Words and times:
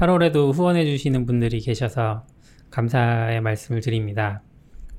8월에도 0.00 0.54
후원해 0.54 0.86
주시는 0.86 1.26
분들이 1.26 1.60
계셔서 1.60 2.24
감사의 2.70 3.42
말씀을 3.42 3.82
드립니다. 3.82 4.42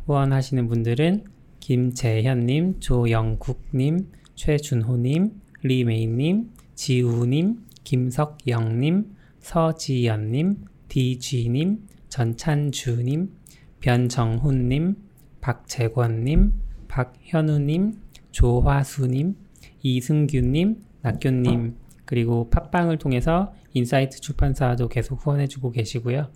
후원하시는 0.05 0.67
분들은 0.67 1.23
김재현님, 1.59 2.79
조영국님, 2.79 4.11
최준호님, 4.35 5.31
리메이님, 5.63 6.51
지우님, 6.75 7.65
김석영님, 7.83 9.15
서지연님, 9.39 10.65
DG님, 10.87 11.79
전찬주님, 12.09 13.31
변정훈님, 13.79 14.95
박재권님, 15.41 16.53
박현우님, 16.87 17.93
조화수님, 18.29 19.35
이승규님, 19.81 20.75
낙교님, 21.01 21.75
그리고 22.05 22.51
팟빵을 22.51 22.99
통해서 22.99 23.51
인사이트 23.73 24.19
출판사도 24.19 24.87
계속 24.89 25.25
후원해주고 25.25 25.71
계시고요. 25.71 26.29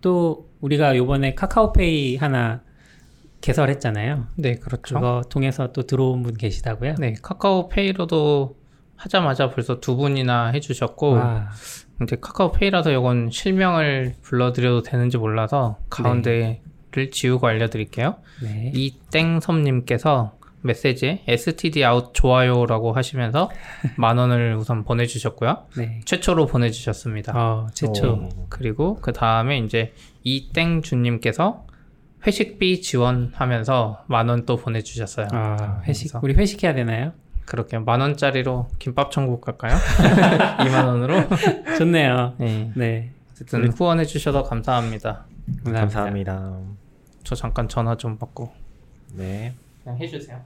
또 0.00 0.50
우리가 0.60 0.96
요번에 0.96 1.34
카카오페이 1.34 2.16
하나 2.16 2.62
개설했잖아요. 3.40 4.26
네, 4.36 4.56
그렇죠. 4.56 4.94
그거 4.94 5.22
통해서 5.28 5.72
또 5.72 5.82
들어온 5.82 6.22
분 6.22 6.34
계시다고요? 6.34 6.96
네, 6.98 7.14
카카오페이로도 7.22 8.56
하자마자 8.96 9.50
벌써 9.50 9.80
두 9.80 9.96
분이나 9.96 10.48
해주셨고, 10.48 11.12
와, 11.12 11.50
이제 12.02 12.16
카카오페이라서 12.20 12.92
이건 12.92 13.30
실명을 13.30 14.14
불러드려도 14.20 14.82
되는지 14.82 15.16
몰라서 15.16 15.78
가운데를 15.88 17.10
지우고 17.10 17.46
알려드릴게요. 17.46 18.16
네. 18.42 18.72
이땡섬님께서 18.74 20.38
메시지에 20.62 21.22
stdout 21.26 22.10
좋아요라고 22.12 22.92
하시면서 22.92 23.50
만 23.96 24.18
원을 24.18 24.56
우선 24.58 24.84
보내주셨고요. 24.84 25.66
네. 25.76 26.00
최초로 26.04 26.46
보내주셨습니다. 26.46 27.32
어, 27.34 27.66
최초. 27.74 28.12
오. 28.12 28.28
그리고 28.48 28.96
그 29.00 29.12
다음에 29.12 29.58
이제 29.58 29.92
이땡주님께서 30.24 31.66
회식비 32.26 32.82
지원하면서 32.82 34.04
만 34.06 34.28
원 34.28 34.44
또 34.44 34.56
보내주셨어요. 34.56 35.28
아, 35.32 35.80
회식, 35.86 36.12
우리 36.22 36.34
회식해야 36.34 36.74
되나요? 36.74 37.12
그렇게 37.46 37.78
만 37.78 38.00
원짜리로 38.00 38.68
김밥 38.78 39.10
천국 39.10 39.40
갈까요? 39.40 39.74
2만 40.60 40.86
원으로. 40.86 41.14
좋네요. 41.78 42.34
네. 42.38 42.70
네. 42.76 43.10
어쨌든 43.32 43.68
후원해 43.72 44.04
주셔서 44.04 44.42
감사합니다. 44.42 45.24
감사합니다. 45.64 45.80
감사합니다. 45.80 46.58
저 47.24 47.34
잠깐 47.34 47.68
전화 47.68 47.96
좀 47.96 48.18
받고 48.18 48.52
네. 49.14 49.54
그냥 49.82 49.98
해주세요. 49.98 50.40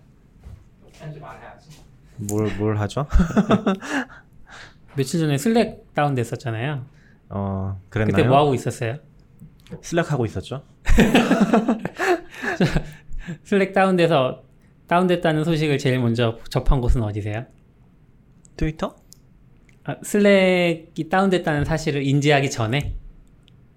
편집 1.04 1.22
안 1.22 1.40
해야지. 1.40 1.70
뭘, 2.16 2.56
뭘 2.56 2.78
하죠? 2.78 3.06
며칠 4.96 5.20
전에 5.20 5.36
슬랙 5.36 5.92
다운됐었잖아요. 5.94 6.86
어, 7.30 7.80
그랬나요? 7.90 8.16
그때 8.16 8.28
뭐 8.28 8.38
하고 8.38 8.54
있었어요? 8.54 8.98
슬랙 9.82 10.12
하고 10.12 10.24
있었죠? 10.24 10.62
슬랙 13.42 13.72
다운돼서 13.72 14.44
다운됐다는 14.86 15.44
소식을 15.44 15.78
제일 15.78 15.98
먼저 15.98 16.38
접한 16.48 16.80
곳은 16.80 17.02
어디세요? 17.02 17.46
트위터? 18.56 18.94
아, 19.84 19.96
슬랙이 20.02 21.08
다운됐다는 21.10 21.64
사실을 21.64 22.06
인지하기 22.06 22.50
전에? 22.50 22.96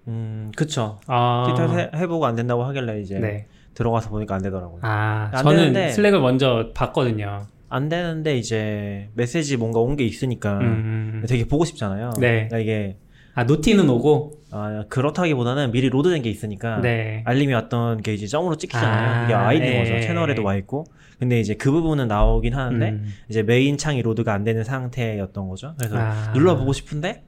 음, 0.06 0.52
그쵸. 0.56 1.00
아, 1.06 1.44
트위터 1.46 1.76
해, 1.76 1.90
해보고 1.94 2.26
안 2.26 2.36
된다고 2.36 2.64
하길래 2.64 3.00
이제 3.00 3.18
네. 3.18 3.48
들어가서 3.78 4.10
보니까 4.10 4.34
안 4.34 4.42
되더라고요. 4.42 4.80
아, 4.82 5.30
안 5.32 5.42
저는 5.44 5.72
되는데- 5.72 5.90
Slack을 5.92 6.20
먼저 6.20 6.70
봤거든요. 6.74 7.46
안 7.68 7.88
되는데 7.88 8.36
이제 8.36 9.08
메시지 9.14 9.56
뭔가 9.56 9.78
온 9.78 9.94
게 9.96 10.04
있으니까 10.04 10.58
음, 10.58 11.24
되게 11.28 11.46
보고 11.46 11.64
싶잖아요. 11.64 12.10
네. 12.18 12.48
그러니까 12.48 12.58
이게 12.58 12.96
아, 13.34 13.44
noti는 13.44 13.88
오고, 13.88 14.32
아, 14.50 14.84
그렇다기보다는 14.88 15.70
미리 15.70 15.88
load된 15.90 16.22
게 16.22 16.30
있으니까 16.30 16.80
네. 16.80 17.22
알림이 17.24 17.52
왔던 17.52 18.02
게 18.02 18.12
이제 18.14 18.26
점으로 18.26 18.56
찍히잖아요. 18.56 19.10
아, 19.20 19.24
이게 19.26 19.32
와 19.34 19.52
있는 19.52 19.68
예. 19.68 19.78
거죠. 19.78 20.00
채널에도 20.00 20.42
와 20.42 20.56
있고. 20.56 20.84
근데 21.20 21.38
이제 21.38 21.54
그 21.54 21.70
부분은 21.70 22.08
나오긴 22.08 22.54
하는데 22.54 22.88
음, 22.90 23.04
이제 23.28 23.44
메인 23.44 23.76
창이 23.78 24.02
load가 24.02 24.32
안 24.34 24.42
되는 24.42 24.64
상태였던 24.64 25.48
거죠. 25.48 25.74
그래서 25.78 25.96
아. 25.98 26.32
눌러보고 26.34 26.72
싶은데 26.72 27.22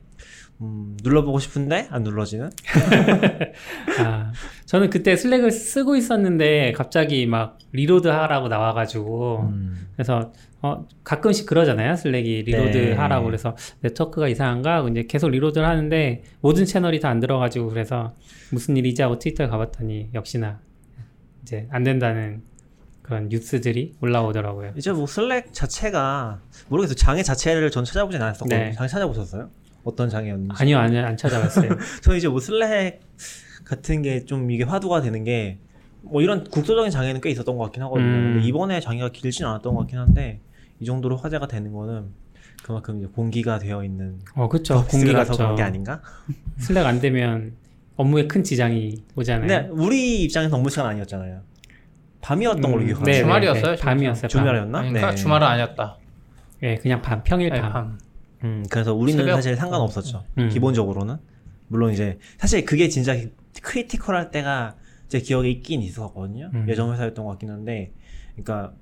음, 0.62 0.96
눌러보고 1.02 1.38
싶은데 1.38 1.88
안 1.90 2.02
눌러지는. 2.02 2.50
아, 4.00 4.32
저는 4.66 4.90
그때 4.90 5.16
Slack을 5.16 5.50
쓰고 5.50 5.96
있었는데 5.96 6.72
갑자기 6.72 7.26
막 7.26 7.58
reload 7.72 8.08
하라고 8.08 8.48
나와가지고 8.48 9.48
음. 9.50 9.88
그래서 9.94 10.32
어, 10.62 10.86
가끔씩 11.04 11.46
그러잖아요 11.46 11.96
Slack이 11.96 12.42
reload 12.42 12.76
네. 12.76 12.92
하라고 12.92 13.24
그래서 13.26 13.56
네트워크가 13.80 14.28
이상한가 14.28 14.86
이제 14.90 15.04
계속 15.08 15.30
reload를 15.30 15.66
하는데 15.66 16.22
모든 16.40 16.64
채널이 16.66 17.00
다 17.00 17.10
안 17.10 17.18
들어가지고 17.20 17.68
그래서 17.68 18.14
무슨 18.52 18.76
일이지 18.76 19.02
하고 19.02 19.18
트위터에 19.18 19.48
가봤더니 19.48 20.10
역시나 20.14 20.60
이제 21.42 21.66
안 21.70 21.82
된다는 21.82 22.42
그런 23.02 23.28
뉴스들이 23.28 23.94
올라오더라고요. 24.00 24.74
이제 24.76 24.92
뭐 24.92 25.06
Slack 25.08 25.52
자체가 25.52 26.40
모르겠어요. 26.68 26.94
장애 26.94 27.24
자체를 27.24 27.72
전 27.72 27.84
찾아보진 27.84 28.22
않았었거든요. 28.22 28.56
네. 28.66 28.72
장애 28.72 28.86
찾아보셨어요? 28.86 29.50
어떤 29.84 30.08
장애였는지. 30.08 30.54
아니요 30.58 30.78
아니요 30.78 31.04
안 31.06 31.16
찾아봤어요. 31.16 31.70
저는 32.02 32.18
이제 32.18 32.28
뭐 32.28 32.40
슬랙 32.40 33.00
같은 33.64 34.02
게 34.02 34.24
좀 34.24 34.50
이게 34.50 34.64
화두가 34.64 35.00
되는 35.00 35.24
게 35.24 35.58
뭐 36.02 36.22
이런 36.22 36.44
국소적인 36.44 36.90
장애는 36.90 37.20
꽤 37.20 37.28
있었던 37.30 37.56
것 37.58 37.64
같긴 37.64 37.82
하거든요. 37.82 38.06
음. 38.08 38.32
근데 38.34 38.46
이번에 38.48 38.80
장애가 38.80 39.10
길진 39.10 39.44
않았던 39.44 39.74
것 39.74 39.80
같긴 39.80 39.98
한데 39.98 40.40
이 40.80 40.86
정도로 40.86 41.18
화제가 41.18 41.46
되는 41.46 41.72
거는 41.74 42.06
그만큼 42.62 42.98
이제 42.98 43.06
공기가 43.06 43.58
되어 43.58 43.84
있는 43.84 44.18
어 44.34 44.48
그쵸 44.48 44.76
공기 44.88 45.04
공기가서 45.06 45.36
그런. 45.36 45.56
게 45.56 45.62
아닌가? 45.62 46.00
슬랙 46.58 46.86
안 46.86 47.00
되면 47.02 47.52
업무에 47.96 48.26
큰 48.26 48.42
지장이 48.42 48.94
오잖아요. 49.14 49.46
근데 49.46 49.68
우리 49.72 50.22
입장에서 50.22 50.56
업무 50.56 50.70
시간 50.70 50.86
아니었잖아요. 50.86 51.42
밤이었던 52.22 52.62
걸로 52.62 52.76
음, 52.80 52.86
기억하는데 52.86 53.10
네, 53.12 53.18
네, 53.18 53.22
주말이었어요, 53.22 53.76
네? 53.76 53.82
밤이었어요. 53.82 54.22
밤. 54.22 54.28
주말이었나? 54.28 54.78
아닌가? 54.78 55.10
네. 55.10 55.14
주말은 55.16 55.46
아니었다. 55.46 55.96
네, 56.60 56.76
그냥 56.76 57.02
밤 57.02 57.22
평일 57.22 57.50
네, 57.50 57.60
밤. 57.60 57.72
밤. 57.72 57.98
음, 58.44 58.64
그래서 58.70 58.94
우리는 58.94 59.18
새벽? 59.24 59.36
사실 59.36 59.56
상관없었죠. 59.56 60.24
음. 60.38 60.48
기본적으로는. 60.48 61.16
물론 61.68 61.92
이제, 61.92 62.18
사실 62.38 62.64
그게 62.64 62.88
진짜 62.88 63.14
critical 63.62 64.16
할 64.16 64.30
때가 64.30 64.76
제 65.08 65.20
기억에 65.20 65.50
있긴 65.50 65.82
있었거든요. 65.82 66.50
음. 66.54 66.66
예전 66.68 66.92
회사였던 66.92 67.24
것 67.24 67.32
같긴 67.32 67.50
한데, 67.50 67.92
그러니까 68.36 68.72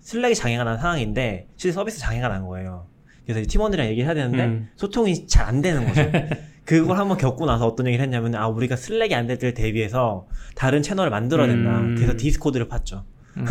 Slack이 0.00 0.34
장애가 0.34 0.64
난 0.64 0.78
상황인데, 0.78 1.48
실제 1.56 1.72
서비스 1.72 1.98
장애가 1.98 2.28
난 2.28 2.46
거예요. 2.46 2.86
그래서 3.26 3.46
팀원들이랑 3.48 3.88
얘기를 3.88 4.06
해야 4.06 4.14
되는데, 4.14 4.44
음. 4.44 4.68
소통이 4.76 5.26
잘 5.26 5.46
안 5.48 5.60
되는 5.62 5.86
거죠. 5.86 6.00
그걸 6.64 6.96
한번 6.98 7.18
겪고 7.18 7.44
나서 7.44 7.66
어떤 7.66 7.86
얘기를 7.86 8.02
했냐면, 8.02 8.34
아, 8.34 8.46
우리가 8.48 8.76
Slack이 8.76 9.14
안 9.14 9.26
될 9.26 9.38
때를 9.38 9.52
대비해서 9.54 10.26
다른 10.54 10.82
채널을 10.82 11.10
만들어야 11.10 11.46
된다. 11.46 11.78
음. 11.80 11.94
그래서 11.94 12.16
디스코드를 12.16 12.68
팠죠. 12.68 13.04
음. 13.36 13.46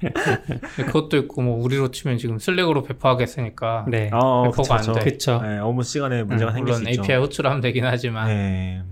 그것도 0.86 1.16
있고 1.18 1.42
뭐 1.42 1.62
우리로 1.62 1.90
치면 1.90 2.18
지금 2.18 2.38
슬랙으로 2.38 2.82
배포하겠으니까 2.82 3.86
네. 3.88 4.10
어, 4.12 4.44
배포가 4.50 4.76
안 4.76 4.92
돼. 4.94 5.00
그쵸. 5.04 5.40
네, 5.42 5.58
업무 5.58 5.82
시간에 5.82 6.22
문제가 6.24 6.52
생길 6.52 6.72
물론 6.74 6.84
수 6.84 6.90
있죠. 6.90 7.02
API 7.02 7.18
호출하면 7.20 7.60
되긴 7.60 7.84
하지만 7.84 8.26
네. 8.28 8.82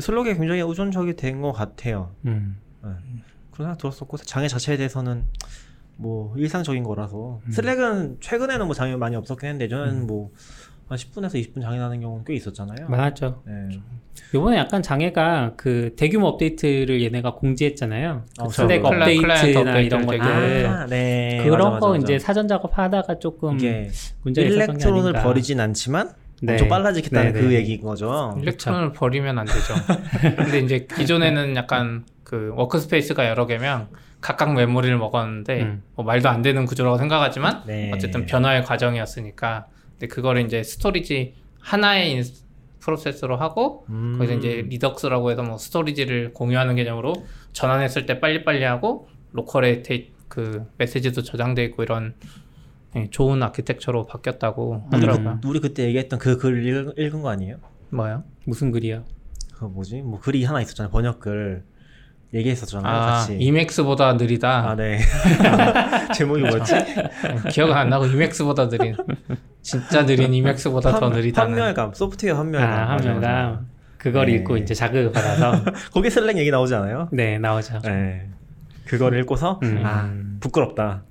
슬록이 0.00 0.34
굉장히 0.34 0.60
의존적이 0.60 1.16
된 1.16 1.40
것 1.40 1.52
같아요. 1.52 2.10
음. 2.26 2.56
그런 2.82 3.68
생각 3.68 3.78
들었었고 3.78 4.16
장애 4.18 4.46
자체에 4.48 4.76
대해서는 4.76 5.24
뭐 5.96 6.32
일상적인 6.36 6.84
거라서 6.84 7.40
음. 7.44 7.50
슬랙은 7.50 8.18
최근에는 8.20 8.66
뭐 8.66 8.74
장애 8.74 8.94
많이 8.96 9.16
없었긴 9.16 9.48
했는데 9.48 9.68
저는 9.68 10.06
뭐 10.06 10.30
한 10.88 10.96
10분에서 10.96 11.34
20분 11.34 11.60
장애 11.60 11.78
나는 11.78 12.00
경우는 12.00 12.24
꽤 12.24 12.34
있었잖아요. 12.34 12.88
많았죠. 12.88 13.42
네. 13.46 13.78
요번에 14.34 14.56
약간 14.56 14.82
장애가 14.82 15.52
그 15.56 15.94
대규모 15.96 16.28
업데이트를 16.28 17.02
얘네가 17.02 17.34
공지했잖아요. 17.34 18.24
그 18.38 18.44
어, 18.44 18.48
Slack 18.48 18.82
클라- 18.82 19.02
업데이트나 19.02 19.78
이런 19.80 20.06
것들. 20.06 20.66
아, 20.66 20.86
네. 20.86 21.40
그런 21.44 21.58
맞아, 21.58 21.70
맞아, 21.70 21.80
거 21.80 21.88
맞아. 21.90 21.98
이제 22.02 22.18
사전 22.18 22.48
작업하다가 22.48 23.18
조금 23.18 23.50
문제가 23.52 23.78
있었던 23.82 24.32
게 24.34 24.42
Electron을 24.42 25.00
아닌가. 25.10 25.22
버리진 25.22 25.60
않지만 25.60 26.10
네. 26.40 26.52
엄청 26.52 26.68
빨라지겠다는 26.68 27.32
네, 27.34 27.40
그 27.40 27.46
네. 27.46 27.54
얘기인 27.56 27.82
거죠. 27.82 28.34
Electron을 28.40 28.92
버리면 28.94 29.38
안 29.38 29.44
되죠. 29.46 29.74
근데 30.36 30.60
이제 30.60 30.86
기존에는 30.94 31.54
약간 31.56 32.04
그 32.24 32.52
workspace가 32.56 33.28
여러 33.28 33.46
개면 33.46 33.88
각각 34.20 34.52
메모리를 34.54 34.96
먹었는데 34.96 35.62
음. 35.62 35.82
뭐 35.94 36.04
말도 36.04 36.28
안 36.28 36.42
되는 36.42 36.64
구조라고 36.64 36.96
생각하지만 36.98 37.62
네. 37.66 37.90
어쨌든 37.94 38.24
변화의 38.26 38.64
과정이었으니까 38.64 39.66
근데 39.98 40.06
그거를 40.06 40.44
이제 40.44 40.62
storage 40.62 41.34
하나의 41.60 42.12
인- 42.12 42.24
프로세스로 42.80 43.36
하고 43.36 43.84
음. 43.90 44.14
거기서 44.18 44.34
이제 44.34 44.64
Redux라고 44.68 45.30
해서 45.30 45.42
뭐 45.42 45.58
storage를 45.58 46.32
공유하는 46.32 46.76
개념으로 46.76 47.12
전환했을 47.52 48.06
때 48.06 48.20
빨리빨리 48.20 48.62
하고 48.64 49.08
local에 49.32 49.82
데이, 49.82 50.12
그 50.28 50.64
메시지도 50.78 51.22
저장돼 51.22 51.64
있고 51.64 51.82
이런 51.82 52.14
예, 52.96 53.10
좋은 53.10 53.42
아키텍처로 53.42 54.06
바뀌었다고 54.06 54.84
하더라고요. 54.92 55.40
그, 55.42 55.48
우리 55.48 55.60
그 55.60 55.74
때 55.74 55.84
얘기했던 55.86 56.18
그 56.18 56.38
글 56.38 56.94
읽은 56.96 57.20
거 57.22 57.28
아니에요? 57.28 57.56
뭐요? 57.90 58.24
무슨 58.46 58.70
글이요? 58.70 59.04
그 59.54 59.64
뭐지? 59.66 60.00
뭐 60.02 60.20
글이 60.20 60.44
하나 60.44 60.62
있었잖아요. 60.62 60.90
번역글. 60.92 61.64
얘기했었잖아요. 62.34 62.92
아, 62.94 63.06
같이. 63.06 63.36
Emacs보다 63.38 64.12
느리다. 64.14 64.70
아, 64.70 64.76
네. 64.76 64.98
제목이 66.14 66.42
뭐였지? 66.42 66.74
기억은 67.50 67.74
안 67.74 67.88
나고 67.88 68.06
이맥스보다 68.06 68.68
느린. 68.68 68.94
진짜 69.62 70.04
느린 70.04 70.34
이맥스보다 70.34 70.98
더 70.98 71.06
환- 71.06 71.14
느리다는. 71.14 71.52
환멸감, 71.54 71.94
소프트웨어 71.94 72.36
환멸감. 72.36 72.70
아, 72.70 72.96
맞아요. 72.96 73.64
그걸 73.96 74.26
네. 74.26 74.32
읽고 74.34 74.56
이제 74.58 74.74
자극을 74.74 75.10
받아서 75.10 75.64
거기 75.92 76.08
슬랭 76.10 76.38
얘기 76.38 76.50
나오지 76.50 76.74
않아요? 76.74 77.08
네 77.12 77.38
나오죠. 77.38 77.80
네. 77.80 78.28
그거를 78.86 79.18
읽고서 79.20 79.58
음. 79.64 79.82
아 79.84 80.08
부끄럽다. 80.40 81.02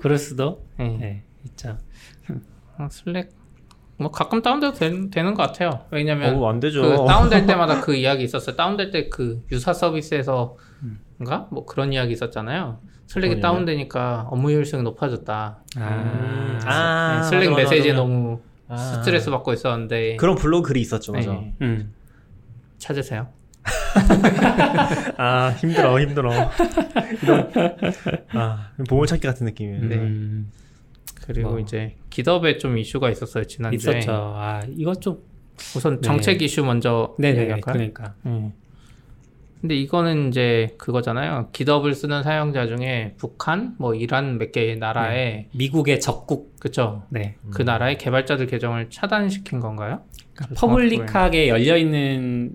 그럴 0.00 0.18
수도 0.18 0.64
네. 0.78 0.96
네, 1.00 1.22
있죠. 1.46 1.78
어, 2.78 2.88
슬랙 2.90 3.30
뭐 4.00 4.10
가끔 4.10 4.40
다운돼도 4.40 4.72
되, 4.74 5.10
되는 5.10 5.34
것 5.34 5.42
같아요. 5.42 5.84
왜냐면 5.90 6.34
어, 6.36 6.48
안 6.48 6.58
되죠. 6.58 6.82
그 6.82 7.06
다운될 7.06 7.44
때마다 7.46 7.80
그 7.82 7.94
이야기 7.94 8.24
있었어요. 8.24 8.56
다운될 8.56 8.90
때 8.90 9.10
그 9.10 9.42
유사 9.52 9.72
서비스에서인가 9.74 11.48
뭐 11.50 11.66
그런 11.66 11.92
이야기 11.92 12.12
있었잖아요. 12.12 12.78
슬랙이 13.06 13.34
어떤 13.34 13.40
다운되니까 13.42 14.28
업무 14.30 14.50
효율성이 14.50 14.82
높아졌다. 14.84 15.58
아, 15.76 16.58
아, 16.64 17.20
네, 17.22 17.28
슬랙 17.28 17.50
맞아, 17.50 17.62
맞아, 17.62 17.70
메시지에 17.70 17.92
맞아. 17.92 18.02
너무 18.02 18.40
아. 18.68 18.76
스트레스 18.76 19.30
받고 19.30 19.52
있었는데 19.52 20.16
그런 20.16 20.36
블로그 20.36 20.68
글이 20.68 20.80
있었죠, 20.80 21.12
맞아. 21.12 21.32
네, 21.32 21.52
음. 21.60 21.92
찾으세요. 22.78 23.28
아 25.18 25.50
힘들어, 25.58 26.00
힘들어. 26.00 26.30
이런 27.22 27.50
아 28.32 28.70
보물 28.88 29.06
찾기 29.06 29.26
같은 29.26 29.44
느낌이에요. 29.46 29.88
네. 29.88 29.96
음, 29.96 30.50
그리고 31.26 31.50
뭐. 31.50 31.58
이제 31.60 31.96
기덥에 32.10 32.58
좀 32.58 32.78
이슈가 32.78 33.10
있었어요 33.10 33.44
지난주에. 33.44 33.98
있었죠. 33.98 34.12
아 34.12 34.62
이거 34.76 34.94
좀 34.94 35.22
우선 35.76 35.96
네. 35.96 36.00
정책 36.00 36.40
이슈 36.42 36.64
먼저 36.64 37.14
네네 37.18 37.40
얘기할까요? 37.42 37.72
그러니까 37.74 38.14
네. 38.22 38.52
근데 39.60 39.74
이거는 39.76 40.28
이제 40.30 40.74
그거잖아요. 40.78 41.50
GitHub을 41.52 41.92
쓰는 41.94 42.22
사용자 42.22 42.66
중에 42.66 43.12
북한, 43.18 43.74
뭐 43.78 43.94
이란 43.94 44.38
몇 44.38 44.52
개의 44.52 44.78
나라의 44.78 45.48
미국의 45.52 46.00
적국 46.00 46.58
그쵸? 46.58 47.02
네그 47.10 47.60
나라의 47.60 47.98
개발자들 47.98 48.46
계정을 48.46 48.88
차단시킨 48.88 49.60
건가요? 49.60 50.00
그러니까 50.32 50.54
저 50.58 50.66
public하게 50.66 51.48
열려 51.48 51.76
있는 51.76 52.52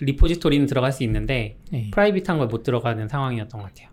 repository는 0.00 0.66
들어갈 0.66 0.90
수 0.90 1.04
있는데 1.04 1.58
네. 1.70 1.90
private한 1.92 2.38
걸 2.38 2.48
못 2.48 2.64
들어가는 2.64 3.06
상황이었던 3.06 3.60
것 3.60 3.68
같아요. 3.68 3.88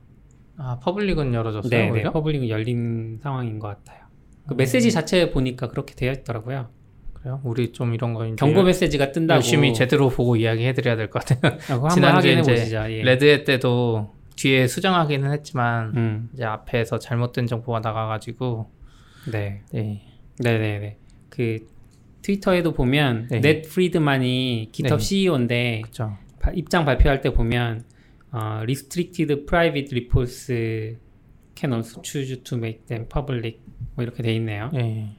아 0.57 0.80
public은 0.81 1.35
열어줬어요. 1.36 1.69
네, 1.69 1.92
네? 1.92 2.04
public은 2.09 2.50
열린 2.50 3.19
상황인 3.22 3.60
것 3.60 3.68
같아요. 3.68 4.04
그 4.47 4.53
메시지 4.53 4.92
자체 4.92 5.31
보니까 5.31 5.68
그렇게 5.69 5.95
되어 5.95 6.12
있더라고요. 6.12 6.69
그래요? 7.13 7.42
우리 7.44 7.71
좀 7.71 7.94
이런 7.94 8.13
거 8.13 8.25
이제 8.25 8.36
경고 8.38 8.63
메시지가 8.63 9.12
뜬다고 9.12 9.38
열심히 9.38 9.74
제대로 9.74 10.09
보고 10.09 10.36
이야기해드려야 10.36 10.95
될 10.95 11.09
것 11.09 11.25
같아요. 11.25 11.57
아, 11.83 11.89
지난주에 11.89 12.36
확인해 12.36 12.63
이제. 12.63 12.75
예. 12.92 13.03
Red 13.03 13.23
Hat 13.23 13.44
때도 13.45 14.13
뒤에 14.36 14.68
수정하기는 14.68 15.31
했지만 15.31 15.94
음, 15.95 16.30
이제 16.33 16.44
앞에서 16.44 17.00
잘못된 17.00 17.47
정보가 17.47 17.80
나가가지고 17.80 18.69
네, 19.31 19.62
네. 19.71 20.01
네, 20.39 20.57
네, 20.59 20.80
네. 20.80 20.98
그 21.30 21.59
트위터에도 22.21 22.74
보면 22.74 23.27
네. 23.31 23.39
Nat 23.39 23.62
Friedman이 23.63 24.69
GitHub 24.71 25.00
네. 25.00 25.03
CEO인데 25.03 25.81
그쵸. 25.86 26.18
입장 26.53 26.86
발표할 26.86 27.21
때 27.21 27.31
보면 27.33 27.86
어, 28.31 28.59
restricted 28.62 29.45
private 29.45 29.89
repos 29.95 30.47
can 31.56 31.74
also 31.74 32.01
choose 32.03 32.44
to 32.44 32.57
make 32.57 32.86
them 32.88 33.07
public 33.07 33.59
뭐 33.95 34.03
이렇게 34.03 34.21
돼 34.24 34.33
있네요. 34.36 34.69
네. 34.74 35.15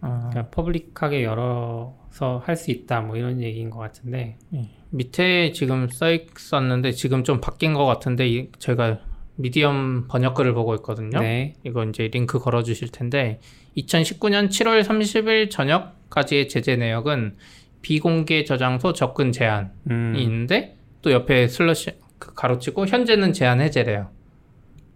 어, 0.00 0.28
그러니까 0.30 0.50
public하게 0.50 1.24
열어서 1.24 2.42
할 2.44 2.56
수 2.56 2.70
있다 2.70 3.00
뭐 3.00 3.16
이런 3.16 3.40
얘기인 3.40 3.70
것 3.70 3.78
같은데 3.78 4.36
예. 4.54 4.68
밑에 4.90 5.52
지금 5.52 5.88
써 5.88 6.12
있었는데 6.12 6.92
지금 6.92 7.24
좀 7.24 7.40
바뀐 7.40 7.72
것 7.74 7.84
같은데 7.86 8.28
이- 8.28 8.48
제가 8.58 9.00
Medium 9.36 10.06
번역글을 10.08 10.54
보고 10.54 10.74
있거든요. 10.76 11.18
네, 11.18 11.54
이거 11.64 11.82
이제 11.84 12.08
링크 12.12 12.38
걸어 12.38 12.62
주실 12.62 12.92
텐데 12.92 13.40
2019년 13.76 14.48
7월 14.48 14.82
30일 14.84 15.50
저녁까지의 15.50 16.48
제재 16.48 16.76
내역은 16.76 17.36
비공개 17.82 18.44
저장소 18.44 18.92
접근 18.92 19.32
제한이 19.32 19.68
음, 19.90 20.14
있는데 20.16 20.76
또 21.02 21.10
옆에 21.10 21.48
slash 21.48 21.90
그 22.18 22.32
가로치고 22.34 22.86
현재는 22.86 23.32
제한 23.32 23.60
해제래요. 23.60 24.10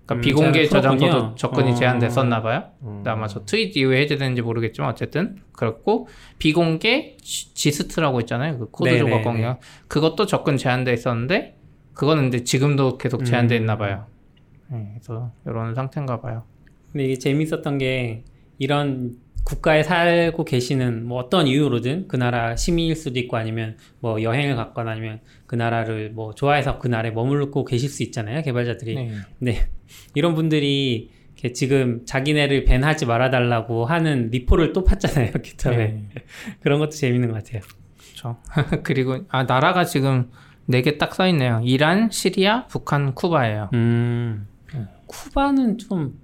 그러니까 0.09 0.15
음, 0.15 0.21
비공개. 0.23 0.67
저장소도 0.67 1.35
접근이 1.35 1.73
어. 1.73 1.75
제한됐었나 1.75 2.41
봐요. 2.43 2.65
음. 2.83 3.03
아마 3.07 3.27
저 3.29 3.45
트윗 3.45 3.77
이후에 3.77 4.01
해제되는지 4.03 4.41
모르겠지만 4.41 4.91
어쨌든 4.91 5.37
그렇고 5.53 6.09
비공개 6.39 7.19
지- 7.21 7.55
Gist라고 7.55 8.21
있잖아요. 8.21 8.59
그 8.59 8.71
코드 8.71 8.89
네네네. 8.89 9.11
조각 9.11 9.23
공유 9.25 9.55
그것도 9.87 10.25
접근 10.27 10.57
제한돼 10.57 10.95
있었는데 10.95 11.57
그거는 11.93 12.25
근데 12.25 12.43
지금도 12.45 12.97
계속 12.97 13.25
제한돼 13.25 13.57
있나 13.57 13.75
음. 13.75 13.79
봐요. 13.79 14.07
네, 14.69 14.93
그래서 14.95 15.31
이런 15.47 15.75
상태인가 15.75 16.21
봐요. 16.21 16.45
근데 16.91 17.05
이게 17.05 17.19
재밌었던 17.19 17.77
게 17.79 18.25
이런 18.59 19.17
국가에 19.45 19.83
살고 19.83 20.45
계시는 20.45 21.07
뭐 21.07 21.19
어떤 21.19 21.47
이유로든 21.47 22.07
그 22.09 22.17
나라 22.17 22.55
시민일 22.57 22.97
수도 22.97 23.19
있고 23.19 23.37
아니면 23.39 23.77
뭐 24.01 24.23
여행을 24.23 24.57
갔거나 24.57 24.91
아니면 24.93 25.21
그 25.47 25.55
나라를 25.55 26.11
뭐 26.11 26.35
좋아해서 26.35 26.79
그 26.79 26.87
나라에 26.89 27.13
머물고 27.13 27.65
계실 27.65 27.89
수 27.89 28.03
있잖아요 28.03 28.43
개발자들이 28.43 28.95
네. 28.95 29.11
네 29.39 29.69
이런 30.15 30.35
분들이 30.35 31.11
이렇게 31.35 31.53
지금 31.55 32.03
자기네를 32.05 32.65
밴하지 32.65 33.07
말아달라고 33.07 33.87
하는 33.87 34.29
리포를 34.31 34.73
또 34.75 34.85
팠잖아요 34.85 35.41
기타에 35.43 35.77
네. 35.77 36.09
그런 36.61 36.79
것도 36.79 36.91
재밌는 36.91 37.29
것 37.31 37.43
같아요 37.43 37.63
그렇죠. 37.97 38.37
그리고 38.83 39.21
아 39.31 39.45
나라가 39.45 39.85
지금 39.85 40.31
네 40.67 40.83
개 40.83 40.99
딱 40.99 41.15
써 41.15 41.27
있네요. 41.29 41.63
이란, 41.65 42.11
시리아, 42.11 42.67
북한, 42.67 43.15
쿠바예요. 43.15 43.71
음 43.73 44.47
쿠바는 45.07 45.79
좀 45.79 46.19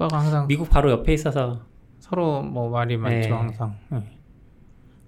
쿠바가 0.00 0.18
항상 0.18 0.46
미국 0.46 0.70
바로 0.70 0.90
옆에 0.90 1.12
있어서 1.12 1.60
서로 1.98 2.40
뭐 2.42 2.70
말이 2.70 2.96
많죠 2.96 3.28
네. 3.28 3.34
항상. 3.34 3.76
네. 3.90 4.02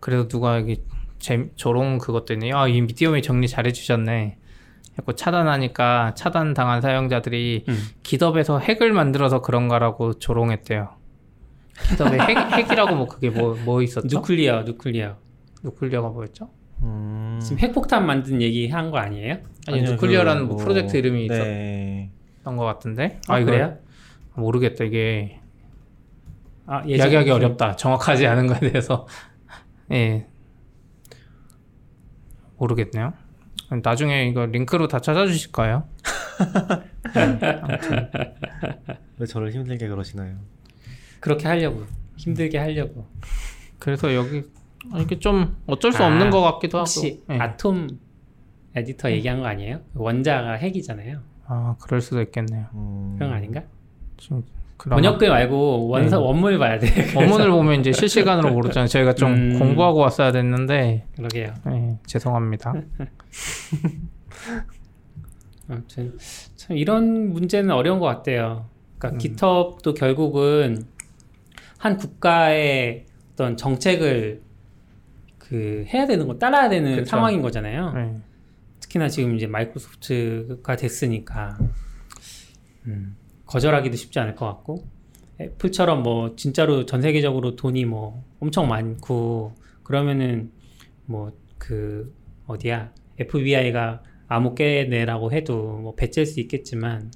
그래도 0.01 0.29
누가 0.29 0.59
여기 0.59 0.83
제, 1.19 1.51
조롱 1.57 1.97
그것 1.99 2.27
때문에 2.27 2.53
아이 2.53 2.81
미디엄이 2.83 3.23
정리 3.23 3.49
잘해주셨네. 3.49 4.37
자꾸 4.95 5.15
차단하니까 5.15 6.13
차단 6.15 6.53
당한 6.53 6.83
사용자들이 6.83 7.65
음. 7.67 7.79
기덥에서 8.03 8.59
핵을 8.59 8.93
만들어서 8.93 9.41
그런가라고 9.41 10.19
조롱했대요. 10.19 10.91
기덥에 11.89 12.19
핵, 12.19 12.37
핵이라고 12.69 12.95
뭐 12.95 13.07
그게 13.09 13.31
뭐 13.31 13.57
뭐 13.65 13.81
있었죠? 13.81 14.07
누클리어 14.19 14.65
누클리어 14.65 15.17
누클리어가 15.63 16.11
뭐였죠? 16.11 16.51
음. 16.83 17.39
지금 17.41 17.59
핵폭탄 17.61 18.05
만든 18.05 18.43
얘기 18.43 18.69
한 18.69 18.91
거 18.91 18.99
아니에요? 18.99 19.39
아니 19.69 19.79
아니요, 19.81 19.93
누클리어라는 19.93 20.43
그 20.43 20.49
뭐 20.49 20.57
프로젝트 20.59 20.97
이름이 20.99 21.29
네. 21.29 22.11
있었던 22.37 22.57
것 22.59 22.65
같은데. 22.67 23.21
아, 23.29 23.39
이거 23.39 23.47
그래요? 23.53 23.79
모르겠다 24.35 24.85
이게 24.85 25.41
아, 26.67 26.81
이야기하기 26.83 27.31
어렵다. 27.31 27.77
정확하지 27.77 28.27
않은 28.27 28.47
거에 28.47 28.61
대해서. 28.61 29.07
예. 29.93 30.27
모르겠네요. 32.57 33.13
나중에 33.83 34.27
이거 34.27 34.47
링크로 34.47 34.87
다 34.89 35.01
찾아주실까요? 35.01 35.89
왜 39.19 39.27
저를 39.27 39.53
힘들게 39.53 39.89
그러시나요? 39.89 40.37
그렇게 41.21 41.49
하려고 41.49 41.85
힘들게 42.17 42.59
하려고 42.59 43.07
그래서 43.79 44.15
여기 44.15 44.45
이게 44.99 45.19
좀 45.19 45.57
어쩔 45.67 45.93
수 45.93 46.03
아, 46.05 46.09
없는 46.09 46.31
것 46.31 46.41
같기도 46.43 46.79
하고. 46.79 46.83
혹시 46.83 47.23
예. 47.31 47.39
아톰 47.39 47.89
에디터 48.75 49.11
얘기한 49.13 49.41
거 49.41 49.47
아니에요? 49.47 49.81
원자가 49.95 50.53
핵이잖아요. 50.55 51.21
아, 51.47 51.77
그럴 51.81 52.01
수도 52.01 52.21
있겠네요. 52.23 52.67
음. 52.75 53.15
그런 53.17 53.31
거 53.31 53.37
아닌가? 53.37 53.63
지금 54.23 54.45
그나마 54.77 55.01
번역글 55.03 55.29
말고 55.29 55.89
원서 55.89 56.19
네. 56.19 56.23
원문을 56.23 56.59
봐야 56.59 56.79
돼. 56.79 56.87
원문을 57.19 57.51
보면 57.51 57.81
이제 57.81 57.91
실시간으로 57.91 58.53
모르잖아요. 58.53 58.87
저희가 58.87 59.15
좀 59.15 59.33
음. 59.33 59.59
공부하고 59.59 59.99
왔어야 59.99 60.31
됐는데 60.31 61.09
그러게요. 61.17 61.53
예, 61.73 61.99
죄송합니다. 62.07 62.73
아무튼 65.69 66.17
참 66.55 66.77
이런 66.77 67.33
문제는 67.33 67.71
어려운 67.75 67.99
것 67.99 68.07
같아요. 68.07 68.69
그러니까 68.99 69.17
음. 69.17 69.19
깃허브도 69.19 69.95
결국은 69.95 70.85
한 71.79 71.97
국가의 71.97 73.07
어떤 73.33 73.57
정책을 73.57 74.43
그 75.39 75.85
해야 75.93 76.07
되는 76.07 76.29
거 76.29 76.39
따라야 76.39 76.69
되는 76.69 76.97
그쵸. 76.97 77.07
상황인 77.07 77.43
거잖아요. 77.43 77.93
예. 77.97 78.15
특히나 78.79 79.09
지금 79.09 79.35
이제 79.35 79.49
마이크로소프트가 79.49 80.77
됐으니까 80.77 81.59
음, 82.87 83.17
거절하기도 83.53 83.97
쉽지 83.97 84.19
않을 84.19 84.35
것 84.35 84.47
같고 84.47 84.85
애플처럼 85.41 86.03
뭐 86.03 86.37
진짜로 86.37 86.87
전 86.87 87.03
세계적으로 87.03 87.57
돈이 87.57 87.85
뭐 87.85 88.25
엄청 88.41 88.69
많고 88.69 89.55
그러면은 89.83 90.51
뭐 91.07 91.33
그 91.63 92.13
어디야 92.49 92.91
FBI가 93.21 94.03
암호 94.27 94.57
깨내라고 94.57 95.31
해도 95.31 95.79
뭐 95.79 95.95
배째일 95.95 96.27
수 96.27 96.41
있겠지만 96.41 97.13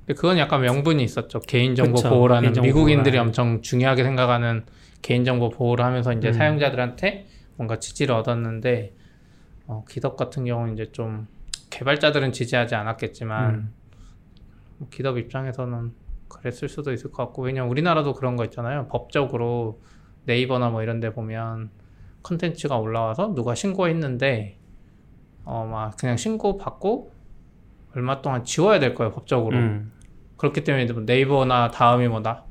근데 0.00 0.14
그건 0.14 0.38
약간 0.38 0.62
명분이 0.62 1.04
있었죠. 1.04 1.38
개인정보 1.38 1.94
그쵸. 1.94 2.08
보호라는 2.08 2.42
개인정보 2.42 2.66
미국인들이 2.66 3.12
보호라는. 3.12 3.28
엄청 3.28 3.62
중요하게 3.62 4.02
생각하는 4.02 4.64
개인정보 5.02 5.50
보호를 5.50 5.84
하면서 5.84 6.12
이제 6.12 6.28
음. 6.28 6.32
사용자들한테 6.32 7.28
뭔가 7.54 7.78
지지를 7.78 8.16
얻었는데 8.16 8.96
어, 9.68 9.84
기덥 9.88 10.16
같은 10.16 10.44
경우는 10.44 10.74
이제 10.74 10.90
좀 10.90 11.28
개발자들은 11.70 12.32
지지하지 12.32 12.74
않았겠지만 12.74 13.54
음. 13.54 13.72
뭐 14.78 14.88
기덥 14.90 15.18
입장에서는 15.18 15.92
그랬을 16.28 16.68
수도 16.68 16.92
있을 16.92 17.10
것 17.10 17.24
같고 17.24 17.42
왜냐면 17.42 17.70
우리나라도 17.70 18.12
그런 18.14 18.36
거 18.36 18.44
있잖아요 18.44 18.86
법적으로 18.88 19.80
네이버나 20.24 20.70
뭐 20.70 20.82
이런 20.82 21.00
데 21.00 21.12
보면 21.12 21.70
컨텐츠가 22.22 22.78
올라와서 22.78 23.34
누가 23.34 23.54
신고했는데 23.54 24.58
어 25.44 25.64
막 25.64 25.96
그냥 25.96 26.16
신고 26.16 26.58
받고 26.58 27.12
얼마 27.96 28.20
동안 28.20 28.44
지워야 28.44 28.78
될 28.78 28.94
거예요 28.94 29.10
법적으로 29.12 29.56
음. 29.56 29.92
그렇기 30.36 30.62
때문에 30.62 30.92
뭐 30.92 31.02
네이버나 31.04 31.70
다음이 31.70 32.06
뭐다 32.08 32.44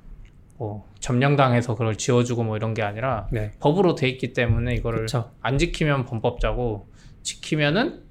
뭐 0.58 0.88
점령당해서 1.00 1.76
그걸 1.76 1.96
지워주고 1.96 2.44
뭐 2.44 2.58
이런 2.58 2.74
게 2.74 2.82
아니라 2.82 3.28
네. 3.32 3.52
법으로 3.60 3.94
돼 3.96 4.10
있기 4.10 4.34
때문에 4.34 4.74
이거를 4.74 5.02
그쵸. 5.02 5.32
안 5.42 5.60
지키면 5.60 6.06
범법자고 6.06 6.88
지키면은 7.22 8.07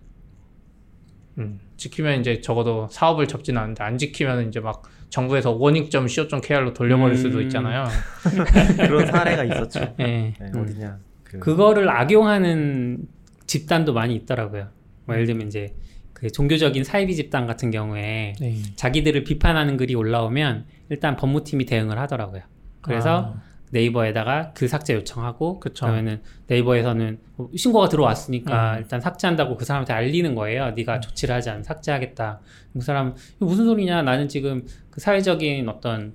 음, 1.39 1.61
지키면 1.77 2.21
이제 2.21 2.41
적어도 2.41 2.89
사업을 2.91 3.29
접진 3.29 3.59
않는데 3.59 3.85
안 3.85 3.99
지키면 3.99 4.49
이제 4.49 4.61
막 4.61 4.83
정부에서 5.11 5.53
원익.co.kr로 5.53 6.73
돌려버릴 6.75 7.17
수도 7.17 7.39
음. 7.39 7.43
있잖아요. 7.43 7.87
그런 8.77 9.07
사례가 9.07 9.45
있었죠. 9.45 9.95
예. 10.01 10.05
네, 10.05 10.35
음. 10.41 10.61
어디냐. 10.61 10.99
그, 11.25 11.39
그거를 11.39 11.89
악용하는 11.89 13.07
집단도 13.47 13.93
많이 13.93 14.15
있더라고요. 14.15 14.69
뭐 15.05 15.15
예를 15.15 15.27
들면 15.27 15.47
이제 15.49 15.75
그 16.13 16.31
종교적인 16.31 16.83
사이비 16.83 17.15
집단 17.15 17.47
같은 17.47 17.71
경우에 17.71 18.35
네. 18.41 18.57
자기들을 18.75 19.25
비판하는 19.25 19.77
글이 19.77 19.95
올라오면 19.95 20.65
일단 20.89 21.17
법무팀이 21.17 21.67
대응을 21.67 21.99
하더라고요. 21.99 22.43
그래서 22.81 23.35
아, 23.37 23.43
네이버에다가 23.77 24.53
글 24.55 24.69
삭제 24.69 24.95
요청하고 24.95 25.61
그쵸. 25.61 25.85
그러면은 25.85 26.23
네이버에서는 26.47 27.19
뭐 27.37 27.51
신고가 27.55 27.89
들어왔으니까 27.89 28.75
음. 28.75 28.79
일단 28.79 29.01
삭제한다고 29.01 29.57
그 29.57 29.65
사람한테 29.65 29.93
알리는 29.93 30.35
거예요. 30.35 30.71
네가 30.71 31.01
조치를 31.01 31.35
하지 31.35 31.51
않으면 31.51 31.63
삭제하겠다. 31.63 32.41
그 32.73 32.81
사람 32.81 33.15
무슨 33.39 33.67
소리냐? 33.67 34.03
나는 34.03 34.29
지금 34.29 34.65
그 34.91 35.01
사회적인 35.01 35.69
어떤 35.69 36.15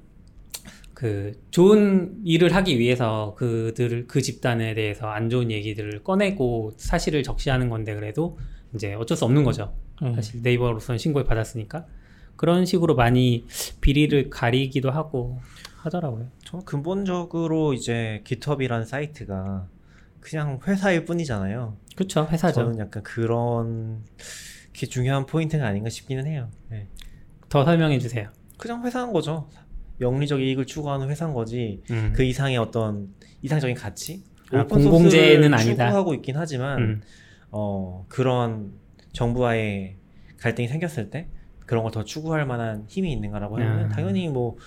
그 0.93 1.39
좋은 1.51 2.21
일을 2.25 2.55
하기 2.55 2.77
위해서 2.79 3.35
그들을 3.37 4.07
그 4.07 4.21
집단에 4.21 4.73
대해서 4.73 5.07
안 5.07 5.29
좋은 5.29 5.51
얘기들을 5.51 6.03
꺼내고 6.03 6.73
사실을 6.77 7.23
적시하는 7.23 7.69
건데 7.69 7.95
그래도 7.95 8.37
이제 8.75 8.93
어쩔 8.93 9.17
수 9.17 9.25
없는 9.25 9.43
거죠. 9.43 9.73
음. 10.01 10.15
사실 10.15 10.41
네이버로서는 10.41 10.97
신고를 10.97 11.27
받았으니까 11.27 11.85
그런 12.35 12.65
식으로 12.65 12.95
많이 12.95 13.45
비리를 13.81 14.31
가리기도 14.31 14.89
하고 14.89 15.39
하더라고요. 15.83 16.27
저 16.43 16.59
근본적으로 16.59 17.73
이제 17.73 18.21
깃허브라는 18.25 18.85
사이트가 18.85 19.67
그냥 20.19 20.59
회사일 20.67 21.05
뿐이잖아요. 21.05 21.75
그렇죠, 21.95 22.27
회사죠. 22.29 22.53
저는 22.61 22.77
약간 22.79 23.01
그런 23.03 24.03
게 24.73 24.85
중요한 24.85 25.25
포인트가 25.25 25.65
아닌가 25.65 25.89
싶기는 25.89 26.25
해요. 26.27 26.49
네. 26.69 26.87
더 27.49 27.65
설명해 27.65 27.99
주세요. 27.99 28.29
그냥 28.57 28.85
회사인 28.85 29.11
거죠. 29.11 29.47
영리적 29.99 30.39
이익을 30.41 30.65
추구하는 30.65 31.09
회사인 31.09 31.33
거지. 31.33 31.81
음. 31.91 32.13
그 32.15 32.23
이상의 32.23 32.57
어떤 32.57 33.09
이상적인 33.41 33.75
가치? 33.75 34.23
아, 34.51 34.61
오픈 34.61 34.83
공공재는 34.83 35.53
아니다. 35.53 35.87
추구하고 35.87 36.13
있긴 36.15 36.37
하지만 36.37 36.79
음. 36.81 37.01
어, 37.49 38.05
그런 38.07 38.73
정부와의 39.13 39.97
갈등이 40.37 40.67
생겼을 40.67 41.09
때 41.09 41.27
그런 41.65 41.83
걸 41.83 41.91
더 41.91 42.03
추구할 42.03 42.45
만한 42.45 42.85
힘이 42.87 43.11
있는가라고 43.13 43.57
하면 43.57 43.85
음. 43.85 43.89
당연히 43.89 44.27
뭐 44.27 44.57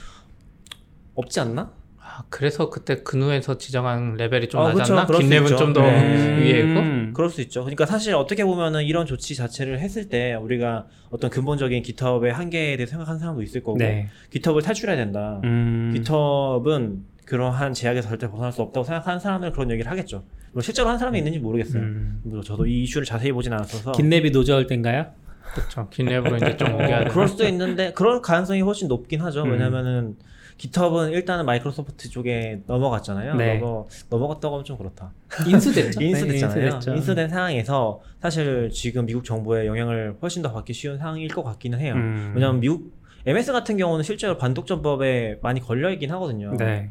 없지 1.15 1.41
않나? 1.41 1.73
아, 1.99 2.23
그래서 2.29 2.69
그때 2.69 3.03
GNU에서 3.03 3.57
지정한 3.57 4.15
레벨이 4.17 4.49
좀 4.49 4.61
아, 4.61 4.73
낮았나? 4.73 5.07
그쵸. 5.07 5.07
그럴 5.07 5.23
수 5.23 5.39
GitLab은 5.39 5.43
있죠. 5.45 5.57
좀더 5.57 5.81
네. 5.81 6.39
위에 6.39 6.61
있고. 6.61 6.81
음. 6.81 7.13
그럴 7.15 7.31
수 7.31 7.41
있죠. 7.41 7.63
그러니까 7.63 7.87
사실 7.87 8.15
어떻게 8.15 8.45
보면은 8.45 8.85
이런 8.85 9.07
조치 9.07 9.35
자체를 9.35 9.81
했을 9.81 10.09
때 10.09 10.35
우리가 10.35 10.87
어떤 11.11 11.31
근본적인 11.31 11.83
GitHub의 11.83 12.33
한계에 12.33 12.77
대해 12.77 12.87
생각하는 12.87 13.19
사람도 13.19 13.43
있을 13.43 13.63
거고 13.63 13.79
네. 13.79 14.09
GitHub를 14.31 14.63
탈출해야 14.63 14.97
된다. 14.97 15.41
음. 15.45 15.93
GitHub는 15.97 17.05
그러한 17.25 17.73
제약에서 17.73 18.09
절대 18.09 18.29
벗어날 18.29 18.53
수 18.53 18.61
없다고 18.63 18.85
생각하는 18.85 19.19
사람들은 19.19 19.53
그런 19.53 19.71
얘기를 19.71 19.91
하겠죠. 19.91 20.25
뭐 20.53 20.63
실제로 20.63 20.89
한 20.89 20.99
사람이 20.99 21.19
있는지 21.19 21.39
모르겠어요. 21.39 21.83
음. 21.83 22.21
뭐 22.25 22.43
저도 22.43 22.67
이 22.67 22.83
이슈를 22.85 23.05
자세히 23.07 23.33
보진 23.33 23.53
않았어서 23.53 23.93
GitLab이 23.93 24.31
노 24.33 24.41
저을 24.41 24.67
땐가요? 24.67 25.07
그렇죠. 25.55 25.89
GitLab으로 25.91 26.37
이제 26.37 26.57
좀 26.57 26.69
옮겨야 26.75 27.01
어, 27.01 27.05
돼. 27.05 27.11
그럴 27.11 27.29
수도 27.29 27.47
있는데 27.49 27.93
그럴 27.93 28.21
가능성이 28.23 28.61
훨씬 28.61 28.89
높긴 28.89 29.21
하죠. 29.23 29.43
음. 29.45 29.53
왜냐면은 29.53 30.17
GitHub는 30.57 31.13
일단은 31.13 31.47
마이크로소프트 31.47 32.11
쪽에 32.11 32.61
넘어갔잖아요. 32.67 33.35
네. 33.35 33.59
넘어, 33.59 33.89
넘어갔다고 34.09 34.55
하면 34.55 34.65
좀 34.65 34.79
그렇다. 34.79 35.13
인수됐죠. 35.47 36.01
인수됐잖아요. 36.03 36.79
네. 36.79 36.95
인수된 36.95 37.29
상황에서 37.29 38.01
사실 38.21 38.71
지금 38.73 39.07
미국 39.07 39.25
정부의 39.25 39.67
영향을 39.67 40.17
훨씬 40.23 40.43
더 40.43 40.53
받기 40.53 40.73
쉬운 40.73 40.99
상황일 40.99 41.29
것 41.29 41.43
같기는 41.43 41.79
해요. 41.81 41.95
음. 41.95 42.33
왜냐하면 42.35 42.61
미국 42.61 42.93
MS 43.27 43.53
같은 43.53 43.77
경우는 43.77 44.05
실제로 44.05 44.39
반독점법에 44.39 45.41
많이 45.43 45.61
걸려 45.61 45.91
있긴 45.91 46.11
하거든요. 46.13 46.55
네. 46.57 46.91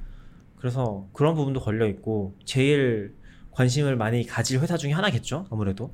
그래서 0.57 1.07
그런 1.13 1.35
부분도 1.35 1.59
걸려 1.59 1.87
있고 1.87 2.35
제일 2.43 3.13
관심을 3.51 3.95
많이 3.95 4.25
가질 4.25 4.59
회사 4.59 4.77
중에 4.77 4.91
하나겠죠. 4.91 5.45
아무래도 5.51 5.91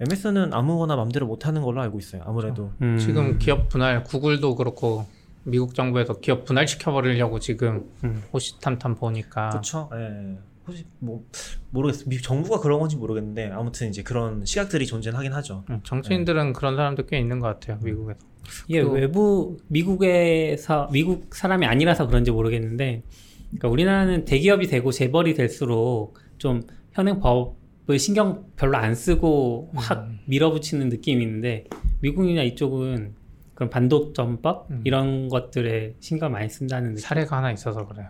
MS는 0.00 0.52
아무거나 0.52 0.96
맘대로 0.96 1.26
못하는 1.26 1.62
걸로 1.62 1.80
알고 1.80 1.98
있어요. 1.98 2.22
아무래도 2.26 2.72
음. 2.82 2.98
지금 2.98 3.38
기업 3.38 3.68
분할 3.68 4.04
구글도 4.04 4.56
그렇고 4.56 5.06
미국 5.46 5.74
정부에서 5.74 6.14
기업 6.20 6.44
분할 6.44 6.66
시켜 6.66 6.92
버리려고 6.92 7.38
지금 7.38 7.88
음. 8.04 8.22
호시탐탐 8.32 8.96
보니까 8.96 9.50
그렇죠. 9.50 9.88
예. 9.94 10.36
혹시 10.66 10.84
뭐 10.98 11.24
모르겠어요. 11.70 12.08
미국 12.08 12.22
정부가 12.22 12.58
그런 12.60 12.80
건지 12.80 12.96
모르겠는데 12.96 13.50
아무튼 13.52 13.88
이제 13.88 14.02
그런 14.02 14.44
시각들이 14.44 14.84
존재하긴 14.86 15.32
하죠. 15.32 15.64
음, 15.70 15.80
정치인들은 15.84 16.52
그런 16.54 16.74
사람들 16.74 17.06
꽤 17.06 17.18
있는 17.20 17.38
것 17.38 17.46
같아요 17.46 17.78
미국에서. 17.82 18.18
이게 18.66 18.82
또- 18.82 18.90
외부 18.90 19.56
미국에서 19.68 20.88
미국 20.92 21.32
사람이 21.34 21.66
아니라서 21.66 22.06
그런지 22.08 22.30
모르겠는데 22.32 23.02
그러니까 23.50 23.68
우리나라는 23.68 24.24
대기업이 24.24 24.66
되고 24.66 24.90
재벌이 24.90 25.34
될수록 25.34 26.14
좀 26.38 26.62
현행 26.92 27.20
법을 27.20 27.98
신경 28.00 28.46
별로 28.56 28.76
안 28.76 28.96
쓰고 28.96 29.70
확 29.76 30.06
음. 30.08 30.18
밀어붙이는 30.26 30.88
느낌이 30.88 31.22
있는데 31.22 31.64
미국이나 32.00 32.42
이쪽은 32.42 33.14
그런 33.56 33.70
반독점법 33.70 34.70
음. 34.70 34.82
이런 34.84 35.28
것들에 35.28 35.94
신경 35.98 36.30
많이 36.30 36.48
쓴다는 36.48 36.90
느낌. 36.90 36.98
사례가 36.98 37.38
하나 37.38 37.50
있어서 37.50 37.86
그래요. 37.86 38.08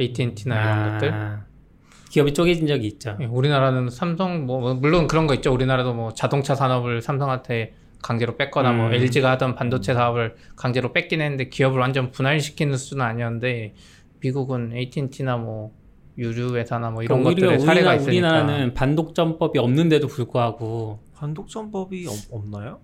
AT&T나 0.00 0.54
이런 0.62 0.92
것들. 0.92 1.12
아, 1.12 1.44
기업이 2.08 2.32
쪼개진 2.32 2.66
적이 2.66 2.86
있죠. 2.86 3.16
예, 3.20 3.26
우리나라는 3.26 3.90
삼성 3.90 4.46
뭐 4.46 4.74
물론 4.74 5.06
그런 5.06 5.26
거 5.26 5.34
있죠. 5.34 5.52
우리나라도 5.52 5.92
뭐 5.92 6.14
자동차 6.14 6.54
산업을 6.54 7.02
삼성한테 7.02 7.74
강제로 8.02 8.38
뺐거나 8.38 8.72
뭐 8.72 8.86
음. 8.86 8.94
LG가 8.94 9.30
하던 9.32 9.54
반도체 9.54 9.92
사업을 9.92 10.36
강제로 10.56 10.94
뺏긴 10.94 11.20
했는데 11.20 11.50
기업을 11.50 11.78
완전 11.78 12.10
분할시키는 12.10 12.78
수준은 12.78 13.04
아니었는데 13.04 13.74
미국은 14.20 14.72
AT&T나 14.74 15.36
뭐 15.36 15.72
유류 16.16 16.56
회사나 16.56 16.90
뭐 16.90 17.02
이런 17.02 17.22
그러니까 17.22 17.46
것들에 17.48 17.58
사례가 17.58 17.90
우리나라, 17.90 17.94
있으니까 17.96 18.28
우리나라는 18.28 18.74
반독점법이 18.74 19.58
없는데도 19.58 20.06
불구하고 20.06 21.00
반독점법이 21.16 22.06
없, 22.06 22.14
없나요? 22.30 22.80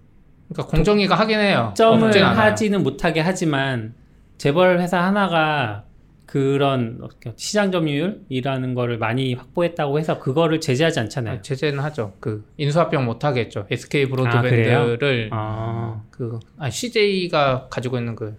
그러니까 0.48 0.70
공정위가 0.76 1.14
하긴 1.14 1.40
해요. 1.40 1.72
점을. 1.76 2.12
하지는 2.22 2.82
못하게 2.82 3.20
하지만 3.20 3.94
재벌 4.38 4.80
회사 4.80 5.02
하나가 5.02 5.84
그런 6.26 6.98
어떻게 7.02 7.32
시장 7.36 7.70
점유율이라는 7.70 8.74
거를 8.74 8.98
많이 8.98 9.34
확보했다고 9.34 9.98
해서 9.98 10.18
그거를 10.18 10.60
제재하지 10.60 11.00
않잖아요. 11.00 11.34
아니, 11.34 11.42
제재는 11.42 11.78
하죠. 11.84 12.14
그 12.20 12.44
인수합병 12.56 13.04
못 13.04 13.24
하게 13.24 13.42
했죠. 13.42 13.66
SK 13.70 14.04
아, 14.04 14.08
브로드밴드를 14.08 15.30
아, 15.32 16.02
그 16.10 16.40
아, 16.58 16.68
CJ가 16.68 17.68
가지고 17.70 17.98
있는 17.98 18.16
그 18.16 18.36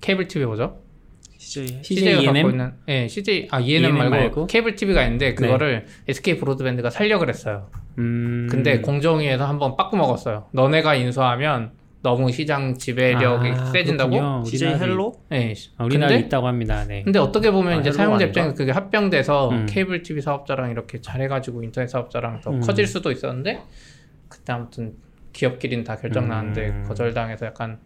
케이블 0.00 0.26
TV 0.26 0.46
뭐죠? 0.46 0.78
CJ 1.38 1.80
CJ 1.82 2.04
가 2.16 2.22
갖고 2.22 2.38
ENM? 2.38 2.50
있는 2.50 2.72
예, 2.88 3.06
CJ 3.06 3.48
아 3.50 3.60
ENM, 3.60 3.84
ENM 3.84 3.98
말고, 3.98 4.10
말고? 4.10 4.46
케이블 4.46 4.74
TV가 4.74 5.04
있는데 5.04 5.34
그거를 5.34 5.86
SK 6.08 6.38
브로드밴드가 6.38 6.88
살려 6.88 7.18
그랬어요. 7.18 7.68
음. 7.98 8.48
근데 8.50 8.80
공정위에서 8.80 9.46
한번 9.46 9.76
빠꾸 9.76 9.96
먹었어요. 9.96 10.46
너네가 10.52 10.94
인수하면 10.94 11.72
너무 12.02 12.30
시장 12.30 12.76
지배력이 12.76 13.48
아, 13.48 13.64
세진다고. 13.66 14.10
그렇군요. 14.10 14.44
CJ 14.44 14.74
헬로 14.74 15.14
예. 15.32 15.54
아, 15.78 15.84
우리나라에 15.84 16.16
근데 16.16 16.26
있다고 16.26 16.46
합니다. 16.46 16.84
네. 16.86 17.02
근데 17.02 17.18
어떻게 17.18 17.50
보면 17.50 17.78
아, 17.78 17.80
이제 17.80 17.90
사용자? 17.92 18.26
입장에서 18.26 18.54
그게 18.54 18.72
합병돼서 18.72 19.48
음. 19.50 19.66
케이블 19.66 20.02
TV 20.02 20.20
사업자랑 20.20 20.70
이렇게 20.70 21.00
잘해가지고 21.00 21.62
인터넷 21.62 21.86
사업자랑 21.88 22.42
더 22.42 22.50
음. 22.50 22.60
커질 22.60 22.86
수도 22.86 23.10
있었는데 23.10 23.62
그때 24.28 24.52
아무튼 24.52 24.92
기업끼리는 25.32 25.82
다 25.84 25.96
결정 25.96 26.28
나는데 26.28 26.68
음. 26.68 26.84
거절당해서 26.86 27.46
약간 27.46 27.78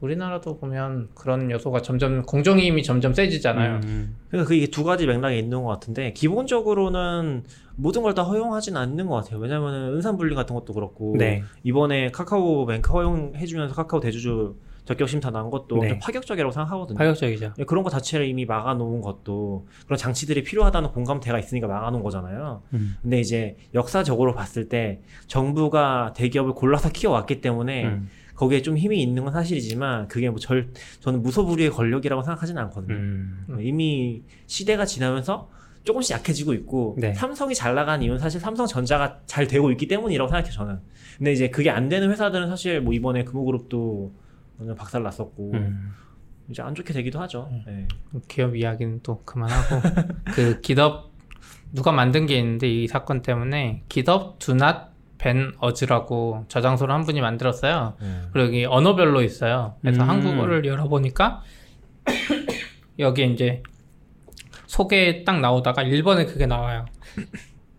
우리나라도 0.00 0.58
보면 0.58 1.08
그런 1.14 1.50
요소가 1.50 1.82
점점 1.82 2.22
공정위 2.22 2.66
힘이 2.66 2.82
점점 2.82 3.12
세지잖아요. 3.14 3.80
음. 3.84 4.16
그러니까 4.28 4.48
그게 4.48 4.66
두 4.66 4.84
가지 4.84 5.06
맥락에 5.06 5.38
있는 5.38 5.62
것 5.62 5.68
같은데 5.68 6.12
기본적으로는 6.12 7.44
모든 7.76 8.02
걸 8.02 8.14
다 8.14 8.22
허용하진 8.24 8.76
않는 8.76 9.06
것 9.06 9.16
같아요. 9.16 9.38
왜냐면은 9.38 9.94
은산 9.94 10.16
분리 10.16 10.34
같은 10.34 10.54
것도 10.54 10.72
그렇고 10.74 11.14
네. 11.18 11.42
이번에 11.62 12.10
카카오뱅크 12.10 12.90
허용해주면서 12.92 13.74
카카오 13.74 14.00
대주주 14.00 14.56
적격 14.86 15.06
심사 15.06 15.30
난 15.30 15.50
것도 15.50 15.76
네. 15.82 15.98
파격적이라고 15.98 16.50
생각하거든요. 16.50 16.96
파격적이죠. 16.96 17.52
예, 17.58 17.64
그런 17.64 17.84
거 17.84 17.90
자체를 17.90 18.26
이미 18.26 18.46
막아놓은 18.46 19.02
것도 19.02 19.66
그런 19.84 19.98
장치들이 19.98 20.42
필요하다는 20.44 20.92
공감대가 20.92 21.38
있으니까 21.38 21.66
막아놓은 21.68 22.02
거잖아요. 22.02 22.62
음. 22.72 22.96
근데 23.02 23.20
이제 23.20 23.58
역사적으로 23.74 24.34
봤을 24.34 24.70
때 24.70 25.02
정부가 25.26 26.14
대기업을 26.16 26.54
골라서 26.54 26.88
키워왔기 26.88 27.42
때문에 27.42 27.84
음. 27.84 28.08
거기에 28.38 28.62
좀 28.62 28.78
힘이 28.78 29.02
있는 29.02 29.24
건 29.24 29.32
사실이지만 29.32 30.06
그게 30.06 30.30
뭐 30.30 30.38
절 30.38 30.70
저는 31.00 31.22
무소불위의 31.22 31.70
권력이라고 31.70 32.22
생각하지는 32.22 32.62
않거든요. 32.62 32.94
음. 32.94 33.58
이미 33.60 34.22
시대가 34.46 34.84
지나면서 34.86 35.50
조금씩 35.82 36.14
약해지고 36.14 36.54
있고 36.54 36.96
네. 36.98 37.12
삼성이 37.14 37.54
잘 37.54 37.74
나간 37.74 38.00
이유는 38.02 38.20
사실 38.20 38.40
삼성전자가 38.40 39.20
잘 39.26 39.48
되고 39.48 39.70
있기 39.72 39.88
때문이라고 39.88 40.28
생각해요 40.30 40.52
저는. 40.52 40.78
근데 41.16 41.32
이제 41.32 41.50
그게 41.50 41.70
안 41.70 41.88
되는 41.88 42.10
회사들은 42.10 42.48
사실 42.48 42.80
뭐 42.80 42.92
이번에 42.92 43.24
금호그룹도 43.24 44.12
완전 44.58 44.76
박살 44.76 45.02
났었고 45.02 45.50
음. 45.54 45.92
이제 46.48 46.62
안 46.62 46.74
좋게 46.76 46.92
되기도 46.92 47.18
하죠. 47.22 47.50
네. 47.66 47.88
기업 48.28 48.54
이야기는 48.54 49.00
또 49.02 49.22
그만하고 49.24 49.80
그 50.34 50.60
기덥 50.60 51.10
누가 51.72 51.90
만든 51.90 52.26
게 52.26 52.38
있는데 52.38 52.68
이 52.68 52.86
사건 52.86 53.20
때문에 53.22 53.82
기덥 53.88 54.38
두낫 54.38 54.92
벤 55.18 55.52
어즈라고 55.58 56.44
저장소를 56.48 56.94
한 56.94 57.04
분이 57.04 57.20
만들었어요. 57.20 57.94
네. 58.00 58.20
그리고 58.32 58.46
여기 58.46 58.64
언어별로 58.64 59.22
있어요. 59.22 59.74
그래서 59.80 60.02
음. 60.02 60.08
한국어를 60.08 60.64
열어보니까 60.64 61.42
여기 63.00 63.30
이제 63.30 63.62
소개 64.66 65.24
딱 65.24 65.40
나오다가 65.40 65.82
일본에 65.82 66.24
그게 66.24 66.46
나와요. 66.46 66.86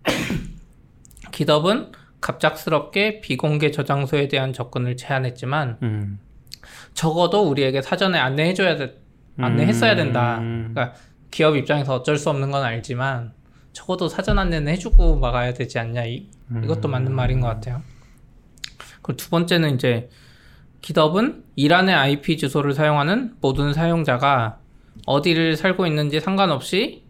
기덥은 1.31 1.93
갑작스럽게 2.19 3.22
비공개 3.22 3.72
저장소에 3.72 4.27
대한 4.27 4.51
접근을 4.51 4.98
제한했지만 4.98 5.77
음. 5.81 6.19
적어도 6.93 7.43
우리에게 7.43 7.81
사전에 7.81 8.19
안내해줘야 8.19 8.75
돼, 8.75 9.00
안내했어야 9.38 9.96
된다. 9.96 10.39
음. 10.39 10.72
그러니까 10.74 10.98
기업 11.31 11.55
입장에서 11.55 11.96
어쩔 11.96 12.17
수 12.17 12.29
없는 12.29 12.51
건 12.51 12.63
알지만 12.63 13.31
적어도 13.79 14.09
사전 14.09 14.38
안내는 14.38 14.69
해주고 14.74 15.15
막아야 15.19 15.53
되지 15.53 15.79
않냐. 15.79 16.03
이, 16.03 16.29
이것도 16.63 16.89
음. 16.89 16.91
맞는 16.91 17.13
말인 17.13 17.39
것 17.39 17.48
같아요. 17.48 17.81
그리고 19.01 19.15
두 19.15 19.29
번째는 19.29 19.75
이제 19.75 20.09
기덥은 20.81 21.45
이란의 21.55 21.95
IP 21.95 22.36
주소를 22.36 22.74
사용하는 22.74 23.38
모든 23.39 23.74
사용자가 23.74 24.59
어디를 25.05 25.55
살고 25.55 25.88
있는지 25.88 26.19
상관없이 26.19 27.05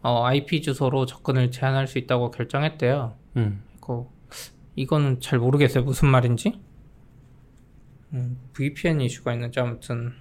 어, 0.00 0.24
IP 0.24 0.62
주소로 0.62 1.04
접근을 1.04 1.50
제한할 1.50 1.86
수 1.86 1.98
있다고 1.98 2.30
결정했대요. 2.30 3.14
음. 3.36 3.62
그 3.82 4.06
이거는 4.74 5.20
잘 5.20 5.38
모르겠어요. 5.38 5.84
무슨 5.84 6.08
말인지. 6.08 6.58
음, 8.14 8.38
VPN 8.54 9.02
이슈가 9.02 9.34
있는지 9.34 9.60
아무튼 9.60 10.14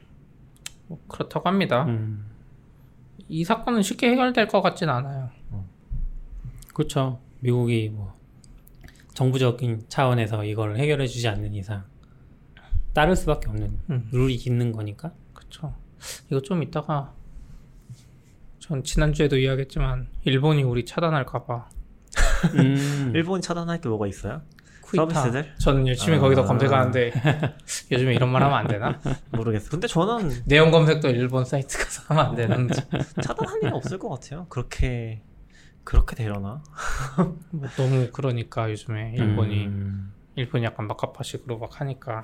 뭐 0.88 1.00
그렇다고 1.08 1.48
합니다. 1.48 1.86
음. 1.86 2.26
이 3.30 3.46
사건은 3.46 3.82
쉽게 3.82 4.10
해결될 4.10 4.50
것 4.50 4.62
같진 4.62 4.90
않아요. 4.90 5.30
그렇죠. 6.76 7.22
미국이 7.40 7.90
뭐 7.90 8.14
정부적인 9.14 9.86
차원에서 9.88 10.44
이걸 10.44 10.78
해결해 10.78 11.08
주지 11.08 11.26
않는 11.30 11.54
이상 11.54 11.86
따를 12.94 13.16
수밖에 13.16 13.48
없는 13.48 13.80
음. 13.90 14.10
룰이 14.12 14.36
있는 14.36 14.74
거니까. 14.74 15.14
그쵸. 15.34 15.74
이거 16.30 16.42
좀 16.42 16.62
이따가 16.62 17.14
전 18.60 18.84
지난주에도 18.84 19.38
이야기했지만 19.38 20.10
일본이 20.26 20.64
우리 20.64 20.86
차단할까 20.86 21.46
봐 21.46 21.70
음. 22.56 23.12
일본 23.16 23.40
차단할 23.40 23.80
게 23.80 23.88
뭐가 23.88 24.06
있어요? 24.08 24.42
쿠이타. 24.82 25.14
서비스들? 25.14 25.56
저는 25.58 25.88
열심히 25.88 26.18
아. 26.18 26.20
거기서 26.20 26.44
검색하는데 26.44 27.14
요즘에 27.90 28.16
이런 28.16 28.30
말 28.30 28.44
하면 28.44 28.58
안 28.58 28.68
되나? 28.68 29.00
모르겠어. 29.32 29.70
근데 29.70 29.88
저는 29.88 30.44
내용 30.44 30.72
검색도 30.72 31.08
일본 31.10 31.46
사이트 31.46 31.78
가서 31.78 32.04
하면 32.08 32.26
안 32.26 32.36
되는지. 32.36 32.82
차단할 33.24 33.60
일은 33.62 33.74
없을 33.74 33.98
것 33.98 34.10
같아요. 34.10 34.46
그렇게 34.50 35.22
그렇게 35.86 36.16
되려나? 36.16 36.62
뭐 37.52 37.70
너무 37.78 38.10
그러니까 38.12 38.70
요즘에 38.70 39.14
일본이 39.16 39.68
음. 39.68 40.12
일본이 40.36 40.66
약간 40.66 40.88
막가파식으로 40.88 41.60
막 41.60 41.80
하니까 41.80 42.24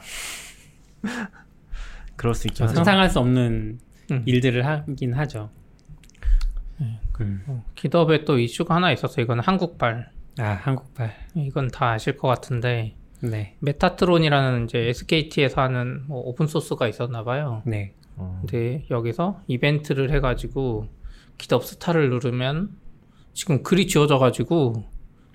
그럴 2.17 2.33
수 2.35 2.47
있긴 2.47 2.65
하죠. 2.65 2.75
상상할 2.75 3.09
수 3.09 3.19
없는 3.19 3.79
음. 4.11 4.23
일들을 4.25 4.65
하긴 4.65 5.13
하죠. 5.13 5.49
음. 6.81 7.43
어, 7.47 7.63
GitHub에 7.75 8.25
또 8.25 8.39
이슈가 8.39 8.75
하나 8.75 8.91
있었어. 8.91 9.21
이건 9.21 9.39
한국발. 9.39 10.11
아 10.39 10.43
한국발. 10.43 11.13
이건 11.35 11.67
다 11.69 11.91
아실 11.91 12.17
것 12.17 12.27
같은데 12.27 12.95
네. 13.21 13.55
Metatron이라는 13.59 14.65
이제 14.65 14.79
SKT에서 14.89 15.61
하는 15.61 16.03
뭐 16.07 16.19
오픈 16.21 16.47
소스가 16.47 16.87
있었나 16.87 17.23
봐요. 17.23 17.61
네. 17.65 17.93
어. 18.17 18.39
근데 18.41 18.85
여기서 18.89 19.41
이벤트를 19.47 20.11
해가지고 20.11 20.89
GitHub 21.37 21.63
스타를 21.63 22.09
누르면 22.09 22.80
지금 23.33 23.63
글이 23.63 23.87
지워져가지고 23.87 24.85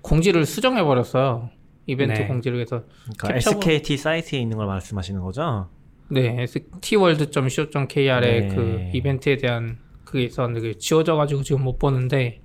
공지를 0.03 0.47
수정해 0.47 0.83
버렸어요. 0.83 1.51
이벤트 1.87 2.21
네. 2.21 2.27
공지를 2.27 2.61
해서 2.61 2.85
그러니까 3.19 3.51
SKT 3.51 3.97
사이트에 3.97 4.41
있는 4.41 4.57
걸 4.57 4.67
말씀하시는 4.67 5.21
거죠? 5.21 5.69
네 6.09 6.47
tworld.co.kr에 6.81 8.21
네. 8.21 8.49
그 8.49 8.91
이벤트에 8.93 9.37
대한 9.37 9.79
그게 10.05 10.25
있었는데 10.25 10.61
그게 10.61 10.79
지워져가지고 10.79 11.43
지금 11.43 11.63
못 11.63 11.79
보는데 11.79 12.43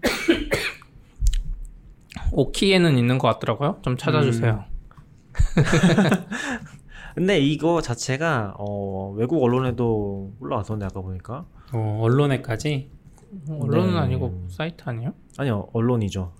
오키에는 2.32 2.98
있는 2.98 3.18
것 3.18 3.28
같더라고요. 3.28 3.80
좀 3.82 3.96
찾아주세요. 3.96 4.64
근데 7.14 7.40
이거 7.40 7.80
자체가 7.80 8.54
어, 8.58 9.12
외국 9.16 9.42
언론에도 9.42 10.32
올라왔었는데 10.40 10.86
아까 10.86 11.00
보니까 11.00 11.46
어, 11.72 12.00
언론에까지. 12.02 12.90
언론은 13.48 13.92
네. 13.94 13.98
아니고 13.98 14.46
사이트 14.48 14.82
아니에요? 14.86 15.12
아니요 15.36 15.68
언론이죠. 15.72 16.32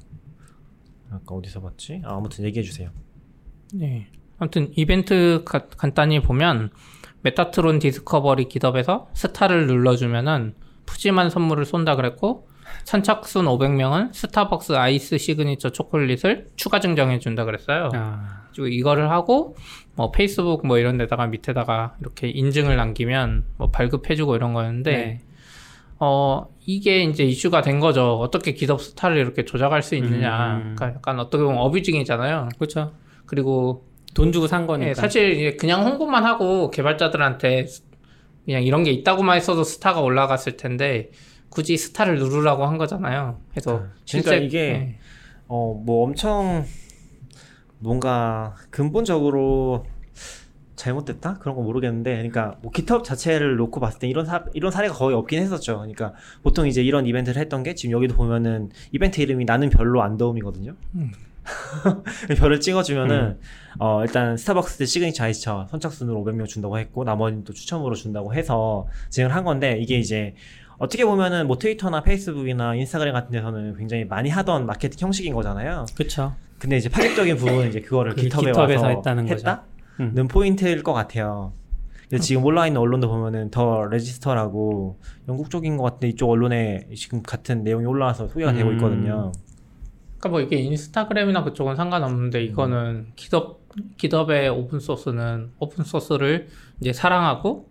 아까 1.11 1.35
어디서 1.35 1.61
봤지? 1.61 2.03
아, 2.05 2.17
아무튼 2.17 2.45
얘기해 2.45 2.63
주세요. 2.63 2.91
네. 3.75 4.09
아무튼 4.39 4.71
이벤트 4.77 5.43
가- 5.45 5.67
간단히 5.69 6.21
보면 6.21 6.71
Metatron 7.23 7.79
Discovery 7.81 8.49
GitHub에서 8.49 9.09
스타를 9.15 9.67
눌러주면은 9.67 10.55
푸짐한 10.87 11.31
선물을 11.31 11.65
쏜다 11.65 11.97
그랬고 11.97 12.47
선착순 12.85 13.47
500명은 13.47 14.13
스타벅스 14.15 14.73
아이스 14.75 15.19
시그니처 15.19 15.71
초콜릿을 15.71 16.49
추가 16.57 16.81
증정해 16.81 17.19
준다 17.19 17.45
그랬어요. 17.45 17.89
아, 17.95 18.47
그리고 18.53 18.69
이거를 18.69 19.11
하고 19.11 19.57
뭐 19.97 20.11
페이스북 20.13 20.67
뭐 20.67 20.79
이런 20.79 20.97
데다가 20.99 21.27
밑에다가 21.27 21.97
이렇게 22.01 22.29
인증을 22.29 22.77
남기면 22.77 23.45
뭐 23.57 23.71
발급해 23.71 24.15
주고 24.17 24.37
이런 24.37 24.53
거였는데 24.53 24.91
네. 24.93 25.21
어 26.01 26.47
이게 26.65 27.03
이제 27.03 27.25
이슈가 27.25 27.63
된 27.63 27.81
거죠. 27.81 28.19
어떻게 28.19 28.53
GitHub 28.53 28.81
스타를 28.81 29.17
이렇게 29.17 29.45
조작할 29.45 29.83
수 29.83 29.95
있느냐. 29.97 30.57
음. 30.57 30.75
그러니까 30.77 30.99
약간 30.99 31.19
어떻게 31.19 31.43
보면 31.43 31.59
어뷰징이잖아요. 31.59 32.51
그렇죠. 32.57 32.93
그리고 33.27 33.87
돈 34.15 34.33
주고 34.33 34.47
산 34.47 34.67
거니까. 34.67 34.91
예, 34.91 34.95
사실 34.95 35.33
이제 35.33 35.57
그냥 35.57 35.85
홍보만 35.85 36.25
하고 36.25 36.71
개발자들한테 36.71 37.67
그냥 38.45 38.63
이런 38.63 38.85
게 38.85 38.91
있다고만 38.93 39.37
했어도 39.37 39.65
스타가 39.65 40.01
올라갔을 40.01 40.57
텐데 40.57 41.11
굳이 41.49 41.77
스타를 41.77 42.19
누르라고 42.19 42.65
한 42.67 42.79
거잖아요. 42.79 43.41
그래서 43.51 43.73
그러니까 43.73 43.95
실제 44.05 44.39
이게 44.39 44.59
예. 44.59 44.99
어, 45.49 45.75
뭐 45.85 46.05
엄청 46.05 46.65
뭔가 47.79 48.55
근본적으로 48.71 49.85
잘못됐다? 50.79 51.39
그런 51.39 51.55
거 51.55 51.63
모르겠는데, 51.63 52.13
그러니까 52.13 52.57
뭐 52.63 52.73
GitHub 52.73 53.05
자체를 53.05 53.57
놓고 53.57 53.81
봤을 53.81 53.99
때 53.99 54.09
이런 54.09 54.25
사, 54.25 54.45
이런 54.55 54.73
사례가 54.73 54.95
거의 54.95 55.15
없긴 55.15 55.43
했었죠. 55.43 55.79
그러니까 55.79 56.15
보통 56.43 56.67
이제 56.67 56.83
이런 56.83 57.07
이벤트를 57.07 57.41
했던 57.41 57.63
게 57.63 57.75
지금 57.75 57.93
여기도 57.93 58.15
보면은 58.15 58.71
이벤트 58.93 59.21
이름이 59.21 59.45
나는 59.45 59.69
별로 59.69 60.03
안 60.03 60.17
더움이거든요. 60.17 60.75
음. 60.95 61.13
별을 62.37 62.61
찍어주면은 62.61 63.39
어 63.79 64.03
일단 64.03 64.37
스타벅스 64.37 64.85
시그니처 64.85 65.25
아이스처 65.25 65.67
선착순으로 65.71 66.23
500명 66.23 66.47
준다고 66.47 66.79
했고 66.79 67.05
나머지는 67.05 67.45
또 67.45 67.53
추첨으로 67.53 67.95
준다고 67.95 68.35
해서 68.35 68.87
진행을 69.09 69.35
한 69.35 69.45
건데 69.45 69.79
이게 69.81 69.99
이제 69.99 70.35
어떻게 70.79 71.05
보면은 71.05 71.47
뭐 71.47 71.59
트위터나 71.59 72.03
페이스북이나 72.03 72.75
인스타그램 72.75 73.13
같은 73.13 73.31
데서는 73.31 73.77
굉장히 73.77 74.05
많이 74.05 74.29
하던 74.31 74.67
마케팅 74.67 75.07
형식인 75.07 75.35
거잖아요. 75.35 75.87
그렇죠. 75.97 76.35
근데 76.59 76.77
이제 76.77 76.89
파격적인 76.89 77.37
부분은 77.37 77.69
이제 77.69 77.81
그거를 77.81 78.15
그게 78.15 78.29
GitHub에 78.29 78.53
와서 78.53 78.89
했다는 78.89 79.27
거죠. 79.27 79.35
했다는 79.37 79.68
음. 80.01 80.29
포인트일 80.29 80.83
것 80.83 80.93
같아요. 80.93 81.53
근데 82.09 82.23
지금 82.23 82.45
온라인 82.45 82.77
언론도 82.77 83.09
보면은 83.09 83.51
The 83.51 83.85
Register라고 83.85 84.99
영국 85.29 85.51
쪽인 85.51 85.77
것 85.77 85.85
같은데 85.85 86.09
이쪽 86.09 86.31
언론에 86.31 86.89
지금 86.97 87.23
같은 87.23 87.63
내용이 87.65 87.85
올라와서 87.85 88.29
소개가 88.29 88.53
되고 88.53 88.71
음. 88.71 88.77
있거든요. 88.77 89.33
그러니까 90.19 90.29
뭐 90.31 90.41
이게 90.41 90.57
인스타그램이나 90.57 91.45
그쪽은 91.45 91.77
상관없는데 91.77 92.43
이거는 92.45 93.09
GitHub 93.15 93.69
GitHub의 93.99 94.49
오픈 94.49 94.81
소스는 94.81 95.53
오픈 95.59 95.85
소스를 95.85 96.49
이제 96.81 96.93
사랑하고 96.93 97.69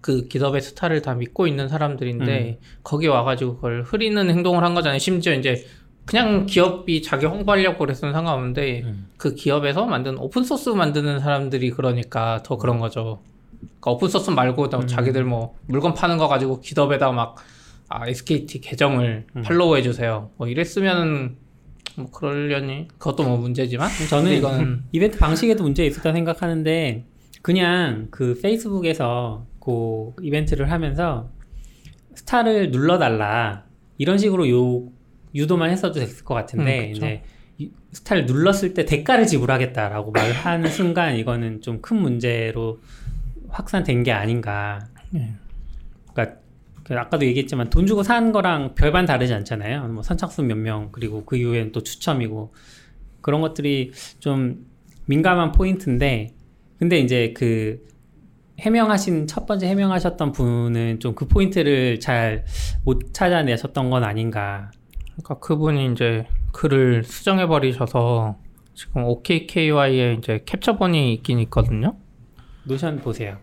그 0.00 0.28
GitHub의 0.28 0.62
스타를 0.62 1.02
다 1.02 1.14
믿고 1.14 1.46
있는 1.46 1.68
사람들인데 1.68 2.58
거기 2.82 3.06
와가지고 3.06 3.56
그걸 3.56 3.82
흐리는 3.82 4.30
행동을 4.30 4.64
한 4.64 4.74
거잖아요. 4.74 4.98
심지어 4.98 5.34
이제 5.34 5.66
그냥 6.10 6.44
기업이 6.44 7.02
자기 7.02 7.26
홍보하려고 7.26 7.78
그랬으면 7.78 8.12
상관없는데 8.12 8.82
음. 8.82 9.06
그 9.16 9.36
기업에서 9.36 9.86
만든 9.86 10.18
오픈 10.18 10.42
소스 10.42 10.70
만드는 10.70 11.20
사람들이 11.20 11.70
그러니까 11.70 12.42
더 12.42 12.58
그런 12.58 12.80
거죠. 12.80 13.20
그러니까 13.60 13.92
오픈 13.92 14.08
소스 14.08 14.30
말고 14.30 14.70
또 14.70 14.84
자기들 14.86 15.22
뭐 15.22 15.56
물건 15.66 15.94
파는 15.94 16.18
거 16.18 16.26
가지고 16.26 16.60
GitHub에다 16.60 17.12
막 17.12 17.36
아, 17.88 18.08
SKT 18.08 18.60
계정을 18.60 19.26
팔로우 19.44 19.76
해 19.76 19.82
주세요. 19.82 20.30
뭐 20.36 20.48
이랬으면은 20.48 21.36
뭐 21.94 22.10
그러려니 22.10 22.88
그것도 22.98 23.22
뭐 23.22 23.36
문제지만 23.36 23.88
저는 24.08 24.32
이거는 24.32 24.82
이벤트 24.90 25.16
방식에도 25.16 25.62
문제 25.62 25.86
있었다 25.86 26.12
생각하는데 26.12 27.04
그냥 27.40 28.08
그 28.10 28.36
페이스북에서 28.42 29.46
그 29.60 30.10
이벤트를 30.22 30.72
하면서 30.72 31.30
스타를 32.16 32.72
눌러달라 32.72 33.62
이런 33.96 34.18
식으로 34.18 34.50
요 34.50 34.88
유도만 35.34 35.70
했어도 35.70 36.00
됐을 36.00 36.24
것 36.24 36.34
같은데 36.34 36.86
음. 36.88 36.90
이제 36.92 37.22
이- 37.58 37.70
스타를 37.92 38.26
눌렀을 38.26 38.74
때 38.74 38.84
대가를 38.84 39.26
지불하겠다라고 39.26 40.10
말하는 40.12 40.70
순간 40.70 41.16
이거는 41.16 41.60
좀 41.60 41.80
큰 41.82 41.98
문제로 41.98 42.80
확산된 43.48 44.02
게 44.04 44.12
아닌가. 44.12 44.78
예. 45.14 45.32
그러니까 46.12 46.38
그 46.84 46.94
아까도 46.98 47.24
얘기했지만 47.26 47.70
돈 47.70 47.86
주고 47.86 48.02
사는 48.02 48.32
거랑 48.32 48.74
별반 48.74 49.06
다르지 49.06 49.32
않잖아요. 49.34 49.88
뭐 49.88 50.02
선착순 50.02 50.46
몇 50.46 50.56
명 50.56 50.88
그리고 50.92 51.24
그 51.24 51.36
이후에는 51.36 51.72
또 51.72 51.82
추첨이고 51.82 52.52
그런 53.20 53.40
것들이 53.40 53.92
좀 54.20 54.66
민감한 55.06 55.52
포인트인데 55.52 56.34
근데 56.78 56.98
이제 56.98 57.32
그 57.36 57.86
해명하신 58.60 59.26
첫 59.26 59.46
번째 59.46 59.66
해명하셨던 59.68 60.32
분은 60.32 61.00
좀 61.00 61.14
그 61.14 61.26
포인트를 61.26 61.98
잘 62.00 62.44
못 62.84 63.12
찾아내셨던 63.12 63.90
건 63.90 64.04
아닌가. 64.04 64.70
그러니까 65.22 65.38
그분이 65.38 65.92
이제 65.92 66.26
글을 66.52 67.04
수정해 67.04 67.46
버리셔서 67.46 68.36
지금 68.74 69.04
OKKY에 69.04 70.14
이제 70.14 70.42
캡처본이 70.46 71.12
있긴 71.14 71.38
있거든요. 71.40 71.96
Notion 72.64 73.00
보세요. 73.00 73.36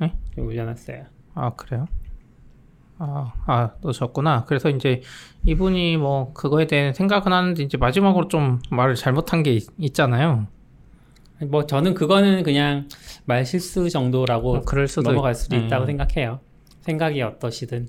네? 0.00 0.12
올려놨어요. 0.36 1.04
아 1.34 1.50
그래요? 1.54 1.86
아, 2.98 3.32
아 3.46 3.70
넣으셨구나. 3.80 4.44
그래서 4.44 4.68
이제 4.68 5.00
이분이 5.46 5.96
뭐 5.96 6.32
그거에 6.34 6.66
대해 6.66 6.92
생각은 6.92 7.32
하는데 7.32 7.62
이제 7.62 7.76
마지막으로 7.78 8.28
좀 8.28 8.60
말을 8.70 8.94
잘못한 8.94 9.42
게 9.42 9.52
있, 9.78 9.94
잖아요 9.94 10.46
뭐 11.48 11.66
저는 11.66 11.94
그거는 11.94 12.42
그냥 12.44 12.88
말 13.24 13.44
실수 13.44 13.88
정도라고 13.90 14.52
뭐 14.52 14.60
그럴 14.60 14.86
수도 14.86 15.10
넘어갈 15.10 15.32
있- 15.32 15.36
수도 15.36 15.56
음. 15.56 15.64
있다고 15.64 15.86
생각해요. 15.86 16.40
생각이 16.82 17.20
어떠시든. 17.22 17.88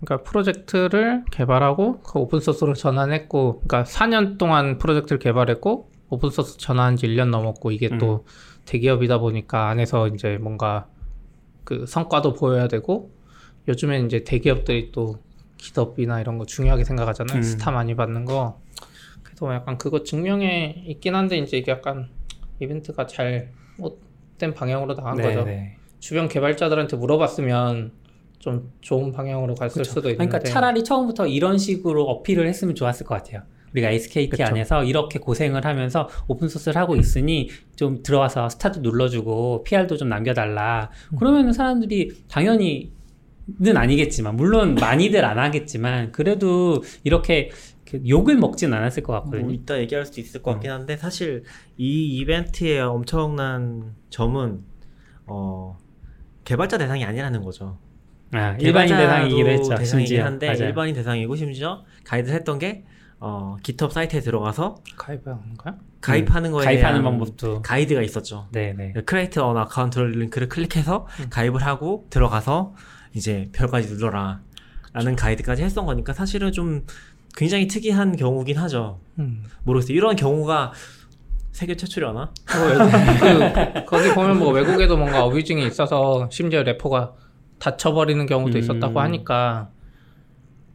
그러니까 0.00 0.28
프로젝트를 0.28 1.24
개발하고 1.30 2.00
그 2.00 2.18
오픈 2.18 2.40
소스로 2.40 2.74
전환했고, 2.74 3.62
그러니까 3.66 3.84
4년 3.84 4.38
동안 4.38 4.78
프로젝트를 4.78 5.18
개발했고 5.18 5.90
오픈 6.08 6.30
소스 6.30 6.58
전환한 6.58 6.96
지 6.96 7.06
1년 7.06 7.30
넘었고 7.30 7.70
이게 7.70 7.98
또 7.98 8.24
대기업이다 8.66 9.18
보니까 9.18 9.68
안에서 9.68 10.08
이제 10.08 10.38
뭔가 10.38 10.88
그 11.64 11.86
성과도 11.86 12.34
보여야 12.34 12.68
되고 12.68 13.10
요즘엔 13.68 14.06
이제 14.06 14.22
대기업들이 14.22 14.92
또 14.92 15.16
기업이나 15.56 16.20
이런 16.20 16.38
거 16.38 16.46
중요하게 16.46 16.84
생각하잖아요. 16.84 17.38
음. 17.38 17.42
스타 17.42 17.70
많이 17.70 17.96
받는 17.96 18.24
거. 18.24 18.60
그래서 19.22 19.52
약간 19.52 19.78
그거 19.78 20.02
증명에 20.04 20.84
있긴 20.86 21.14
한데 21.14 21.38
이제 21.38 21.56
이게 21.56 21.72
약간 21.72 22.08
이벤트가 22.60 23.06
잘 23.06 23.52
못된 23.76 24.54
방향으로 24.54 24.94
나간 24.94 25.16
거죠. 25.16 25.44
네. 25.44 25.76
주변 25.98 26.28
개발자들한테 26.28 26.96
물어봤으면 26.96 27.92
좀 28.46 28.70
좋은 28.80 29.10
방향으로 29.10 29.56
갔을 29.56 29.84
수도 29.84 30.08
있는데. 30.08 30.24
그러니까 30.24 30.38
차라리 30.38 30.84
처음부터 30.84 31.26
이런 31.26 31.58
식으로 31.58 32.04
어필을 32.04 32.46
했으면 32.46 32.76
좋았을 32.76 33.04
것 33.04 33.16
같아요. 33.16 33.42
우리가 33.72 33.90
SKT 33.90 34.30
그쵸. 34.30 34.44
안에서 34.44 34.84
이렇게 34.84 35.18
고생을 35.18 35.64
하면서 35.64 36.08
오픈 36.28 36.48
소스를 36.48 36.80
하고 36.80 36.94
있으니 36.94 37.50
좀 37.74 38.04
들어와서 38.04 38.48
스타도 38.48 38.80
눌러주고 38.82 39.64
PR도 39.64 39.96
좀 39.96 40.08
남겨달라. 40.08 40.90
음. 41.12 41.16
그러면 41.18 41.52
사람들이 41.52 42.22
당연히 42.28 42.92
는 43.60 43.76
아니겠지만 43.76 44.34
물론 44.34 44.74
많이들 44.74 45.24
안 45.24 45.38
하겠지만 45.38 46.10
그래도 46.10 46.82
이렇게 47.04 47.50
이렇게 47.84 48.08
욕을 48.08 48.36
먹진 48.36 48.72
않았을 48.72 49.04
것뭐 49.04 49.20
같거든요. 49.22 49.52
이따 49.52 49.78
얘기할 49.78 50.04
수도 50.04 50.20
있을 50.20 50.40
음. 50.40 50.42
것 50.42 50.50
같긴 50.52 50.72
한데 50.72 50.96
사실 50.96 51.44
이 51.76 52.18
이벤트의 52.18 52.80
엄청난 52.80 53.94
점은 54.10 54.64
어 55.26 55.78
개발자 56.44 56.78
대상이 56.78 57.04
아니라는 57.04 57.42
거죠. 57.42 57.78
아, 58.32 58.56
일반인 58.58 58.96
대상이기도 58.96 59.48
했죠. 59.48 59.74
대상이긴. 59.74 60.22
한데 60.22 60.46
맞아요. 60.48 60.64
일반인 60.64 60.94
대상이고 60.94 61.36
심지어 61.36 61.84
가이드 62.04 62.30
했던 62.30 62.58
게 62.58 62.84
어, 63.18 63.56
GitHub 63.62 63.92
사이트에 63.94 64.20
들어가서? 64.20 64.76
가입하는 66.00 66.52
거에 66.52 66.62
음. 66.62 66.64
가입하는 66.64 67.00
대한 67.00 67.02
방법도. 67.02 67.62
가이드가 67.62 68.02
있었죠. 68.02 68.48
네네. 68.52 68.92
create 69.06 69.38
an 69.38 69.56
account를 69.56 70.10
링크를 70.12 70.48
클릭해서 70.48 71.06
음. 71.20 71.26
가입을 71.30 71.62
하고 71.64 72.06
들어가서 72.10 72.74
이제 73.14 73.48
별까지 73.52 73.88
눌러라 73.88 74.40
라는 74.92 75.16
가이드까지 75.16 75.62
했던 75.62 75.86
거니까 75.86 76.12
사실은 76.12 76.52
좀 76.52 76.84
굉장히 77.36 77.66
특이한 77.66 78.16
경우긴 78.16 78.58
하죠. 78.58 79.00
음. 79.18 79.44
모르겠어요. 79.64 79.96
이런 79.96 80.16
경우가 80.16 80.72
세계 81.52 81.74
최초려나? 81.74 82.32
뭐 82.54 82.66
외국, 82.66 82.90
그, 83.74 83.84
거기 83.86 84.14
보면 84.14 84.38
뭐 84.38 84.52
외국에도 84.52 84.96
뭔가 84.98 85.24
어뷰징이 85.24 85.66
있어서 85.66 86.28
심지어 86.30 86.62
repo가 86.62 87.14
닫혀버리는 87.58 88.24
경우도 88.26 88.56
음. 88.56 88.60
있었다고 88.60 89.00
하니까 89.00 89.70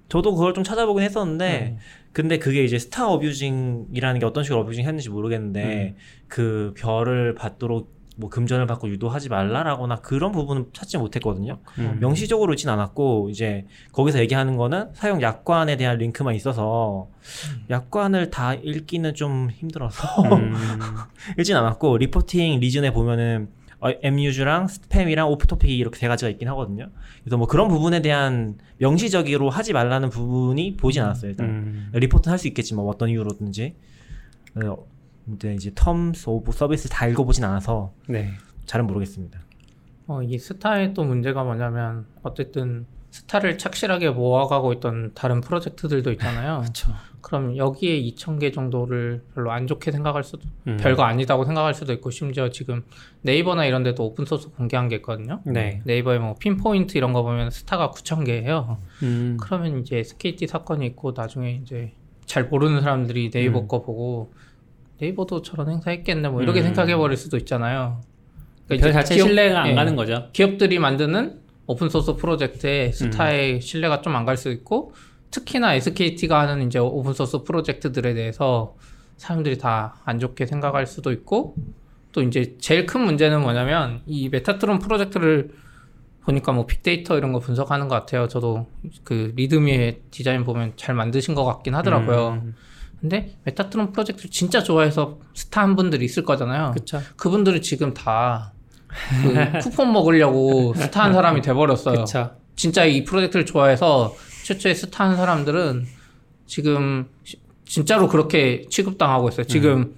저도 0.10 0.36
그걸 0.36 0.54
좀 0.54 0.64
찾아보긴 0.64 1.04
했었는데 1.04 1.78
음. 1.78 1.78
근데 2.12 2.38
그게 2.38 2.64
이제 2.64 2.78
스타 2.78 3.08
어뷰징이라는 3.10 4.20
게 4.20 4.26
어떤 4.26 4.44
식으로 4.44 4.62
어뷰징 4.62 4.86
했는지 4.86 5.10
모르겠는데 5.10 5.96
그 6.28 6.74
별을 6.78 7.36
받도록 7.36 8.02
뭐 8.18 8.30
금전을 8.30 8.68
받고 8.68 8.90
유도하지 8.90 9.30
말라라거나 9.30 9.98
그런 9.98 10.32
부분은 10.32 10.68
찾지 10.74 10.98
못했거든요. 10.98 11.60
음. 11.80 11.98
명시적으로 12.00 12.54
있진 12.54 12.70
않았고 12.70 13.30
이제 13.30 13.66
거기서 13.94 14.20
얘기하는 14.20 14.58
거는 14.58 14.90
사용 14.94 15.22
약관에 15.22 15.78
대한 15.78 15.98
링크만 15.98 16.36
있어서 16.36 17.08
약관을 17.70 18.30
다 18.30 18.54
읽기는 18.54 19.14
좀 19.16 19.50
힘들어서 19.50 20.22
음. 20.36 20.54
읽진 21.40 21.56
않았고 21.56 21.98
reporting 21.98 22.60
reason에 22.60 22.92
보면은 22.92 23.50
어, 23.82 23.90
abuse랑 24.04 24.68
스팸이랑 24.68 25.30
off-topic이 25.32 25.76
이렇게 25.76 25.98
세 26.00 26.08
가지가 26.08 26.30
있긴 26.30 26.48
하거든요. 26.50 26.90
그래서 27.24 27.38
뭐 27.38 27.48
그런 27.48 27.68
부분에 27.68 28.02
대한 28.02 28.58
명시적으로 28.78 29.50
하지 29.50 29.74
말라는 29.74 30.10
부분이 30.10 30.78
보이진 30.78 31.02
않았어요. 31.04 31.32
일단 31.32 31.48
음. 31.48 31.90
리포트는 31.94 32.32
할 32.32 32.38
수 32.38 32.48
있겠지만 32.48 32.86
어떤 32.86 33.10
이유로든지. 33.10 33.76
어, 34.64 34.78
근데 35.26 35.56
이제 35.56 35.72
terms 35.72 36.28
of 36.28 36.52
service 36.52 36.90
다 36.90 37.08
읽어보진 37.08 37.44
않아서 37.44 37.92
네. 38.08 38.32
잘은 38.66 38.86
모르겠습니다. 38.88 39.40
어, 40.08 40.22
이 40.24 40.38
스타의 40.38 40.94
또 40.94 41.04
문제가 41.04 41.44
뭐냐면 41.44 42.06
어쨌든 42.24 42.86
스타를 43.12 43.58
착실하게 43.58 44.10
모아가고 44.12 44.74
있던 44.74 45.12
다른 45.16 45.42
프로젝트들도 45.42 46.12
있잖아요. 46.14 46.60
그렇죠. 46.62 46.94
그럼 47.22 47.56
여기에 47.58 48.02
2,000개 48.02 48.54
정도를 48.54 49.22
별로 49.34 49.52
안 49.52 49.68
좋게 49.68 49.92
생각할 49.92 50.24
수도 50.24 50.42
음. 50.68 50.78
별거 50.78 51.04
아니다고 51.04 51.46
생각할 51.46 51.74
수도 51.74 51.94
있고 51.94 52.10
심지어 52.10 52.50
지금 52.50 52.84
네이버나 53.22 53.66
이런 53.66 53.84
데도 53.84 54.04
오픈 54.06 54.26
소스 54.26 54.50
공개한 54.50 54.88
게 54.90 54.96
있거든요. 54.98 55.40
네. 55.46 55.82
네이버에 55.86 56.20
뭐 56.20 56.36
Pinpoint 56.40 56.98
이런 56.98 57.14
거 57.14 57.22
보면 57.24 57.52
스타가 57.52 57.92
9,000개예요. 57.92 58.78
음. 59.04 59.38
그러면 59.40 59.80
이제 59.80 59.98
SKT 59.98 60.48
사건이 60.48 60.86
있고 60.88 61.14
나중에 61.16 61.60
이제 61.64 61.92
잘 62.26 62.46
모르는 62.46 62.82
사람들이 62.82 63.30
네이버 63.30 63.60
음. 63.60 63.68
거 63.68 63.82
보고 63.82 64.32
네이버도 65.00 65.42
저런 65.42 65.70
행사 65.70 65.92
했겠네 65.92 66.30
뭐 66.30 66.42
이렇게 66.42 66.62
음. 66.62 66.66
생각해 66.66 66.96
버릴 66.96 67.18
수도 67.18 67.38
있잖아요. 67.38 68.02
별 68.68 68.78
이제 68.78 68.92
자체 68.92 69.16
기업- 69.16 69.28
신뢰가 69.28 69.62
안 69.64 69.70
예. 69.70 69.74
가는 69.76 69.96
거죠. 69.96 70.30
기업들이 70.34 70.80
만드는 70.80 71.40
오픈 71.68 71.90
소스 71.90 72.16
프로젝트에 72.16 72.92
스타의 72.92 73.56
음. 73.56 73.60
신뢰가 73.60 74.02
좀 74.02 74.16
안 74.16 74.26
갈 74.26 74.38
수 74.38 74.50
있고 74.52 74.94
특히나 75.32 75.74
SKT가 75.76 76.42
하는 76.42 76.68
이제 76.68 76.78
오픈 76.80 77.14
소스 77.14 77.44
프로젝트들에 77.44 78.14
대해서 78.14 78.76
사람들이 79.18 79.58
다 79.58 79.96
안 80.06 80.20
좋게 80.20 80.46
생각할 80.46 80.86
수도 80.88 81.12
있고 81.12 81.56
또 82.12 82.22
이제 82.22 82.58
제일 82.60 82.86
큰 82.86 83.02
문제는 83.02 83.42
뭐냐면 83.42 84.02
이 84.06 84.30
Metatron 84.30 84.80
프로젝트를 84.80 85.52
보니까 86.26 86.52
뭐 86.52 86.66
빅데이터 86.66 87.18
이런 87.18 87.32
거 87.32 87.40
분석하는 87.40 87.88
것 87.88 87.96
같아요. 87.96 88.28
저도 88.28 88.68
그 89.04 89.34
README의 89.36 90.02
디자인 90.12 90.44
보면 90.44 90.74
잘 90.76 90.94
만드신 90.96 91.34
것 91.34 91.46
같긴 91.46 91.74
하더라고요. 91.76 92.40
음. 92.44 92.56
근데 93.00 93.36
Metatron 93.46 93.94
프로젝트를 93.94 94.30
진짜 94.30 94.62
좋아해서 94.62 95.18
스타 95.34 95.62
한 95.62 95.76
분들이 95.76 96.06
있을 96.06 96.24
거잖아요. 96.24 96.72
그쵸. 96.76 97.02
그분들은 97.16 97.62
지금 97.62 97.94
다 97.94 98.52
그 99.24 99.60
쿠폰 99.62 99.94
먹으려고 99.94 100.74
스타 100.74 101.06
한 101.06 101.14
사람이 101.14 101.42
돼버렸어요. 101.42 102.00
그쵸. 102.04 102.32
진짜 102.58 102.84
이 102.86 103.06
프로젝트를 103.06 103.46
좋아해서 103.46 104.14
최초에 104.44 104.74
스타한 104.74 105.16
사람들은 105.16 105.86
지금 106.46 107.08
시- 107.24 107.40
진짜로 107.66 108.08
그렇게 108.08 108.66
취급당하고 108.70 109.30
있어요. 109.30 109.46
지금 109.46 109.96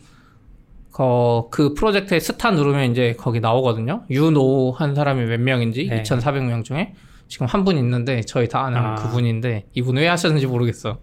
어, 0.99 1.47
그 1.49 1.73
프로젝트에 1.73 2.19
스타 2.19 2.51
누르면 2.51 2.91
이제 2.91 3.15
거기 3.17 3.39
나오거든요. 3.39 4.03
유노 4.11 4.71
한 4.71 4.93
사람이 4.93 5.25
몇 5.25 5.39
명인지 5.39 5.87
네. 5.89 6.03
2,400명 6.03 6.63
중에 6.63 6.93
지금 7.27 7.47
한 7.47 7.63
분 7.63 7.77
있는데 7.77 8.21
저희 8.21 8.47
다 8.47 8.63
아는 8.65 8.77
아. 8.77 8.95
그분인데 8.95 9.65
이분 9.73 9.95
왜 9.97 10.07
하셨는지 10.07 10.45
모르겠어. 10.45 10.99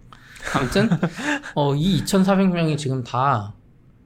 아무튼 0.55 0.89
어, 1.55 1.75
이 1.75 2.03
2,400명이 2.05 2.77
지금 2.77 3.03
다 3.03 3.53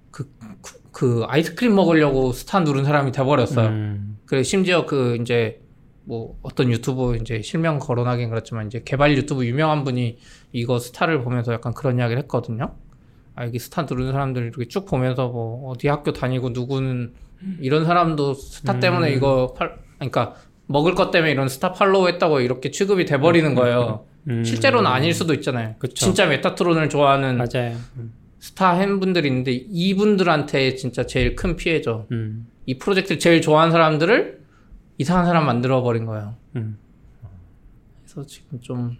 그, 0.09 0.27
그, 0.61 0.73
그 0.91 1.23
아이스크림 1.27 1.75
먹으려고 1.75 2.31
스타 2.31 2.61
누른 2.61 2.83
사람이 2.83 3.11
돼버렸어요. 3.11 3.67
음. 3.67 4.17
그래 4.25 4.41
심지어 4.41 4.85
그 4.87 5.17
이제 5.21 5.61
뭐 6.05 6.37
어떤 6.41 6.71
유튜브 6.71 7.15
이제 7.17 7.41
실명 7.41 7.79
거론하긴 7.79 8.29
그렇지만 8.29 8.67
이제 8.67 8.81
개발 8.85 9.17
유튜브 9.17 9.45
유명한 9.45 9.83
분이 9.83 10.17
이거 10.53 10.79
스타를 10.79 11.23
보면서 11.23 11.51
약간 11.51 11.73
그런 11.73 11.97
이야기를 11.97 12.21
했거든요. 12.23 12.75
아 13.35 13.45
여기 13.45 13.59
스타 13.59 13.81
누르는 13.83 14.13
사람들 14.13 14.43
이렇게 14.43 14.67
쭉 14.67 14.85
보면서 14.85 15.27
뭐 15.27 15.69
어디 15.71 15.87
학교 15.87 16.13
다니고 16.13 16.51
누구는 16.51 17.13
이런 17.59 17.85
사람도 17.85 18.33
스타 18.35 18.79
때문에 18.79 19.11
이거 19.13 19.53
팔 19.57 19.77
그러니까 19.97 20.35
먹을 20.67 20.95
것 20.95 21.11
때문에 21.11 21.31
이런 21.31 21.49
스타 21.49 21.73
팔로우 21.73 22.07
했다고 22.07 22.39
이렇게 22.39 22.71
취급이 22.71 23.05
돼 23.05 23.19
버리는 23.19 23.53
거예요. 23.55 24.05
음. 24.29 24.43
실제로는 24.43 24.89
아닐 24.89 25.13
수도 25.13 25.33
있잖아요. 25.33 25.75
그쵸. 25.79 25.93
진짜 25.93 26.25
Metatron을 26.25 26.89
좋아하는 26.89 27.37
맞아요. 27.37 27.75
음. 27.97 28.13
스타 28.39 28.77
팬분들이 28.77 29.27
있는데 29.27 29.51
이분들한테 29.51 30.75
진짜 30.75 31.05
제일 31.05 31.35
큰 31.35 31.55
피해죠. 31.55 32.07
음. 32.11 32.47
이 32.65 32.77
프로젝트를 32.77 33.19
제일 33.19 33.41
좋아하는 33.41 33.71
사람들을 33.71 34.44
이상한 34.97 35.25
사람 35.25 35.45
만들어 35.45 35.81
버린 35.81 36.05
거예요. 36.05 36.35
음. 36.55 36.77
그래서 38.03 38.25
지금 38.25 38.59
좀 38.61 38.97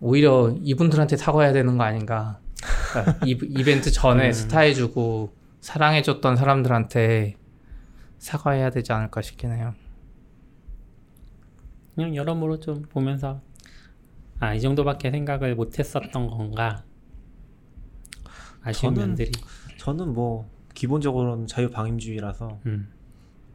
오히려 0.00 0.54
이분들한테 0.62 1.16
사과해야 1.16 1.52
되는 1.52 1.78
거 1.78 1.84
아닌가. 1.84 2.40
그러니까 2.92 3.26
이, 3.26 3.30
이벤트 3.48 3.90
전에 3.90 4.32
스타해주고 4.32 5.32
사랑해줬던 5.60 6.36
사람들한테 6.36 7.36
사과해야 8.18 8.70
되지 8.70 8.92
않을까 8.92 9.22
싶긴 9.22 9.52
해요. 9.52 9.74
그냥 11.94 12.14
여러모로 12.16 12.60
좀 12.60 12.82
보면서 12.82 13.40
아 14.40 14.54
이 14.54 14.60
정도밖에 14.60 15.10
생각을 15.10 15.54
못했었던 15.54 16.26
건가 16.28 16.82
아쉬운 18.62 18.92
저는- 18.94 18.98
면들이 18.98 19.30
저는 19.78 20.12
뭐 20.12 20.50
기본적으로는 20.74 21.46
자유방임주의라서 21.46 22.58
음. 22.66 22.88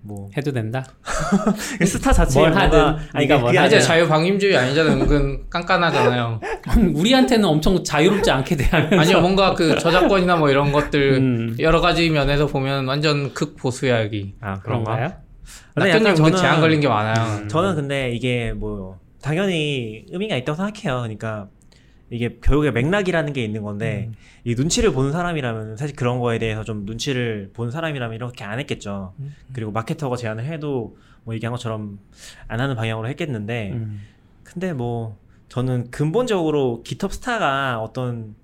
뭐 0.01 0.29
해도 0.37 0.51
된다. 0.51 0.85
스타 1.85 2.11
자체에 2.13 2.41
뭘 2.43 2.55
하든, 2.55 2.79
아니, 2.79 3.27
그러니까 3.27 3.37
뭘 3.39 3.51
이제 3.53 3.59
아니라 3.59 3.81
자유 3.81 4.07
방임주의 4.07 4.55
아니잖아요. 4.57 4.93
은근 4.93 5.49
깐깐하잖아요. 5.49 6.39
우리한테는 6.95 7.45
엄청 7.45 7.83
자유롭지 7.83 8.31
않게 8.31 8.55
대하면서 8.55 8.97
아니요, 8.97 9.21
뭔가 9.21 9.53
그 9.53 9.77
저작권이나 9.77 10.37
뭐 10.37 10.49
이런 10.49 10.71
것들 10.71 11.13
음. 11.17 11.55
여러 11.59 11.81
가지 11.81 12.09
면에서 12.09 12.47
보면 12.47 12.87
완전 12.87 13.33
극보수야 13.33 14.01
여기. 14.03 14.35
아 14.41 14.59
그런가? 14.59 14.95
그런가요? 14.95 15.13
약간 15.89 16.15
그 16.15 16.21
저는- 16.21 16.37
제한 16.37 16.61
걸린 16.61 16.79
게 16.79 16.87
많아요. 16.87 17.47
저는 17.47 17.75
근데 17.75 18.11
이게 18.11 18.53
뭐 18.55 18.97
당연히 19.21 20.05
의미가 20.11 20.35
있다고 20.37 20.55
생각해요. 20.55 21.01
그러니까 21.01 21.47
이게 22.09 22.39
교육의 22.41 22.71
맥락이라는 22.71 23.33
게 23.33 23.43
있는 23.43 23.61
건데 23.61 24.11
이 24.43 24.55
눈치를 24.55 24.91
보는 24.91 25.11
사람이라면 25.11 25.77
사실 25.77 25.95
그런 25.95 26.19
거에 26.19 26.39
대해서 26.39 26.63
좀 26.63 26.85
눈치를 26.85 27.51
보는 27.53 27.71
사람이라면 27.71 28.15
이렇게 28.15 28.43
안 28.43 28.59
했겠죠. 28.59 29.13
그리고 29.53 29.71
마케터가 29.71 30.15
제안을 30.15 30.45
해도 30.45 30.97
뭐 31.23 31.35
얘기한 31.35 31.51
것처럼 31.51 31.99
안 32.47 32.59
하는 32.59 32.75
방향으로 32.75 33.07
했겠는데 33.09 33.71
음. 33.73 34.01
근데 34.43 34.73
뭐 34.73 35.17
저는 35.49 35.91
근본적으로 35.91 36.81
기톱 36.83 37.13
스타가 37.13 37.79
어떤 37.81 38.35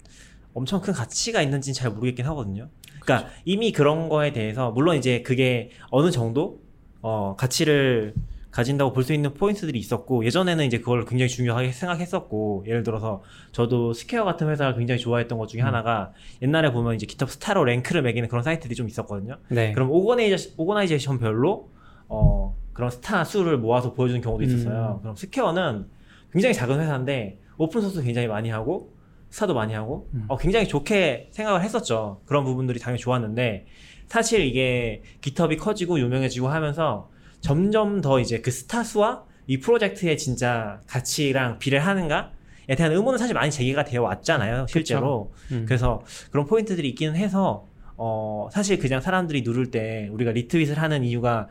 엄청 0.54 0.82
큰 0.82 0.94
가치가 0.94 1.42
있는지는 1.42 1.74
잘 1.74 1.92
모르겠긴 1.92 2.26
하거든요. 2.28 2.70
그러니까 3.00 3.30
이미 3.46 3.72
그런 3.72 4.10
거에 4.10 4.34
대해서 4.34 4.72
물론 4.72 4.96
이제 4.98 5.22
그게 5.22 5.70
어느 5.92 6.12
정도 6.12 6.60
어 7.02 7.36
가치를 7.38 8.14
가진다고 8.56 8.94
볼 8.94 9.04
수 9.04 9.14
있는 9.14 9.34
포인트들이 9.34 9.78
있었고 9.78 10.24
예전에는 10.26 10.66
이제 10.66 10.80
그걸 10.80 11.04
굉장히 11.04 11.28
중요하게 11.28 11.74
생각했었고 11.74 12.64
예를 12.66 12.84
들어서 12.84 13.22
저도 13.52 13.92
Square 13.92 14.24
같은 14.24 14.50
회사를 14.50 14.78
굉장히 14.78 15.00
좋아했던 15.00 15.38
것 15.38 15.48
중에 15.48 15.62
하나가 15.62 16.14
옛날에 16.42 16.72
보면 16.72 16.96
이제 16.96 17.06
GitHub 17.06 17.30
스타로 17.30 17.66
랭크를 17.66 18.02
매기는 18.02 18.30
그런 18.30 18.44
사이트들이 18.44 18.74
좀 18.76 18.88
있었거든요. 18.88 19.38
네. 19.50 19.74
그럼 19.74 19.92
organiza-, 19.92 20.54
organization별로 20.56 21.70
어 22.08 22.56
그런 22.72 22.90
스타 22.92 23.26
수를 23.26 23.58
모아서 23.58 23.94
보여주는 23.94 24.22
경우도 24.22 24.44
있었어요. 24.46 25.00
그럼 25.02 25.16
Square는 25.18 25.88
굉장히 26.32 26.56
작은 26.56 26.80
회사인데 26.80 27.40
오픈 27.58 27.82
소스 27.82 28.02
굉장히 28.04 28.28
많이 28.28 28.50
하고 28.50 28.94
스타도 29.32 29.54
많이 29.54 29.74
하고 29.74 30.08
어, 30.30 30.38
굉장히 30.38 30.66
좋게 30.68 31.28
생각을 31.32 31.62
했었죠. 31.62 32.22
그런 32.26 32.46
부분들이 32.46 32.80
당연히 32.80 33.02
좋았는데 33.02 33.66
사실 34.08 34.46
이게 34.46 35.04
GitHub이 35.20 35.58
커지고 35.58 36.00
유명해지고 36.00 36.48
하면서 36.48 37.10
점점 37.46 38.02
더 38.02 38.20
이제 38.20 38.42
그 38.42 38.50
스타 38.50 38.84
수와 38.84 39.24
이 39.46 39.60
프로젝트의 39.60 40.18
진짜 40.18 40.82
가치랑 40.88 41.60
비례를 41.60 41.86
하는가 41.86 42.32
에 42.68 42.76
대한 42.76 42.92
의문은 42.92 43.20
사실 43.20 43.36
많이 43.36 43.52
제기가 43.52 43.86
되어 43.86 44.02
왔잖아요. 44.02 44.66
실제로. 44.68 45.32
음. 45.52 45.66
그래서 45.68 46.02
그런 46.32 46.48
포인트들이 46.48 46.90
있기는 46.90 47.16
해서 47.16 47.68
어 47.98 48.50
사실 48.52 48.80
그냥 48.80 49.00
사람들이 49.00 49.44
누를 49.44 49.70
때 49.70 50.10
우리가 50.12 50.32
리트윗을 50.32 50.80
하는 50.80 51.04
이유가 51.04 51.48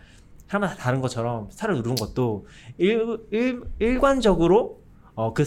사람마다 0.48 0.74
다른 0.74 1.00
것처럼 1.00 1.48
스타를 1.52 1.76
누르는 1.76 1.94
것도 1.94 2.48
일, 2.78 3.18
일, 3.30 3.62
일관적으로 3.78 4.83
어그 5.14 5.44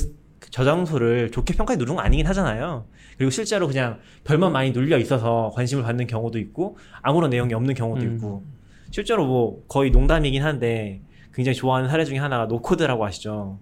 저장소를 0.49 1.31
좋게 1.31 1.55
평가해 1.55 1.75
누르는 1.75 1.97
거 1.97 2.01
아니긴 2.01 2.25
하잖아요. 2.27 2.85
그리고 3.17 3.31
실제로 3.31 3.67
그냥 3.67 3.99
별만 4.23 4.53
많이 4.53 4.71
눌려 4.71 4.97
있어서 4.99 5.51
관심을 5.53 5.83
받는 5.83 6.07
경우도 6.07 6.39
있고 6.39 6.77
아무런 7.01 7.31
내용이 7.31 7.53
없는 7.53 7.73
경우도 7.73 8.05
음. 8.05 8.15
있고 8.15 8.56
실제로 8.91 9.25
뭐 9.25 9.63
거의 9.67 9.91
농담이긴 9.91 10.43
한데 10.43 11.01
굉장히 11.33 11.55
좋아하는 11.55 11.89
사례 11.89 12.05
중에 12.05 12.17
하나가 12.17 12.45
nocode라고 12.45 13.05
아시죠? 13.05 13.59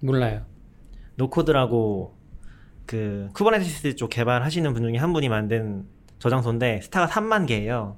몰라요. 0.00 0.42
nocode라고 1.16 2.16
그 2.86 3.28
Kubernetes 3.34 3.96
쪽 3.96 4.08
개발하시는 4.08 4.72
분 4.72 4.82
중에 4.82 4.96
한 4.96 5.12
분이 5.12 5.28
만든 5.28 5.86
저장소인데 6.18 6.80
스타가 6.82 7.06
3만 7.06 7.46
개예요. 7.46 7.96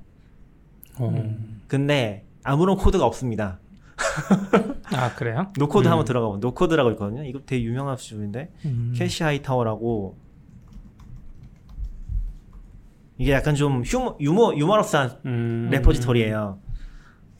어. 0.98 1.36
근데 1.68 2.26
아무런 2.42 2.76
코드가 2.76 3.06
없습니다. 3.06 3.60
아 4.92 5.14
그래요? 5.14 5.52
nocode 5.58 5.86
음. 5.88 5.92
한번 5.92 6.04
들어가 6.04 6.26
보면 6.26 6.40
nocode라고 6.40 6.90
있거든요. 6.92 7.24
이거 7.24 7.40
되게 7.46 7.62
유명한 7.62 7.96
수준인데 7.96 8.50
음. 8.64 8.92
켈시 8.96 9.22
하이타워라고 9.22 10.16
이게 13.18 13.32
약간 13.32 13.54
좀 13.54 13.82
휴머 13.84 14.16
유머 14.20 14.54
유머러스한 14.56 15.18
음. 15.26 15.68
repository예요. 15.70 16.58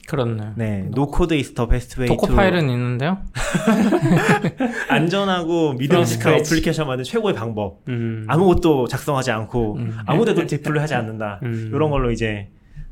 그렇네. 0.09 0.53
네, 0.57 0.89
nocode 0.91 1.35
best 1.69 2.01
way 2.01 2.09
Docker 2.09 2.27
to 2.27 2.37
파일은 2.37 2.69
있는데요. 2.69 3.19
안전하고 4.89 5.75
scratch. 6.03 6.51
application 6.51 6.87
만든 6.87 7.05
최고의 7.05 7.35
방법. 7.35 7.81
음. 7.89 8.25
아무것도 8.29 8.89
작성하지 8.89 9.31
않고 9.31 9.77
음. 9.77 9.97
아무데도 10.07 10.47
deploy 10.47 10.81
하지 10.81 10.95
않는다. 10.95 11.41
음. 11.45 11.71
이런 11.73 11.91
걸로 11.91 12.11
이제 12.11 12.51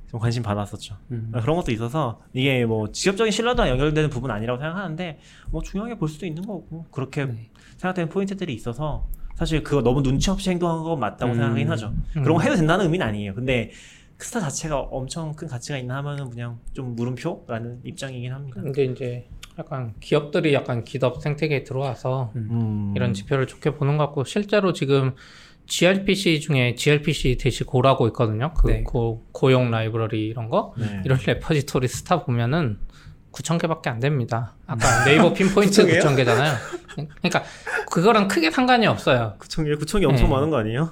좀 0.09 0.21
관심 0.21 0.43
받았었죠. 0.43 0.97
음. 1.11 1.33
그런 1.41 1.57
것도 1.57 1.73
있어서 1.73 2.21
이게 2.33 2.65
뭐 2.65 2.91
직접적인 2.91 3.31
신뢰도랑 3.31 3.71
연결되는 3.71 4.11
부분 4.11 4.31
은 4.31 4.37
아니라고 4.37 4.61
생각하는데 4.61 5.19
뭐 5.51 5.63
중요하게 5.63 5.97
볼 5.99 6.09
수도 6.09 6.27
있는 6.27 6.43
거고 6.43 6.87
그렇게 6.91 7.27
네. 7.27 7.51
생각되는 7.77 8.09
포인트들이 8.09 8.55
있어서 8.55 9.09
사실 9.41 9.63
그거 9.63 9.81
너무 9.81 10.03
눈치 10.03 10.29
없이 10.29 10.51
행동한 10.51 10.83
건 10.83 11.01
맞다고 11.01 11.33
음. 11.33 11.37
생각하긴 11.37 11.71
하죠. 11.71 11.95
음. 12.15 12.23
그런 12.23 12.37
거 12.37 12.43
해도 12.43 12.57
된다는 12.57 12.85
의미는 12.85 13.07
아니에요. 13.07 13.35
근데 13.35 13.71
그 14.19 14.27
스타 14.27 14.39
자체가 14.39 14.79
엄청 14.79 15.33
큰 15.33 15.49
가치가 15.49 15.79
있나 15.79 15.97
하면은 15.97 16.29
그냥 16.29 16.59
좀 16.75 16.95
물음표라는 16.95 17.81
입장이긴 17.83 18.35
합니다. 18.35 18.61
근데 18.61 18.85
이제 18.85 19.29
약간 19.59 19.95
기업들이 19.99 20.53
약간 20.53 20.85
기업 20.85 21.23
생태계에 21.23 21.65
들어와서 21.65 22.33
음. 22.37 22.93
이런 22.95 23.15
지표를 23.15 23.47
좋게 23.47 23.77
보는 23.77 23.97
것 23.97 24.05
같고 24.09 24.25
실제로 24.25 24.75
지금 24.75 25.15
gRPC 25.65 26.41
중에 26.41 26.75
gRPC 26.75 27.39
dash 27.39 27.65
Go라고 27.65 28.09
있거든요. 28.09 28.53
그 28.59 28.67
네. 28.67 28.83
Go, 28.83 29.25
Go용 29.33 29.71
라이브러리 29.71 30.27
이런 30.27 30.51
거 30.51 30.75
네. 30.77 31.01
이런 31.07 31.19
repository 31.27 31.89
스타 31.89 32.25
보면은 32.25 32.79
9천 33.33 33.61
개밖에 33.61 33.91
안 33.91 34.01
됩니다. 34.01 34.55
아까 34.67 35.05
네이버 35.05 35.33
Pinpoint 35.35 35.83
9,000 35.83 35.87
개요? 35.87 36.03
9천 36.03 36.17
개잖아요. 36.17 36.55
그러니까 36.95 37.43
그거랑 37.91 38.29
크게 38.29 38.51
상관이 38.51 38.87
없어요. 38.87 39.35
9천이 39.39 39.75
9천이 39.77 40.05
엄청 40.05 40.29
네. 40.29 40.35
많은 40.35 40.51
거 40.51 40.59
아니에요? 40.59 40.91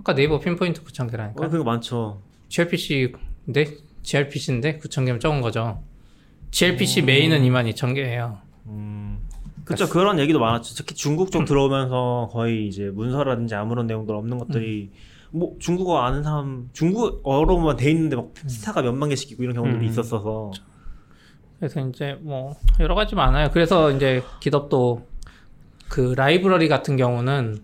아까 0.00 0.14
네이버 0.14 0.38
핀포인트 0.38 0.82
9천 0.84 1.10
개라니까. 1.10 1.44
어, 1.44 1.48
그거 1.48 1.64
많죠. 1.64 2.22
gRPC인데 2.48 3.76
gRPC인데 4.02 4.78
9천 4.78 5.06
개면 5.06 5.20
적은 5.20 5.40
거죠. 5.40 5.82
gRPC 6.50 7.02
음. 7.02 7.06
메인은 7.06 7.42
2만 7.42 7.72
2천 7.72 7.94
개예요. 7.94 8.38
음. 8.66 9.20
그쵸 9.64 9.88
그런 9.88 10.18
얘기도 10.18 10.40
많았죠. 10.40 10.74
특히 10.74 10.94
중국 10.94 11.30
쪽 11.30 11.44
들어오면서 11.44 12.30
거의 12.32 12.66
이제 12.66 12.90
문서라든지 12.92 13.54
아무런 13.54 13.86
내용들 13.86 14.14
없는 14.14 14.38
것들이 14.38 14.90
뭐 15.30 15.54
중국어 15.60 16.00
아는 16.00 16.24
사람 16.24 16.68
중국어로만 16.72 17.76
돼 17.76 17.90
있는데 17.92 18.16
막 18.16 18.30
스타가 18.46 18.82
몇만 18.82 19.10
개씩 19.10 19.30
있고 19.32 19.44
이런 19.44 19.54
경우들이 19.54 19.86
음. 19.86 19.88
있었어서 19.88 20.50
그래서 21.60 21.86
이제 21.86 22.16
뭐 22.20 22.56
여러 22.80 22.94
가지 22.94 23.14
많아요. 23.14 23.50
그래서 23.52 23.92
이제 23.92 24.22
기덥도 24.40 25.06
그 25.88 26.14
라이브러리 26.16 26.68
같은 26.68 26.96
경우는 26.96 27.62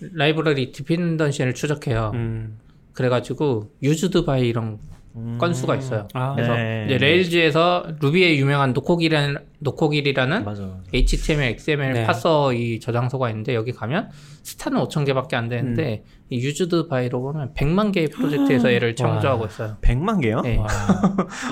라이브러리 0.00 0.72
dependency를 0.72 1.54
추적해요. 1.54 2.10
음. 2.14 2.58
그래가지고 2.94 3.70
used 3.80 4.24
by 4.24 4.48
이런 4.48 4.78
음. 5.16 5.36
건수가 5.40 5.76
있어요. 5.76 6.06
아, 6.14 6.34
그래서 6.34 6.54
네. 6.54 6.84
이제 6.86 6.98
Rails에서 6.98 7.86
Ruby의 8.00 8.38
유명한 8.38 8.72
Nokogiri라는 8.72 9.36
Nokogiri라는 9.60 10.44
맞아. 10.44 10.78
HTML, 10.94 11.48
XML 11.52 11.92
네. 11.92 12.04
parser 12.06 12.52
이 12.52 12.78
저장소가 12.78 13.28
있는데 13.30 13.54
여기 13.54 13.72
가면 13.72 14.10
스타는 14.42 14.80
5천 14.84 15.04
개밖에 15.06 15.34
안 15.34 15.48
되는데 15.48 16.04
음. 16.06 16.18
이 16.30 16.36
used 16.38 16.86
by로 16.88 17.20
보면 17.22 17.54
100만 17.54 17.92
개의 17.92 18.08
프로젝트에서 18.08 18.72
얘를 18.72 18.94
참조하고 18.96 19.46
있어요. 19.46 19.76
100만 19.82 20.22
개요? 20.22 20.40
네. 20.42 20.56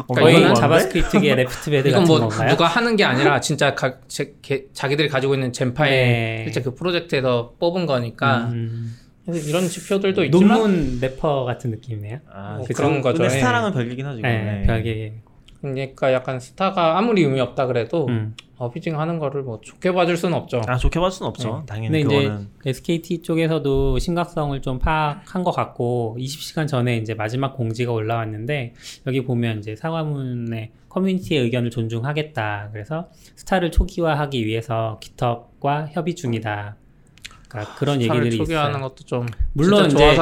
너무 0.09 0.21
많은데? 0.21 0.55
JavaScript계 0.61 1.35
left-pad 1.35 1.89
이건 1.89 2.01
같은 2.05 2.07
뭐 2.21 2.29
건가요? 2.29 2.51
누가 2.51 2.67
하는 2.67 2.95
게 2.97 3.05
아니라 3.05 3.41
진짜 3.41 3.75
가, 3.75 3.97
제, 4.07 4.35
게- 4.43 4.67
자기들이 4.73 5.09
가지고 5.09 5.35
있는 5.35 5.53
젠파일 5.53 5.91
네. 5.93 6.41
실제 6.45 6.63
그 6.63 6.75
프로젝트에서 6.75 7.55
뽑은 7.59 7.87
거니까 7.87 8.49
음. 8.53 8.97
이런 9.29 9.69
지표들도 9.69 10.25
있지만 10.25 10.59
논문 10.59 10.99
래퍼 11.01 11.45
같은 11.45 11.71
느낌이네요. 11.71 12.21
아, 12.31 12.57
뭐그 12.59 12.73
그런 12.75 13.01
거죠. 13.01 13.19
근데 13.19 13.35
예. 13.35 13.39
스타랑은 13.39 13.73
별개긴 13.73 14.07
하죠. 14.07 14.21
네, 14.21 14.45
네. 14.45 14.63
별개. 14.67 15.13
그러니까 15.61 16.13
약간 16.13 16.39
스타가 16.39 16.99
아무리 16.99 17.23
의미 17.23 17.41
없다 17.41 17.67
그래도 17.67 18.07
음. 18.07 18.37
어, 18.59 18.71
피징 18.71 18.99
하는 18.99 19.19
거를 19.19 19.43
뭐 19.43 19.61
좋게 19.61 19.93
봐줄 19.93 20.17
수는 20.17 20.37
없죠. 20.37 20.63
아 20.67 20.77
좋게 20.77 21.01
봤을 21.01 21.19
수는 21.19 21.29
없죠. 21.29 21.65
당연히 21.67 22.03
근데 22.03 22.17
이제 22.17 22.29
그거는 22.29 22.49
SKT 22.65 23.23
쪽에서도 23.23 23.99
심각성을 23.99 24.61
좀 24.63 24.79
파악한 24.79 25.45
것 25.45 25.51
같고 25.51 26.17
20시간 26.19 26.67
전에 26.67 26.97
이제 26.99 27.15
마지막 27.15 27.55
공지가 27.55 27.93
올라왔는데 27.93 28.75
여기 29.07 29.25
보면 29.25 29.59
이제 29.59 29.77
사과문에 29.77 30.73
커뮤니티의 30.89 31.43
의견을 31.43 31.71
존중하겠다. 31.71 32.71
그래서 32.73 33.09
스타를 33.35 33.71
초기화하기 33.71 34.47
위해서 34.47 34.99
GitHub과 35.01 35.89
협의 35.89 36.15
중이다. 36.15 36.77
그러니까 37.49 37.75
그런 37.77 38.03
얘기들이 38.03 38.37
초기화하는 38.37 38.79
있어요. 38.79 38.89
것도 38.89 39.05
좀 39.05 39.27
물론 39.53 39.87
이제 39.87 40.17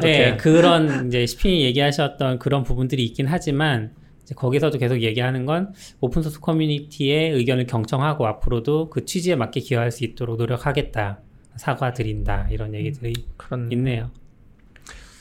네, 0.00 0.36
그런 0.36 1.08
이제 1.08 1.26
시핀이 1.26 1.62
얘기하셨던 1.64 2.38
그런 2.38 2.62
부분들이 2.62 3.04
있긴 3.04 3.26
하지만 3.26 3.92
이제 4.22 4.34
거기서도 4.34 4.78
계속 4.78 5.02
얘기하는 5.02 5.46
건 5.46 5.72
open 6.00 6.22
source 6.22 6.40
커뮤니티의 6.40 7.32
의견을 7.32 7.66
경청하고 7.66 8.26
앞으로도 8.26 8.90
그 8.90 9.04
취지에 9.04 9.36
맞게 9.36 9.60
기여할 9.60 9.90
수 9.90 10.04
있도록 10.04 10.36
노력하겠다. 10.36 11.20
사과드린다. 11.56 12.48
이런 12.50 12.74
얘기들이 12.74 13.14
그런 13.36 13.70
있네요. 13.72 14.10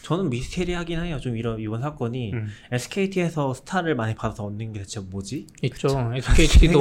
저는 0.08 0.30
미스테리하긴 0.30 1.04
해요. 1.04 1.20
좀 1.20 1.36
이런 1.36 1.60
이번 1.60 1.82
사건이 1.82 2.32
음. 2.32 2.48
SKT에서 2.72 3.54
스타를 3.54 3.94
많이 3.94 4.16
받아서 4.16 4.46
얻는 4.46 4.72
게 4.72 4.80
대체 4.80 5.02
뭐지? 5.02 5.48
있죠. 5.64 5.90
좀 5.90 6.16
SKT도 6.16 6.80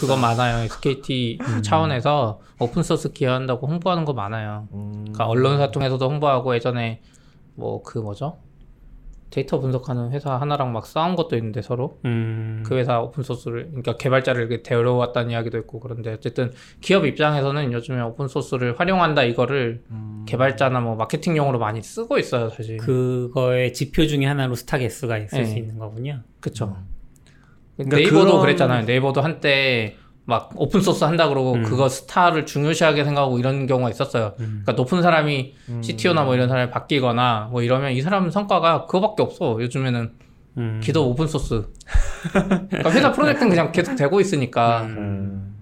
그거. 0.00 0.16
많아요. 0.16 0.64
SKT 0.64 1.38
차원에서 1.62 2.40
open 2.58 2.82
source 2.82 3.12
기여한다고 3.12 3.68
홍보하는 3.68 4.04
거 4.04 4.14
많아요. 4.14 4.66
음... 4.72 4.94
그러니까 5.04 5.26
언론사 5.28 5.70
통해서도 5.70 6.10
홍보하고 6.10 6.56
예전에 6.56 7.02
뭐 7.54 7.82
그 7.84 7.98
뭐죠? 8.00 8.36
데이터 9.30 9.58
분석하는 9.58 10.12
회사 10.12 10.36
하나랑 10.36 10.72
막 10.72 10.86
싸운 10.86 11.16
것도 11.16 11.36
있는데 11.36 11.60
서로 11.60 11.98
음. 12.04 12.62
그 12.64 12.76
회사 12.76 13.00
open 13.00 13.22
source를 13.22 13.66
그러니까 13.66 13.96
개발자를 13.96 14.42
이렇게 14.42 14.62
데려왔다는 14.62 15.30
이야기도 15.32 15.58
있고 15.58 15.80
그런데 15.80 16.12
어쨌든 16.12 16.52
기업 16.80 17.04
입장에서는 17.04 17.72
요즘에 17.72 18.00
open 18.02 18.28
source를 18.28 18.78
활용한다 18.78 19.24
이거를 19.24 19.82
음... 19.90 20.24
개발자나 20.28 20.80
뭐 20.80 20.94
마케팅용으로 20.94 21.58
많이 21.58 21.82
쓰고 21.82 22.18
있어요 22.18 22.48
사실. 22.50 22.76
그거의 22.78 23.72
지표 23.72 24.06
중에 24.06 24.24
하나로 24.26 24.54
스타 24.54 24.78
개수가 24.78 25.18
있을 25.18 25.38
네. 25.38 25.44
수 25.44 25.58
있는 25.58 25.78
거군요. 25.78 26.20
그쵸. 26.40 26.76
그러니까 27.76 27.96
네이버도 27.96 28.24
그런- 28.26 28.40
그랬잖아요 28.40 28.84
네이버도 28.86 29.20
한때 29.20 29.96
막 30.26 30.50
open 30.56 30.80
source 30.80 31.04
한다 31.04 31.28
그러고 31.28 31.54
음. 31.54 31.62
그거 31.62 31.88
스타를 31.88 32.46
중요시하게 32.46 33.04
생각하고 33.04 33.38
이런 33.38 33.66
경우가 33.66 33.90
있었어요. 33.90 34.34
음. 34.40 34.62
그러니까 34.64 34.72
높은 34.72 35.00
사람이 35.00 35.54
음. 35.68 35.82
CTO나 35.82 36.24
뭐 36.24 36.34
이런 36.34 36.48
사람이 36.48 36.70
바뀌거나 36.72 37.48
뭐 37.52 37.62
이러면 37.62 37.92
이 37.92 38.02
사람 38.02 38.28
성과가 38.28 38.86
그거밖에 38.86 39.22
없어. 39.22 39.58
요즘에는 39.60 40.12
음. 40.58 40.80
기도 40.82 41.08
open 41.08 41.28
source. 41.28 41.68
그러니까 42.32 42.90
회사 42.90 43.12
프로젝트는 43.12 43.50
그냥 43.50 43.70
계속 43.70 43.94
되고 43.94 44.20
있으니까 44.20 44.82
음... 44.82 45.54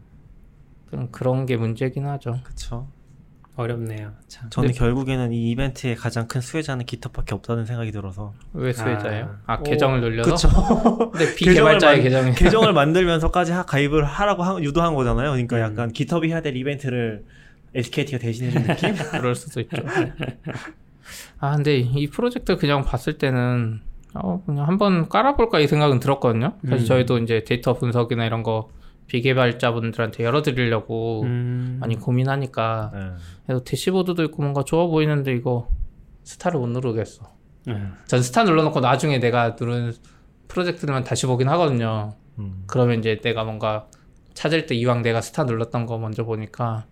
좀 0.90 1.08
그런 1.10 1.44
게 1.44 1.56
문제긴 1.56 2.06
하죠. 2.06 2.40
그쵸. 2.42 2.86
어렵네요. 3.56 4.10
참. 4.26 4.50
저는 4.50 4.70
네. 4.70 4.74
결국에는 4.74 5.32
이 5.32 5.50
이벤트의 5.52 5.94
가장 5.94 6.26
큰 6.26 6.40
수혜자는 6.40 6.86
GitHub밖에 6.86 7.34
없다는 7.36 7.66
생각이 7.66 7.92
들어서 7.92 8.34
왜 8.52 8.72
수혜자예요? 8.72 9.36
아, 9.46 9.58
오, 9.60 9.62
계정을 9.64 10.00
늘려서? 10.00 10.30
그쵸. 10.48 11.10
근데 11.12 11.34
비개발자의 11.36 12.02
계정을 12.02 12.30
계정이 12.32 12.36
계정을 12.44 12.72
만들면서까지 12.72 13.52
하- 13.52 13.64
가입을 13.64 14.04
하라고 14.04 14.42
하- 14.42 14.60
유도한 14.60 14.94
거잖아요. 14.94 15.30
그러니까 15.30 15.56
음. 15.56 15.60
약간 15.62 15.92
GitHub이 15.92 16.30
해야 16.30 16.42
될 16.42 16.56
이벤트를 16.56 17.24
SKT가 17.76 18.18
대신해준 18.18 18.62
느낌? 18.64 18.94
그럴 19.12 19.34
수도 19.36 19.60
있죠. 19.60 19.76
아 21.38 21.54
근데 21.56 21.76
이 21.78 22.08
프로젝트 22.08 22.56
그냥 22.56 22.82
봤을 22.84 23.18
때는 23.18 23.80
어 24.14 24.42
그냥 24.46 24.66
한번 24.66 25.08
깔아볼까 25.08 25.60
이 25.60 25.66
생각은 25.68 26.00
들었거든요. 26.00 26.54
사실 26.68 26.84
음. 26.84 26.86
저희도 26.86 27.18
이제 27.18 27.44
데이터 27.44 27.74
분석이나 27.74 28.24
이런 28.26 28.42
거 28.42 28.70
비개발자분들한테 29.06 30.24
열어드리려고 30.24 31.22
음. 31.22 31.76
많이 31.80 31.96
고민하니까 31.96 32.90
네. 32.92 33.00
그래서 33.46 33.64
dashboard도 33.64 34.22
있고 34.24 34.42
뭔가 34.42 34.64
좋아 34.64 34.86
보이는데 34.86 35.32
이거 35.34 35.68
스타를 36.22 36.58
못 36.58 36.68
누르겠어. 36.68 37.30
음. 37.68 37.94
전 38.06 38.22
스타 38.22 38.44
눌러놓고 38.44 38.80
나중에 38.80 39.18
내가 39.18 39.56
누른 39.58 39.92
프로젝트들만 40.48 41.04
다시 41.04 41.26
보긴 41.26 41.48
하거든요. 41.50 42.14
음. 42.38 42.64
그러면 42.66 42.98
이제 42.98 43.20
내가 43.22 43.44
뭔가 43.44 43.86
찾을 44.32 44.66
때 44.66 44.74
이왕 44.74 45.02
내가 45.02 45.20
스타 45.20 45.44
눌렀던 45.44 45.86
거 45.86 45.98
먼저 45.98 46.24
보니까 46.24 46.86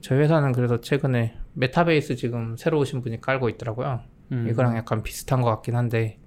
저희 0.00 0.20
회사는 0.20 0.52
그래서 0.52 0.80
최근에 0.80 1.34
Metabase 1.54 2.16
지금 2.16 2.56
새로 2.56 2.78
오신 2.78 3.02
분이 3.02 3.20
깔고 3.20 3.48
있더라고요. 3.50 4.00
음. 4.32 4.48
이거랑 4.50 4.76
약간 4.76 5.02
비슷한 5.02 5.40
것 5.40 5.50
같긴 5.50 5.76
한데 5.76 6.18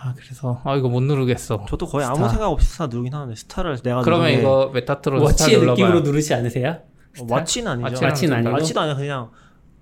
아 0.00 0.14
그래서 0.16 0.60
아 0.64 0.76
이거 0.76 0.88
못 0.88 1.00
누르겠어. 1.02 1.64
저도 1.68 1.86
거의 1.86 2.06
아무 2.06 2.16
스타. 2.16 2.28
생각 2.28 2.48
없이 2.50 2.68
스타 2.68 2.86
누르긴 2.86 3.14
하는데 3.14 3.34
스타를 3.34 3.78
내가 3.82 4.02
그러면 4.02 4.28
누르게- 4.30 4.38
이거 4.38 4.70
Metatron 4.72 5.18
스타 5.28 5.44
watch의 5.44 5.58
눌러봐요. 5.60 5.84
느낌으로 5.86 6.00
누르지 6.02 6.34
않으세요? 6.34 6.78
어, 7.20 7.26
watch는 7.26 7.66
아니죠. 7.66 8.00
watch는 8.06 8.32
아니고 8.32 8.56
watch도 8.58 8.78
아니야 8.78 8.94
그냥 8.94 9.30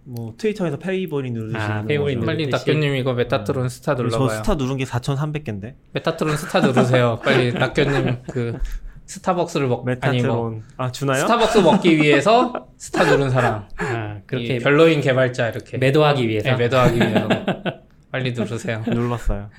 뭐 0.05 0.33
트위터에서 0.39 0.79
favorite 0.79 1.33
누르시 1.33 1.57
아, 1.57 1.79
는 1.81 1.87
favorite 1.87 2.15
거죠. 2.15 2.21
누르- 2.25 2.27
빨리. 2.27 2.47
낙교님 2.49 2.95
이거 2.97 3.13
Metatron 3.13 3.69
스타 3.69 3.95
저 3.97 4.03
눌러봐요. 4.05 4.29
스타 4.39 4.55
누른 4.55 4.77
게 4.79 4.85
4,300개인데 4.85 5.75
Metatron 5.93 6.37
스타 6.37 6.61
누르세요. 6.61 7.19
빨리 7.25 7.53
낙교님 7.53 8.23
그 8.31 8.59
스타벅스를 9.05 9.69
먹 9.69 9.87
아니 10.01 10.23
뭐 10.23 10.51
Metatron 10.51 10.63
아 10.79 10.93
주나요? 10.93 11.21
스타벅스 11.21 11.59
먹기 11.59 11.97
위해서 11.99 12.69
스타 12.77 13.05
누른 13.05 13.31
사람. 13.31 13.65
아, 13.77 14.19
그렇게 14.27 14.47
그렇게 14.49 14.59
별로인 14.59 15.01
개발자 15.01 15.49
이렇게 15.51 15.77
매도하기 15.79 16.27
위해서. 16.29 16.51
네, 16.51 16.57
매도하기 16.57 16.99
위해서 16.99 17.29
빨리 18.19 18.33
누르세요. 18.33 18.83
눌렀어요. 18.87 19.51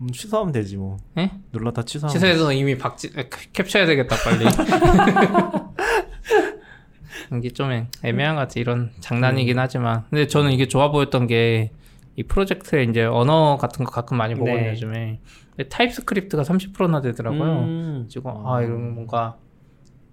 음, 0.00 0.06
취소하면 0.12 0.52
되지 0.52 0.76
뭐. 0.76 0.96
예? 1.18 1.30
눌렀다 1.52 1.82
취소하면. 1.84 2.12
시세에서 2.12 2.52
이미 2.52 2.76
박지 2.76 3.12
아, 3.16 3.22
캡- 3.22 3.50
캡처해야 3.52 3.86
되겠다 3.86 4.16
빨리. 4.24 4.44
이게 7.36 7.50
좀 7.50 7.70
애- 7.72 7.86
애매한 8.02 8.36
것 8.36 8.42
같아 8.42 8.54
이런 8.60 8.90
장난이긴 9.00 9.58
하지만 9.58 10.04
근데 10.10 10.26
저는 10.26 10.52
이게 10.52 10.66
좋아 10.68 10.90
보였던 10.90 11.26
게 11.26 11.70
이 12.16 12.24
프로젝트에 12.24 12.82
이제 12.82 13.04
언어 13.04 13.56
같은 13.58 13.84
거 13.84 13.92
가끔 13.92 14.16
많이 14.16 14.34
보거든요 14.34 14.60
네. 14.64 14.70
요즘에 14.72 15.20
근데 15.54 15.68
TypeScript가 15.68 16.42
30%나 16.42 17.00
되더라고요 17.00 17.42
음. 17.60 18.06
지금 18.08 18.32
아 18.44 18.60
이런 18.60 18.92
뭔가 18.96 19.36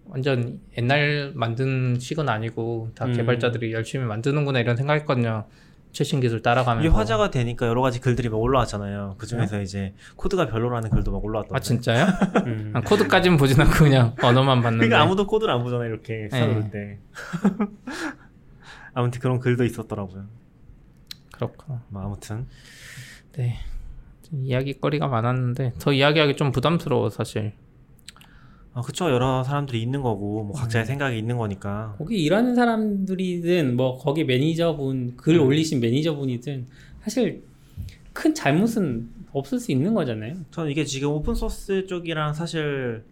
완전 0.06 0.60
옛날 0.78 1.32
만든 1.34 1.98
식은 2.00 2.30
아니고 2.30 2.92
다 2.94 3.06
음. 3.06 3.14
개발자들이 3.14 3.74
열심히 3.74 4.06
만드는구나 4.06 4.60
이런 4.60 4.78
생각했거든요 4.78 5.46
최신 5.95 6.19
기술 6.19 6.41
따라가면서 6.41 6.86
이게 6.86 6.93
화제가 6.93 7.31
되니까 7.31 7.67
여러 7.67 7.81
가지 7.81 8.01
글들이 8.01 8.27
막 8.27 8.36
올라왔잖아요. 8.41 9.15
그 9.17 9.25
중에서 9.25 9.62
이제 9.62 9.93
코드가 10.17 10.47
별로라는 10.47 10.89
글도 10.89 11.13
막 11.13 11.23
올라왔던데. 11.23 11.55
아 11.55 11.60
진짜요? 11.62 12.05
음. 12.45 12.71
난 12.73 12.84
코드까지는 12.84 13.38
보진 13.38 13.62
않고 13.62 13.86
그냥 13.86 14.13
언어만 14.21 14.62
봤는데 14.62 14.88
그러니까 14.88 15.01
아무도 15.01 15.25
코드를 15.25 15.53
안 15.53 15.63
보잖아요. 15.63 15.88
이렇게 15.88 16.27
네. 16.29 16.38
써놓을 16.38 16.69
때. 16.69 16.99
아무튼 18.93 19.21
그런 19.21 19.39
글도 19.39 19.63
있었더라고요. 19.63 20.25
그렇구나 21.31 21.81
뭐 21.88 22.01
아무튼 22.03 22.47
네. 23.31 23.55
이야기거리가 24.34 25.08
많았는데 25.08 25.75
더 25.79 25.93
이야기하기 25.93 26.36
좀 26.36 26.51
부담스러워 26.51 27.10
사실. 27.10 27.53
아 28.76 28.82
그쵸 28.82 29.10
여러 29.10 29.42
사람들이 29.42 29.82
있는 29.82 30.02
거고 30.02 30.44
뭐 30.44 30.52
각자의 30.52 30.84
음. 30.84 30.86
생각이 30.86 31.18
있는 31.18 31.38
거니까. 31.38 31.96
거기 31.98 32.22
일하는 32.22 32.56
사람들이든 32.56 33.78
뭐 33.78 33.98
거기 33.98 34.26
매니저분 34.26 35.16
글 35.16 35.36
음. 35.38 35.48
올리신 35.48 35.80
매니저분이든 35.80 36.68
사실 37.02 37.44
큰 38.12 38.36
잘못은 38.36 39.10
없을 39.32 39.60
수 39.62 39.72
있는 39.72 39.94
거잖아요. 39.94 40.36
저는 40.52 40.72
이게 40.72 40.84
지금 40.84 41.10
open 41.12 41.36
source 41.36 41.86
쪽이랑 41.88 42.34
사실 42.34 43.04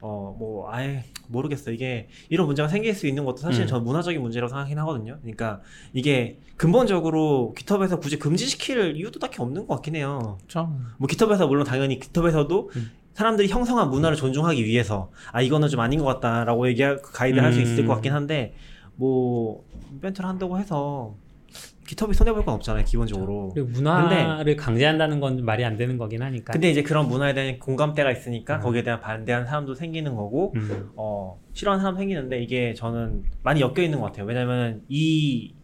어 0.00 0.36
뭐 0.38 0.70
아예 0.70 1.02
모르겠어요. 1.26 1.74
이게 1.74 2.06
이런 2.28 2.46
문제가 2.46 2.68
생길 2.68 2.94
수 2.94 3.08
있는 3.08 3.24
것도 3.24 3.38
사실 3.38 3.62
음. 3.62 3.66
저는 3.66 3.84
문화적인 3.84 4.22
문제라고 4.22 4.48
생각하긴 4.48 4.78
하거든요. 4.78 5.18
그러니까 5.20 5.60
이게 5.92 6.38
근본적으로 6.56 7.54
깃허브에서 7.58 7.98
굳이 7.98 8.18
금지시킬 8.20 8.96
이유도 8.96 9.18
딱히 9.18 9.42
없는 9.42 9.66
것 9.66 9.74
같긴 9.74 9.96
해요. 9.96 10.38
그렇죠. 10.42 10.72
뭐 10.98 11.08
깃허브에서 11.08 11.48
물론 11.48 11.64
당연히 11.66 11.98
깃허브에서도 11.98 12.70
음. 12.76 12.90
사람들이 13.18 13.48
형성한 13.48 13.90
문화를 13.90 14.16
존중하기 14.16 14.64
위해서 14.64 15.10
아 15.32 15.42
이거는 15.42 15.66
좀 15.68 15.80
아닌 15.80 15.98
것 15.98 16.04
같다라고 16.06 16.68
얘기할 16.68 17.02
가이드를 17.02 17.42
할수 17.42 17.60
있을 17.60 17.80
음. 17.80 17.86
것 17.88 17.94
같긴 17.94 18.12
한데 18.12 18.54
뭐 18.94 19.64
이벤트를 19.96 20.28
한다고 20.28 20.56
해서 20.56 21.16
깃허브이 21.88 22.14
손해 22.14 22.32
볼 22.32 22.44
건 22.44 22.54
없잖아요 22.54 22.84
기본적으로. 22.84 23.50
그리고 23.54 23.70
문화를 23.70 24.54
강제한다는 24.54 25.18
건 25.18 25.44
말이 25.44 25.64
안 25.64 25.76
되는 25.76 25.98
거긴 25.98 26.22
하니까. 26.22 26.52
근데 26.52 26.70
이제 26.70 26.82
그런 26.84 27.08
문화에 27.08 27.34
대한 27.34 27.58
공감대가 27.58 28.12
있으니까 28.12 28.56
음. 28.56 28.60
거기에 28.60 28.84
대한 28.84 29.00
반대하는 29.00 29.46
사람도 29.46 29.74
생기는 29.74 30.14
거고 30.14 30.52
음. 30.54 30.90
어, 30.94 31.40
싫어하는 31.54 31.82
사람 31.82 31.96
생기는데 31.96 32.40
이게 32.40 32.72
저는 32.74 33.24
많이 33.42 33.60
엮여 33.62 33.82
있는 33.82 33.98
것 33.98 34.06
같아요. 34.06 34.26
왜냐면 34.26 34.82
이 34.88 35.54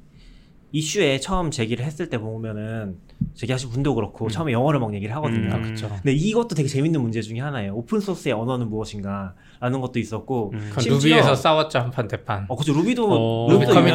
이슈에 0.72 1.20
처음 1.20 1.52
제기를 1.52 1.84
했을 1.84 2.08
때 2.10 2.18
보면은 2.18 2.96
제기하신 3.34 3.70
분도 3.70 3.94
그렇고 3.94 4.26
음. 4.26 4.28
처음에 4.28 4.52
영어를 4.52 4.78
막 4.80 4.92
얘기를 4.94 5.14
하거든요. 5.16 5.48
음. 5.48 5.52
아, 5.52 5.60
그쵸. 5.60 5.88
근데 5.88 6.12
이것도 6.12 6.48
되게 6.54 6.68
재밌는 6.68 7.00
문제 7.00 7.22
중에 7.22 7.40
하나예요. 7.40 7.74
open 7.74 8.00
source의 8.00 8.34
언어는 8.34 8.68
무엇인가? 8.68 9.34
라는 9.60 9.80
것도 9.80 9.98
있었고 9.98 10.50
음. 10.54 10.72
심지어- 10.78 10.94
루비에서 11.16 11.34
싸웠죠 11.34 11.78
한판 11.78 12.06
대판. 12.08 12.44
어, 12.48 12.56
그죠. 12.56 12.72
루비도 12.74 13.06
어, 13.10 13.50
루비도 13.50 13.72
루비. 13.72 13.90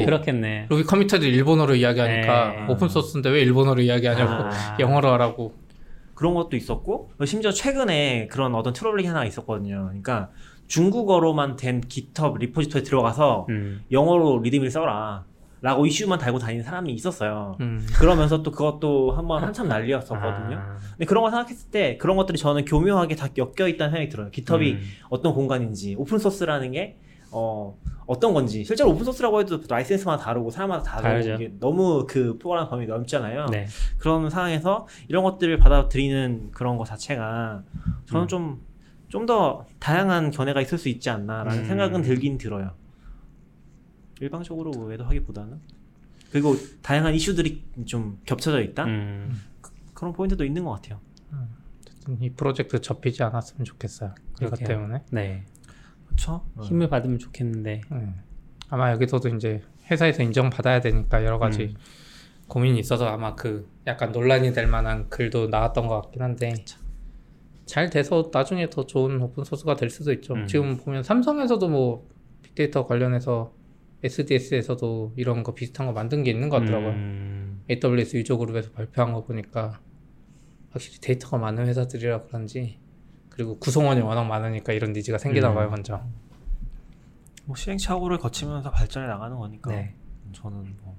거고. 0.00 0.06
그렇겠네. 0.06 0.66
루비 0.70 0.84
committer들 0.84 1.28
일본어로 1.28 1.74
이야기하니까 1.74 2.48
네. 2.48 2.66
open 2.72 2.88
source인데 2.88 3.28
왜 3.30 3.42
일본어로 3.42 3.82
이야기하냐고 3.82 4.32
아. 4.32 4.50
영어로 4.80 5.10
하라고. 5.12 5.54
그런 6.14 6.34
것도 6.34 6.56
있었고 6.56 7.10
심지어 7.24 7.50
최근에 7.50 8.26
그런 8.30 8.54
어떤 8.54 8.72
trolling 8.74 9.08
하나가 9.08 9.24
있었거든요. 9.24 9.84
그러니까 9.86 10.28
중국어로만 10.66 11.56
된 11.56 11.82
GitHub 11.88 12.38
repository에 12.38 12.84
들어가서 12.84 13.46
음. 13.48 13.82
영어로 13.90 14.38
README를 14.40 14.70
써라. 14.70 15.24
라고 15.62 15.84
이슈만 15.86 16.18
달고 16.18 16.38
다니는 16.38 16.64
사람이 16.64 16.92
있었어요. 16.92 17.56
음. 17.60 17.86
그러면서 17.94 18.42
또 18.42 18.50
그것도 18.50 19.12
한번 19.12 19.42
한참 19.42 19.68
난리였었거든요. 19.68 20.56
아. 20.56 20.78
근데 20.92 21.04
그런 21.04 21.22
거 21.22 21.30
생각했을 21.30 21.70
때 21.70 21.98
그런 21.98 22.16
것들이 22.16 22.38
저는 22.38 22.64
교묘하게 22.64 23.14
다 23.14 23.28
엮여 23.36 23.68
있다는 23.68 23.92
생각이 23.92 24.08
들어요. 24.08 24.30
GitHub이 24.30 24.72
음. 24.72 24.80
어떤 25.10 25.34
공간인지 25.34 25.96
open 25.98 26.18
source라는 26.18 26.72
게 26.72 26.96
어, 27.30 27.76
어떤 28.06 28.34
건지 28.34 28.64
실제로 28.64 28.90
open 28.90 29.04
source라고 29.04 29.40
해도 29.40 29.60
라이센스마다 29.68 30.24
다르고 30.24 30.50
사람마다 30.50 30.82
다르고 30.82 31.58
너무 31.60 32.06
그 32.08 32.38
포괄한 32.38 32.68
범위 32.68 32.86
넓잖아요. 32.86 33.46
네. 33.50 33.66
그런 33.98 34.30
상황에서 34.30 34.86
이런 35.08 35.22
것들을 35.24 35.58
받아들이는 35.58 36.50
그런 36.52 36.76
거 36.76 36.84
자체가 36.84 37.62
저는 38.06 38.24
음. 38.24 38.58
좀좀 39.08 39.26
더 39.26 39.66
다양한 39.78 40.30
견해가 40.30 40.60
있을 40.62 40.78
수 40.78 40.88
있지 40.88 41.10
않나라는 41.10 41.60
음. 41.60 41.64
생각은 41.66 42.02
들긴 42.02 42.38
들어요. 42.38 42.72
일방적으로 44.20 44.70
외도하기보다는 44.70 45.58
그리고 46.30 46.54
다양한 46.82 47.14
이슈들이 47.14 47.64
좀 47.86 48.20
겹쳐져 48.24 48.60
있다 48.62 48.84
음. 48.84 49.40
그 49.94 50.04
런 50.04 50.12
포인트도 50.14 50.44
있는 50.44 50.64
것 50.64 50.70
같아요. 50.72 50.98
이 52.20 52.30
프로젝트 52.30 52.80
접히지 52.80 53.22
않았으면 53.22 53.64
좋겠어요. 53.66 54.14
이것 54.40 54.46
그러게요. 54.54 54.66
때문에. 54.68 55.02
네. 55.10 55.44
그렇죠. 56.06 56.42
힘을 56.62 56.88
받으면 56.88 57.18
좋겠는데. 57.18 57.82
음. 57.92 58.14
아마 58.70 58.90
여기서도 58.92 59.28
이제 59.36 59.62
회사에서 59.90 60.22
인정받아야 60.22 60.80
되니까 60.80 61.22
여러 61.24 61.38
가지 61.38 61.64
음. 61.64 61.74
고민이 62.48 62.78
있어서 62.80 63.06
아마 63.08 63.34
그 63.34 63.68
약간 63.86 64.10
논란이 64.12 64.52
될 64.54 64.66
만한 64.66 65.08
글도 65.10 65.48
나왔던 65.48 65.86
것 65.86 66.00
같긴 66.02 66.22
한데 66.22 66.54
잘 67.66 67.90
돼서 67.90 68.30
나중에 68.32 68.70
더 68.70 68.86
좋은 68.86 69.20
오픈 69.20 69.44
소스가 69.44 69.76
될 69.76 69.90
수도 69.90 70.12
있죠. 70.14 70.32
음. 70.34 70.46
지금 70.46 70.78
보면 70.78 71.02
삼성에서도 71.02 71.68
뭐 71.68 72.08
빅데이터 72.42 72.86
관련해서 72.86 73.52
SDS에서도 74.02 75.14
이런 75.16 75.42
거 75.42 75.54
비슷한 75.54 75.86
거 75.86 75.92
만든 75.92 76.22
게 76.22 76.30
있는 76.30 76.48
것 76.48 76.60
같더라고요. 76.60 76.90
음. 76.90 77.64
AWS 77.70 78.16
유저 78.16 78.36
그룹에서 78.36 78.70
발표한 78.72 79.12
거 79.12 79.24
보니까 79.24 79.80
확실히 80.70 81.00
데이터가 81.00 81.38
많은 81.38 81.66
회사들이라 81.66 82.22
그런지 82.24 82.78
그리고 83.28 83.58
구성원이 83.58 84.00
워낙 84.00 84.24
많으니까 84.24 84.72
이런 84.72 84.92
니즈가 84.92 85.18
생기나 85.18 85.50
음. 85.50 85.54
봐요 85.54 85.70
먼저. 85.70 86.02
뭐 87.44 87.56
시행착오를 87.56 88.18
거치면서 88.18 88.70
발전해 88.70 89.08
나가는 89.08 89.36
거니까 89.36 89.70
네. 89.70 89.94
저는 90.32 90.76
뭐 90.82 90.96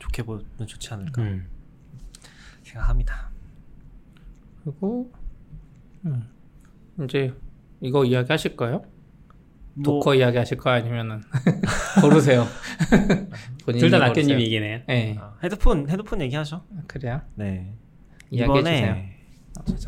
좋게 0.00 0.22
보면 0.22 0.44
좋지 0.66 0.94
않을까 0.94 1.22
음. 1.22 1.46
생각합니다. 2.62 3.30
그리고 4.64 5.12
음, 6.04 6.28
이제 7.04 7.34
이거 7.80 8.04
이야기 8.04 8.30
하실 8.30 8.56
거예요? 8.56 8.82
뭐 9.74 9.94
도커 9.94 10.14
이야기 10.16 10.36
하실 10.36 10.58
거 10.58 10.70
아니면은 10.70 11.22
고르세요. 12.00 12.46
둘다 12.90 13.28
고르세요. 13.66 13.98
낙교님 13.98 14.38
이기네요. 14.40 14.80
네, 14.86 15.16
아, 15.18 15.34
헤드폰 15.42 15.88
헤드폰 15.88 16.20
얘기하죠. 16.22 16.62
그래요. 16.86 17.20
네. 17.34 17.74
이번에 18.30 19.16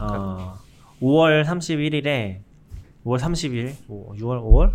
어, 0.01 0.55
5월 1.01 1.45
31일에 1.45 2.41
5월 3.05 3.19
30일, 3.19 3.75
6월 3.89 4.43
5월 4.43 4.73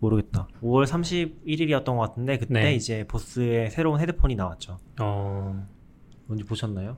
모르겠다. 0.00 0.48
5월 0.62 0.86
31일이었던 0.86 1.84
것 1.84 1.96
같은데 1.98 2.38
그때 2.38 2.54
네. 2.54 2.74
이제 2.74 3.04
보스의 3.06 3.70
새로운 3.70 4.00
헤드폰이 4.00 4.34
나왔죠. 4.34 4.78
어. 5.00 5.66
뭔지 6.26 6.44
보셨나요? 6.44 6.96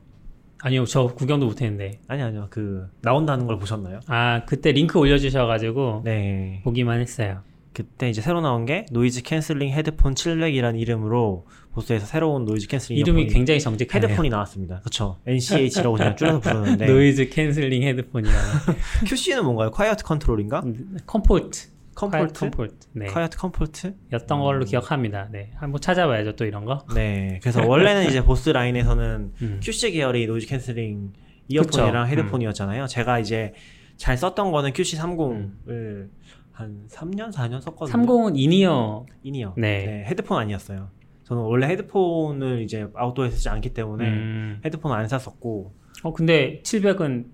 아니요, 0.63 0.85
저 0.87 1.07
구경도 1.07 1.47
못했는데. 1.47 2.01
아니 2.09 2.23
아니요. 2.23 2.49
그 2.51 2.89
나온다는 3.03 3.47
걸 3.47 3.59
보셨나요? 3.59 4.01
아, 4.07 4.45
그때 4.47 4.73
링크 4.73 4.99
올려주셔가지고 4.99 6.03
네. 6.05 6.61
보기만 6.65 7.01
했어요. 7.01 7.43
그때 7.73 8.09
이제 8.09 8.23
새로 8.23 8.41
나온 8.41 8.65
게 8.65 8.87
noise 8.91 9.23
cancelling 9.23 9.69
헤드폰 9.71 10.15
700이라는 10.15 10.81
이름으로 10.81 11.47
보스에서 11.73 12.07
새로운 12.07 12.47
noise 12.47 12.69
cancelling 12.69 12.99
이름이 12.99 13.27
굉장히 13.27 13.61
정직하네요. 13.61 14.09
헤드폰이 14.09 14.31
나왔습니다. 14.31 14.81
그렇죠. 14.81 15.19
NCH라고 15.27 15.93
그냥 15.97 16.17
줄여서 16.17 16.41
부르는데 16.41 16.87
noise 16.87 17.29
cancelling 17.29 17.83
헤드폰이라는. 17.83 18.41
QC는 19.07 19.45
뭔가요? 19.45 19.71
Quiet 19.71 20.05
Control인가? 20.05 20.63
Comfort. 21.07 21.69
Comfort? 21.97 22.41
Comfort. 22.41 22.75
네. 22.93 23.07
Quiet 23.07 23.39
Comfort? 23.39 23.95
였던 24.13 24.41
걸로 24.41 24.65
기억합니다. 24.65 25.29
네. 25.33 25.51
한번 25.57 25.81
찾아봐야죠, 25.81 26.37
또 26.37 26.45
이런 26.45 26.65
거. 26.67 26.85
네. 26.95 27.41
그래서 27.43 27.67
원래는 27.67 28.07
이제 28.07 28.23
보스 28.25 28.51
라인에서는 28.51 29.33
음. 29.43 29.61
QC 29.63 29.93
계열의 29.93 30.27
noise 30.27 30.47
cancelling 30.47 31.15
이어폰이랑 31.49 32.05
그쵸. 32.05 32.13
헤드폰이었잖아요. 32.21 32.87
제가 32.87 33.19
이제 33.19 33.55
잘 33.97 34.17
썼던 34.19 34.53
거는 34.53 34.75
QC 34.75 34.99
30을 34.99 35.31
음. 35.69 36.11
한 36.53 36.85
3년 36.89 37.33
4년 37.33 37.61
썼거든요. 37.63 37.97
30은 38.05 38.33
인이어. 38.37 39.07
인이어. 39.23 39.55
네. 39.57 40.05
헤드폰 40.07 40.39
아니었어요. 40.39 40.91
저는 41.25 41.43
원래 41.43 41.67
헤드폰을 41.67 42.63
이제 42.63 42.87
아웃도어에 42.95 43.31
쓰지 43.31 43.49
않기 43.49 43.73
때문에 43.75 44.07
음. 44.07 44.61
헤드폰 44.65 44.93
안 44.93 45.09
샀었고 45.09 45.75
어, 46.03 46.13
근데 46.13 46.61
700은 46.63 47.25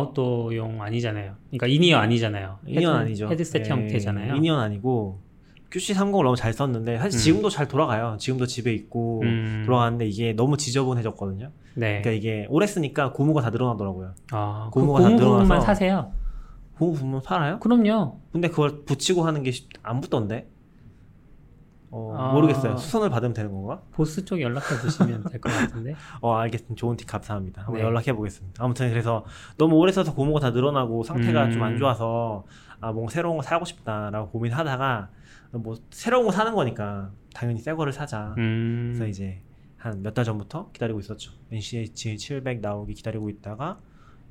아웃도어용 0.00 0.80
아니잖아요. 0.82 1.34
그러니까 1.48 1.66
인이어 1.66 1.98
아니잖아요. 1.98 2.58
인이어 2.64 2.92
아니죠. 2.92 3.28
헤드셋 3.28 3.64
네, 3.64 3.68
형태잖아요. 3.68 4.36
in-ear 4.36 4.56
아니고 4.56 5.20
QC30을 5.70 6.22
너무 6.22 6.36
잘 6.36 6.52
썼는데 6.52 6.98
사실 6.98 7.18
음. 7.18 7.20
지금도 7.20 7.48
잘 7.50 7.66
돌아가요. 7.66 8.16
지금도 8.18 8.46
집에 8.46 8.72
있고 8.72 9.22
음. 9.24 9.64
돌아가는데 9.66 10.06
이게 10.06 10.32
너무 10.32 10.56
지저분해졌거든요. 10.56 11.50
네. 11.74 12.00
그러니까 12.02 12.10
이게 12.12 12.46
오래 12.50 12.66
쓰니까 12.68 13.12
고무가 13.12 13.40
다 13.42 13.50
늘어나더라고요. 13.50 14.14
아, 14.30 14.70
그 14.72 14.80
고무가 14.80 15.00
다 15.02 15.08
고무부분만 15.08 15.38
늘어나서 15.46 15.66
사세요. 15.66 16.12
고무 16.78 16.92
부분 16.94 17.20
팔아요? 17.22 17.58
그럼요. 17.58 18.20
근데 18.32 18.48
그걸 18.48 18.84
붙이고 18.84 19.22
하는 19.24 19.42
게 19.42 19.50
안 19.82 20.00
붙던데? 20.00 20.46
어, 21.92 22.14
아. 22.16 22.32
모르겠어요. 22.32 22.76
수선을 22.76 23.10
받으면 23.10 23.34
되는 23.34 23.50
건가? 23.52 23.82
보스 23.92 24.24
쪽 24.24 24.40
연락해 24.40 24.80
보시면 24.80 25.24
될 25.24 25.40
것 25.40 25.50
같은데. 25.50 25.94
어, 26.22 26.34
알겠습니다. 26.34 26.74
좋은 26.76 26.96
팁 26.96 27.06
감사합니다. 27.06 27.62
한번 27.62 27.76
네. 27.78 27.82
연락해 27.82 28.12
보겠습니다. 28.12 28.62
아무튼 28.64 28.88
그래서 28.90 29.24
너무 29.58 29.76
오래 29.76 29.90
써서 29.92 30.14
고무가 30.14 30.38
다 30.40 30.50
늘어나고 30.50 31.02
상태가 31.02 31.46
음. 31.46 31.50
좀안 31.52 31.78
좋아서 31.78 32.44
아, 32.80 32.92
뭔가 32.92 33.10
새로운 33.12 33.36
거 33.36 33.42
사고 33.42 33.64
싶다라고 33.64 34.30
고민하다가 34.30 35.10
뭐 35.52 35.74
새로운 35.90 36.26
거 36.26 36.30
사는 36.32 36.54
거니까 36.54 37.10
당연히 37.34 37.58
새 37.60 37.74
거를 37.74 37.92
사자. 37.92 38.34
음. 38.38 38.92
그래서 38.94 39.06
이제 39.08 39.42
한 39.76 40.02
몇 40.02 40.14
달 40.14 40.24
전부터 40.24 40.70
기다리고 40.72 41.00
있었죠. 41.00 41.32
NCH 41.50 42.18
700 42.18 42.60
나오기 42.60 42.94
기다리고 42.94 43.28
있다가 43.30 43.80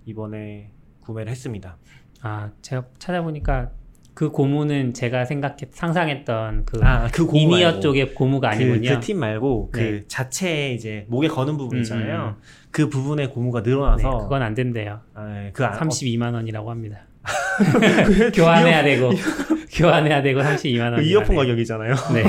이번에 0.05 0.71
구매를 1.01 1.29
했습니다. 1.31 1.77
아, 2.21 2.51
제가 2.61 2.85
찾아보니까 2.99 3.71
그 4.19 4.31
고무는 4.31 4.93
제가 4.93 5.23
생각했 5.23 5.69
상상했던 5.71 6.65
그 6.65 6.81
아, 6.83 7.07
그 7.09 7.25
고무 7.25 7.39
in-ear 7.53 7.67
말고. 7.67 7.79
쪽의 7.79 8.13
고무가 8.13 8.49
아니군요. 8.49 8.95
그, 8.95 8.99
팁 8.99 9.13
말고 9.15 9.69
그 9.71 9.79
네. 9.79 10.03
자체 10.09 10.73
이제 10.73 11.05
목에 11.07 11.29
거는 11.29 11.55
부분 11.55 11.77
음, 11.77 11.81
있잖아요. 11.83 12.35
음, 12.37 12.41
그 12.69 12.89
부분에 12.89 13.27
고무가 13.27 13.63
네, 13.63 13.69
늘어나서 13.69 14.17
그건 14.17 14.41
안 14.41 14.53
된대요. 14.53 14.99
아, 15.13 15.45
예, 15.45 15.51
그 15.53 15.63
안- 15.63 15.71
32만 15.79 16.33
원이라고 16.33 16.69
합니다. 16.69 16.99
교환해야 18.35 18.83
되고 18.83 19.09
교환해야 19.71 20.21
되고 20.21 20.41
32만 20.41 20.89
그 20.89 20.95
원. 20.95 21.03
이어폰 21.05 21.35
가격이잖아요. 21.37 21.95
네. 22.13 22.23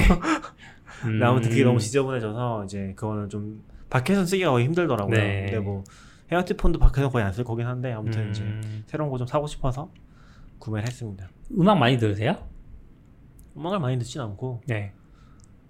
근데 1.02 1.24
아무튼 1.24 1.50
그게 1.50 1.62
음. 1.62 1.66
너무 1.66 1.80
지저분해져서 1.80 2.66
이제 2.66 2.92
그거는 2.94 3.28
좀 3.28 3.64
밖에서 3.88 4.24
쓰기가 4.24 4.50
거의 4.52 4.64
힘들더라고요. 4.66 5.16
네. 5.16 5.46
근데 5.46 5.58
뭐 5.58 5.82
헤어티폰도 6.30 6.78
밖에서 6.78 7.08
거의 7.10 7.24
안 7.24 7.32
쓸 7.32 7.42
거긴 7.42 7.66
한데 7.66 7.92
아무튼 7.92 8.30
이제 8.30 8.42
음. 8.42 8.84
새로운 8.86 9.10
거 9.10 9.18
좀 9.18 9.26
사고 9.26 9.48
싶어서 9.48 9.90
구매를 10.60 10.86
했습니다. 10.86 11.28
음악 11.58 11.78
많이 11.78 11.98
들으세요? 11.98 12.36
음악을 13.56 13.80
많이 13.80 13.98
듣진 13.98 14.20
않고 14.20 14.62
네. 14.66 14.92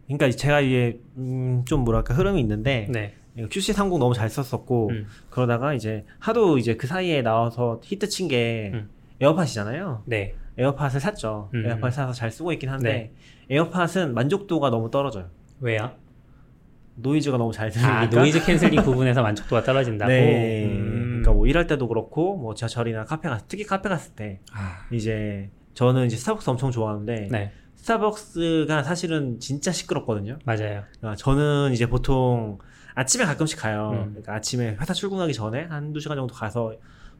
그러니까 0.06 0.30
제가 0.30 0.60
이게 0.60 1.00
음, 1.16 1.64
좀 1.64 1.80
뭐랄까 1.84 2.14
흐름이 2.14 2.38
있는데 2.40 2.86
네. 2.90 3.14
QC30 3.36 3.98
너무 3.98 4.12
잘 4.12 4.28
썼었고 4.28 4.90
음. 4.90 5.06
그러다가 5.30 5.72
이제 5.72 6.04
하도 6.18 6.58
이제 6.58 6.76
그 6.76 6.86
사이에 6.86 7.22
나와서 7.22 7.80
히트 7.82 8.08
친게 8.08 8.72
음. 8.74 8.90
에어팟이잖아요. 9.20 10.02
네. 10.06 10.34
에어팟을 10.58 11.00
샀죠. 11.00 11.48
음. 11.54 11.64
에어팟 11.64 11.90
사서 11.90 12.12
잘 12.12 12.30
쓰고 12.30 12.52
있긴 12.52 12.68
한데 12.68 13.12
에어팟은 13.48 14.12
만족도가 14.14 14.70
너무 14.70 14.90
떨어져요. 14.90 15.30
왜요? 15.60 15.92
노이즈가 16.96 17.38
너무 17.38 17.52
잘 17.52 17.70
들리니까 17.70 17.98
아 18.00 18.06
noise 18.06 18.44
cancelling 18.44 18.82
부분에서 18.84 19.22
만족도가 19.22 19.62
떨어진다고. 19.62 20.10
네. 20.10 20.66
음. 21.50 21.52
일할 21.52 21.66
때도 21.66 21.88
그렇고 21.88 22.36
뭐 22.36 22.54
지하철이나 22.54 23.04
카페 23.04 23.28
갔 23.28 23.46
특히 23.48 23.64
카페 23.64 23.88
갔을 23.88 24.14
때 24.14 24.40
아, 24.52 24.86
이제 24.92 25.50
저는 25.74 26.06
이제 26.06 26.16
스타벅스 26.16 26.48
엄청 26.50 26.70
좋아하는데 26.70 27.28
네 27.30 27.52
스타벅스가 27.76 28.82
사실은 28.82 29.40
진짜 29.40 29.72
시끄럽거든요. 29.72 30.38
맞아요. 30.44 30.84
그러니까 30.98 31.16
저는 31.16 31.72
이제 31.72 31.86
보통 31.86 32.58
아침에 32.94 33.24
가끔씩 33.24 33.58
가요. 33.58 33.90
음. 33.92 34.10
그러니까 34.10 34.34
아침에 34.34 34.76
회사 34.80 34.92
출근하기 34.92 35.32
전에 35.32 35.64
한두 35.64 36.00
시간 36.00 36.16
정도 36.16 36.34
가서 36.34 36.74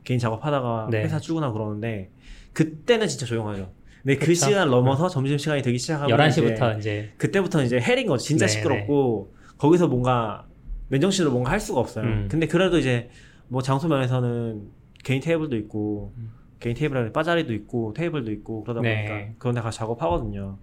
개인 0.04 0.18
작업하다가 0.18 0.88
네. 0.90 1.02
회사 1.02 1.18
출근하고 1.18 1.54
그러는데 1.54 2.10
그때는 2.52 3.08
진짜 3.08 3.26
조용하죠. 3.26 3.72
근데 4.02 4.16
그 4.16 4.26
그쵸. 4.26 4.46
시간 4.46 4.70
넘어서 4.70 5.08
점심 5.08 5.38
시간이 5.38 5.62
되기 5.62 5.78
시작하면 5.78 6.16
11시부터 6.16 6.78
이제 6.78 7.12
그때부터 7.18 7.62
이제 7.62 7.80
헬인 7.80 8.06
거죠. 8.06 8.24
진짜 8.24 8.46
네, 8.46 8.52
시끄럽고 8.52 9.34
거기서 9.58 9.88
뭔가 9.88 10.46
맨정신으로 10.88 11.32
뭔가 11.32 11.50
할 11.50 11.60
수가 11.60 11.80
없어요. 11.80 12.04
음. 12.04 12.28
근데 12.30 12.46
그래도 12.46 12.78
이제 12.78 13.10
뭐 13.50 13.60
장소 13.62 13.88
면에서는 13.88 14.62
개인 15.04 15.20
테이블도 15.20 15.56
있고 15.56 16.12
음. 16.16 16.30
개인 16.60 16.76
테이블에 16.76 17.12
바자리도 17.12 17.52
있고 17.52 17.92
테이블도 17.94 18.30
있고 18.32 18.62
그러다 18.62 18.80
네. 18.80 19.06
보니까 19.06 19.34
그런 19.38 19.54
데 19.56 19.60
가서 19.60 19.76
작업하거든요. 19.78 20.56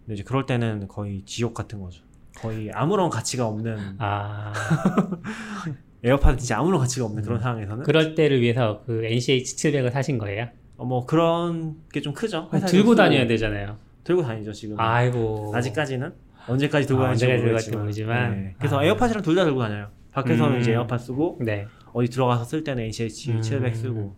근데 0.00 0.14
이제 0.14 0.22
그럴 0.24 0.44
때는 0.46 0.88
거의 0.88 1.22
지옥 1.24 1.54
같은 1.54 1.80
거죠. 1.80 2.02
거의 2.36 2.70
아무런 2.72 3.08
가치가 3.10 3.46
없는 3.46 3.78
아 3.98 4.52
에어팟은 6.02 6.38
진짜 6.38 6.58
아무런 6.58 6.80
가치가 6.80 7.06
없는 7.06 7.22
음. 7.22 7.24
그런 7.24 7.40
상황에서는 7.40 7.84
그럴 7.84 8.14
때를 8.14 8.40
위해서 8.40 8.82
그 8.84 9.04
NCH 9.04 9.56
700을 9.56 9.90
사신 9.92 10.18
거예요? 10.18 10.48
어, 10.76 10.84
뭐 10.84 11.06
그런 11.06 11.76
게 11.92 12.00
좀 12.00 12.12
크죠. 12.12 12.50
들고. 12.66 12.94
다녀야 12.94 13.26
되잖아요. 13.26 13.76
들고 14.02 14.22
다니죠 14.22 14.52
지금. 14.52 14.78
아이고 14.78 15.52
아직까지는 15.54 16.12
언제까지 16.48 16.86
들고 16.88 17.02
아, 17.04 17.14
들고 17.14 17.32
모르겠지만. 17.32 17.52
갈지 17.54 17.76
모르지만. 17.76 18.30
네. 18.32 18.54
그래서 18.58 18.78
아. 18.80 18.84
에어팟이랑 18.84 19.22
둘 19.22 19.34
다 19.36 19.44
들고 19.44 19.60
다녀요. 19.60 19.86
밖에서는 20.12 20.56
음. 20.56 20.60
이제 20.60 20.72
에어팟 20.72 20.98
쓰고 20.98 21.38
네 21.40 21.66
어디 21.94 22.08
들어가서 22.10 22.44
쓸 22.44 22.62
때는 22.64 22.82
NCH 22.84 23.30
음. 23.32 23.40
700 23.40 23.74
쓰고. 23.76 24.14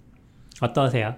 어떠세요? 0.60 1.16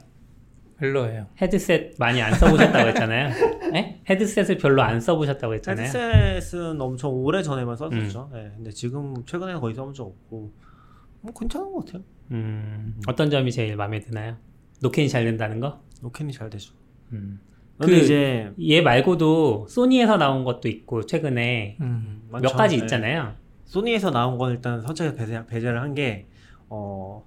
별로예요. 0.79 1.27
헤드셋 1.41 1.95
많이 1.99 2.21
안 2.23 2.35
써보셨다고 2.35 2.89
했잖아요. 2.91 3.31
네? 3.73 4.01
헤드셋을 4.09 4.59
별로 4.59 4.83
안 4.83 5.01
써보셨다고 5.01 5.55
했잖아요. 5.55 5.87
헤드셋은 5.87 6.81
엄청 6.81 7.13
오래 7.13 7.43
전에만 7.43 7.77
썼었죠. 7.77 8.31
음. 8.33 8.37
네. 8.37 8.53
근데 8.57 8.71
지금 8.71 9.15
최근에는 9.25 9.61
거의 9.61 9.75
써본 9.75 9.95
적 9.95 10.07
없고 10.07 10.53
뭐 11.21 11.33
괜찮은 11.33 11.73
것 11.73 11.85
같아요. 11.87 12.03
음, 12.31 13.01
어떤 13.09 13.31
점이 13.31 13.51
제일 13.51 13.75
마음에 13.75 13.99
드나요? 14.01 14.37
노캔이 14.81 15.09
잘 15.09 15.25
된다는 15.25 15.59
거? 15.61 15.81
노캔이 16.03 16.33
잘 16.33 16.49
되죠. 16.51 16.75
음. 17.13 17.41
근데 17.79 17.93
그- 17.97 17.99
이제 17.99 18.53
얘 18.61 18.81
말고도 18.81 19.67
소니에서 19.69 20.17
나온 20.17 20.45
것도 20.45 20.69
있고 20.69 21.07
최근에 21.07 21.79
음. 21.81 22.23
몇 22.31 22.41
많죠. 22.43 22.57
가지 22.57 22.77
네. 22.77 22.83
있잖아요. 22.85 23.35
소니에서 23.65 24.11
나온 24.13 24.39
건 24.39 24.53
일단 24.53 24.81
선착에 24.81 25.15
배제, 25.17 25.45
배제를 25.47 25.81
한 25.81 25.95
게 25.95 26.28
어. 26.71 27.25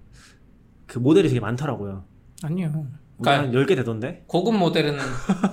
그 0.87 0.99
모델이 0.99 1.27
되게 1.29 1.39
많더라고요. 1.39 2.03
아니요. 2.43 2.69
그러니까 2.71 2.89
그러니까 3.21 3.43
한 3.43 3.51
10개 3.65 3.75
되던데? 3.75 4.23
고급 4.27 4.55
모델은 4.55 4.97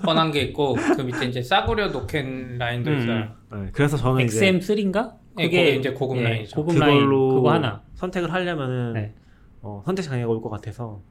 뻔한 0.04 0.32
게 0.32 0.40
있고 0.42 0.74
그 0.96 1.02
밑에 1.02 1.26
이제 1.26 1.42
싸구려 1.42 1.88
노캔 1.88 2.58
라인도 2.58 2.90
음. 2.90 2.98
있어요. 2.98 3.28
네. 3.52 3.70
그래서 3.72 3.96
저는 3.96 4.24
이제 4.24 4.50
XM3인가? 4.52 5.14
네, 5.36 5.44
그게 5.44 5.76
이제 5.76 5.92
고급 5.92 6.20
라인이죠. 6.22 6.56
고급 6.56 6.78
라인 6.78 6.94
그걸로 7.00 7.34
그거 7.34 7.52
하나. 7.52 7.82
선택을 7.94 8.32
하려면은 8.32 8.92
네. 8.94 9.14
어, 9.60 9.82
선택 9.84 10.02
장애가 10.02 10.28
올 10.28 10.40
것 10.40 10.48
같아서 10.50 11.02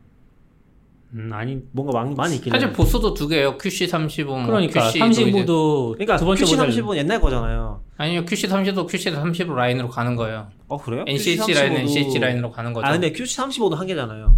음, 1.14 1.30
아니 1.34 1.58
뭔가 1.72 1.98
많이, 2.02 2.14
많이 2.16 2.36
있긴 2.36 2.52
사실 2.52 2.68
해요. 2.68 2.76
보스도 2.76 3.14
두 3.14 3.28
개예요. 3.28 3.58
QC35, 3.58 4.26
뭐 4.26 4.46
그러니까 4.46 4.90
QC 4.92 5.00
도 5.00 5.06
이제- 5.08 5.24
30부도 5.24 5.92
그러니까 5.94 6.18
두 6.18 6.26
번째 6.26 6.46
모델 6.46 6.70
QC30은 6.70 6.98
옛날 6.98 7.22
거잖아요. 7.22 7.82
아니요 7.98 8.26
QC30도 8.26 8.88
QC30 8.90 9.54
라인으로 9.54 9.88
가는 9.90 10.16
거예요. 10.16 10.48
어 10.68 10.78
그래요? 10.78 11.06
NCH 11.08 11.54
라인은 11.54 11.82
NCH 11.82 12.20
라인으로 12.20 12.52
가는 12.52 12.74
거죠. 12.74 12.86
아 12.86 12.92
근데 12.92 13.12
QC35도 13.14 13.76
한 13.76 13.88
개잖아요. 13.88 14.36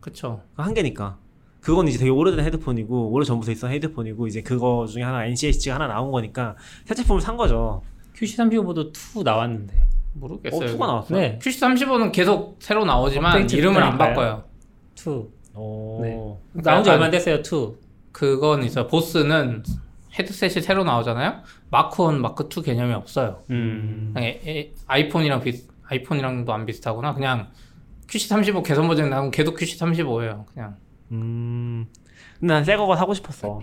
그쵸. 0.00 0.40
한 0.56 0.72
개니까. 0.72 1.18
그건 1.60 1.88
이제 1.88 1.98
되게 1.98 2.10
오래된 2.10 2.44
헤드폰이고 2.44 3.10
오래 3.10 3.24
전부터 3.24 3.50
있던 3.52 3.72
헤드폰이고 3.72 4.28
이제 4.28 4.40
그거 4.42 4.86
중에 4.86 5.02
하나 5.02 5.24
NCH가 5.26 5.74
하나 5.74 5.88
나온 5.88 6.12
거니까 6.12 6.54
새 6.84 6.94
제품을 6.94 7.20
산 7.20 7.36
거죠. 7.36 7.82
QC35도 8.16 8.92
2 9.16 9.24
나왔는데. 9.24 9.74
어, 9.74 9.88
모르겠어요. 10.14 10.68
투가 10.68 10.86
나왔어요. 10.86 11.18
네. 11.18 11.38
QC35는 11.42 12.12
계속 12.12 12.56
새로 12.60 12.84
나오지만 12.84 13.50
이름을 13.50 13.82
안. 13.82 13.98
바꿔요. 13.98 14.44
2. 14.96 15.26
어. 15.58 15.98
네. 16.54 16.62
나온 16.62 16.84
지 16.84 16.90
얼마 16.90 17.06
안 17.06 17.10
됐어요, 17.10 17.36
2. 17.42 17.76
그건 18.12 18.62
있어요. 18.62 18.86
보스는 18.86 19.62
헤드셋이 20.18 20.62
새로 20.62 20.84
나오잖아요. 20.84 21.42
마크1, 21.70 22.20
마크2 22.34 22.64
개념이 22.64 22.92
없어요. 22.94 23.42
음. 23.50 24.10
그냥 24.14 24.28
에- 24.28 24.40
에- 24.46 24.72
아이폰이랑 24.86 25.42
비 25.42 25.62
아이폰이랑도 25.88 26.52
안 26.52 26.66
비슷하구나. 26.66 27.14
그냥 27.14 27.48
QC35 28.08 28.64
개선 28.64 28.86
버전 28.88 29.10
나오면 29.10 29.30
걔도 29.30 29.54
QC35예요. 29.54 30.46
그냥. 30.46 30.76
음. 31.12 31.86
근데 32.40 32.54
난 32.54 32.64
새 32.64 32.76
거가 32.76 32.94
사고 32.96 33.12
싶었어. 33.14 33.60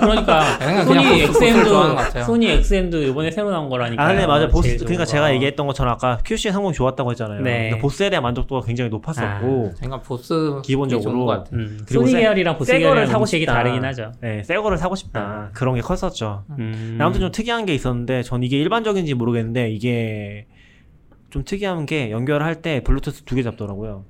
그러니까 0.00 0.58
그냥 0.58 0.84
소니 0.86 1.26
보스 1.26 1.32
보스를 1.40 1.64
좋아하는 1.66 1.94
것 1.96 2.00
XM도 2.00 2.08
같아요. 2.08 2.24
소니 2.24 2.50
XM도 2.50 3.02
이번에 3.02 3.30
새로 3.30 3.50
나온 3.50 3.68
거라니까. 3.68 4.02
아, 4.02 4.08
근데 4.08 4.26
맞아. 4.26 4.48
보스, 4.48 4.76
그러니까 4.78 5.04
거. 5.04 5.04
제가 5.04 5.34
얘기했던 5.34 5.66
것처럼 5.66 5.92
아까 5.92 6.18
QC의 6.24 6.52
성공이 6.52 6.72
좋았다고 6.74 7.10
했잖아요. 7.10 7.42
네. 7.42 7.68
근데 7.70 7.82
보스에 7.82 8.08
대한 8.08 8.22
만족도가 8.22 8.64
굉장히 8.66 8.88
높았었고, 8.90 9.72
제가 9.82 10.00
보스 10.00 10.60
기본적으로 10.64 11.10
좋은 11.10 11.26
것 11.26 11.26
같아요. 11.26 11.60
음, 11.60 11.80
그리고 11.86 12.02
소니 12.04 12.12
새- 12.12 12.20
계열이랑 12.20 12.56
보스 12.56 12.68
새 12.72 12.78
거를 12.78 12.84
계열이랑 12.94 13.06
사고 13.10 13.26
싶다. 13.26 13.52
다르긴 13.52 13.84
하죠. 13.84 14.12
네, 14.20 14.42
새 14.44 14.56
거를 14.56 14.78
사고 14.78 14.94
싶다. 14.94 15.50
그런 15.52 15.74
게 15.74 15.80
컸었죠. 15.82 16.44
음. 16.58 16.96
아무튼 17.00 17.20
좀 17.20 17.30
특이한 17.32 17.66
게 17.66 17.74
있었는데, 17.74 18.22
전 18.22 18.42
이게 18.42 18.56
일반적인지 18.58 19.12
모르겠는데, 19.14 19.70
이게 19.72 20.46
좀 21.28 21.44
특이한 21.44 21.84
게 21.86 22.10
연결할 22.10 22.62
때 22.62 22.82
블루투스 22.82 23.22
두 23.24 23.34
개 23.36 23.42
잡더라고요. 23.42 24.04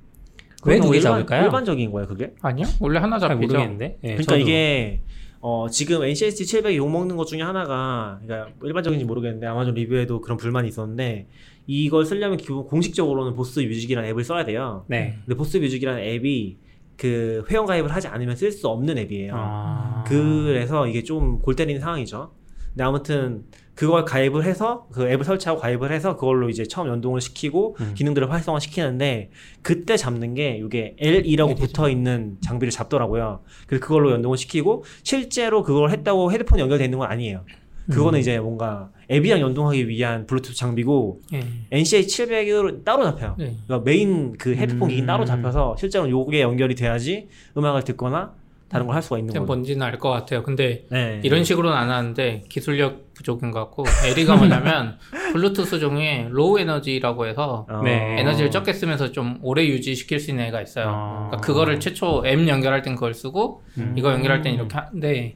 왜 0.65 0.75
그건 0.75 0.87
두개 0.87 0.97
일반- 0.97 1.11
잡을까요? 1.13 1.43
일반적인 1.45 1.91
거예요, 1.91 2.07
그게? 2.07 2.33
아니요? 2.41 2.67
원래 2.79 2.99
하나 2.99 3.17
잘 3.19 3.29
잡히죠. 3.29 3.53
모르겠는데. 3.53 3.85
예, 4.03 4.07
그러니까 4.07 4.23
저도. 4.33 4.37
이게 4.41 5.01
어, 5.39 5.67
지금 5.71 6.03
NCST 6.03 6.43
700이 6.61 6.75
욕먹는 6.75 7.15
것 7.17 7.25
중에 7.25 7.41
하나가 7.41 8.19
그러니까 8.23 8.51
일반적인지 8.63 9.05
모르겠는데 9.05 9.47
아마존 9.47 9.73
리뷰에도 9.73 10.21
그런 10.21 10.37
불만이 10.37 10.67
있었는데 10.67 11.25
이걸 11.65 12.05
쓰려면 12.05 12.37
기본 12.37 12.65
공식적으로는 12.65 13.33
보스 13.33 13.59
뮤직이라는 13.59 14.07
앱을 14.09 14.23
써야 14.23 14.45
돼요. 14.45 14.85
네. 14.87 15.15
근데 15.25 15.35
보스 15.35 15.57
뮤직이라는 15.57 15.99
앱이 16.03 16.57
그 16.97 17.43
회원 17.49 17.65
가입을 17.65 17.91
하지 17.91 18.07
않으면 18.07 18.35
쓸 18.35 18.51
수 18.51 18.67
없는 18.67 18.97
앱이에요. 18.99 19.33
아. 19.35 20.03
그래서 20.07 20.85
이게 20.87 21.01
좀 21.03 21.41
골 21.41 21.55
때리는 21.55 21.81
상황이죠. 21.81 22.31
근데 22.73 22.83
아무튼 22.83 23.43
그걸 23.75 24.05
가입을 24.05 24.43
해서 24.43 24.87
그 24.91 25.09
앱을 25.09 25.23
설치하고 25.25 25.59
가입을 25.59 25.91
해서 25.91 26.15
그걸로 26.15 26.49
이제 26.49 26.63
처음 26.63 26.87
연동을 26.87 27.21
시키고 27.21 27.77
음. 27.79 27.93
기능들을 27.95 28.31
활성화 28.31 28.59
시키는데 28.59 29.31
그때 29.61 29.97
잡는 29.97 30.35
게 30.35 30.61
이게 30.63 30.95
LE라고 30.99 31.57
붙어 31.57 31.89
있는 31.89 32.37
장비를 32.41 32.71
잡더라고요. 32.71 33.41
그래서 33.67 33.83
그걸로 33.83 34.11
연동을 34.11 34.37
시키고 34.37 34.83
실제로 35.03 35.63
그걸 35.63 35.89
했다고 35.91 36.31
헤드폰 36.31 36.59
연결돼 36.59 36.85
있는 36.85 36.99
건 36.99 37.09
아니에요. 37.09 37.43
그거는 37.89 38.19
이제 38.19 38.39
뭔가 38.39 38.91
앱이랑 39.09 39.41
연동하기 39.41 39.87
위한 39.87 40.25
블루투스 40.25 40.55
장비고 40.55 41.21
예. 41.33 41.43
NCH 41.71 42.03
700으로 42.03 42.83
따로 42.85 43.03
잡혀요. 43.03 43.35
네. 43.37 43.55
그러니까 43.65 43.79
메인 43.79 44.37
그 44.37 44.55
헤드폰 44.55 44.89
기기 44.89 45.01
음. 45.01 45.07
따로 45.07 45.25
잡혀서 45.25 45.75
실제로 45.77 46.09
요게 46.09 46.41
연결이 46.41 46.75
돼야지 46.75 47.27
음악을 47.57 47.83
듣거나 47.83 48.33
다른 48.71 48.87
걸 48.87 48.95
할 48.95 49.01
수가 49.03 49.17
있는 49.19 49.33
거죠. 49.33 49.45
뭔지는 49.45 49.85
알 49.85 49.99
것 49.99 50.09
같아요. 50.09 50.43
근데 50.43 50.85
네. 50.89 51.19
이런 51.23 51.43
식으로는 51.43 51.77
안 51.77 51.89
하는데 51.91 52.43
기술력 52.49 53.13
부족인 53.13 53.51
것 53.51 53.59
같고 53.59 53.83
LE가 54.07 54.35
뭐냐면 54.37 54.97
블루투스 55.33 55.79
중에 55.79 56.27
Low 56.31 56.57
Energy라고 56.59 57.27
해서 57.27 57.65
어. 57.69 57.81
네. 57.83 58.15
에너지를 58.19 58.49
적게 58.49 58.73
쓰면서 58.73 59.11
좀 59.11 59.37
오래 59.41 59.65
유지시킬 59.65 60.19
수 60.19 60.31
있는 60.31 60.45
애가 60.45 60.61
있어요. 60.61 60.85
어. 60.89 61.27
그러니까 61.29 61.45
그거를 61.45 61.79
최초 61.79 62.23
M 62.25 62.47
연결할 62.47 62.81
땐 62.81 62.95
그걸 62.95 63.13
쓰고 63.13 63.61
음. 63.77 63.93
이거 63.97 64.11
연결할 64.11 64.41
땐 64.41 64.53
이렇게 64.55 64.73
하는데 64.75 65.35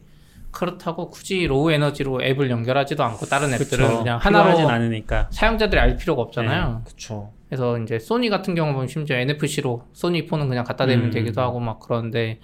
그렇다고 0.51 1.09
굳이 1.09 1.45
Low 1.47 1.69
Energy로 1.71 2.23
앱을 2.23 2.49
연결하지도 2.49 3.03
않고 3.03 3.25
다른 3.25 3.53
앱들은 3.53 3.86
그쵸. 3.88 3.97
그냥 3.99 4.17
하나로 4.19 4.69
않으니까. 4.69 5.27
사용자들이 5.31 5.79
알 5.81 5.97
필요가 5.97 6.21
없잖아요. 6.21 6.83
그쵸. 6.86 7.31
그래서 7.49 7.77
이제 7.79 7.99
소니 7.99 8.29
같은 8.29 8.55
경우 8.55 8.71
보면 8.73 8.88
심지어 8.88 9.17
NFC로 9.17 9.83
소니 9.93 10.25
폰은 10.25 10.47
그냥 10.47 10.63
갖다 10.63 10.86
대면 10.86 11.07
음. 11.07 11.11
되기도 11.11 11.41
하고 11.41 11.59
막 11.59 11.79
그런데 11.79 12.39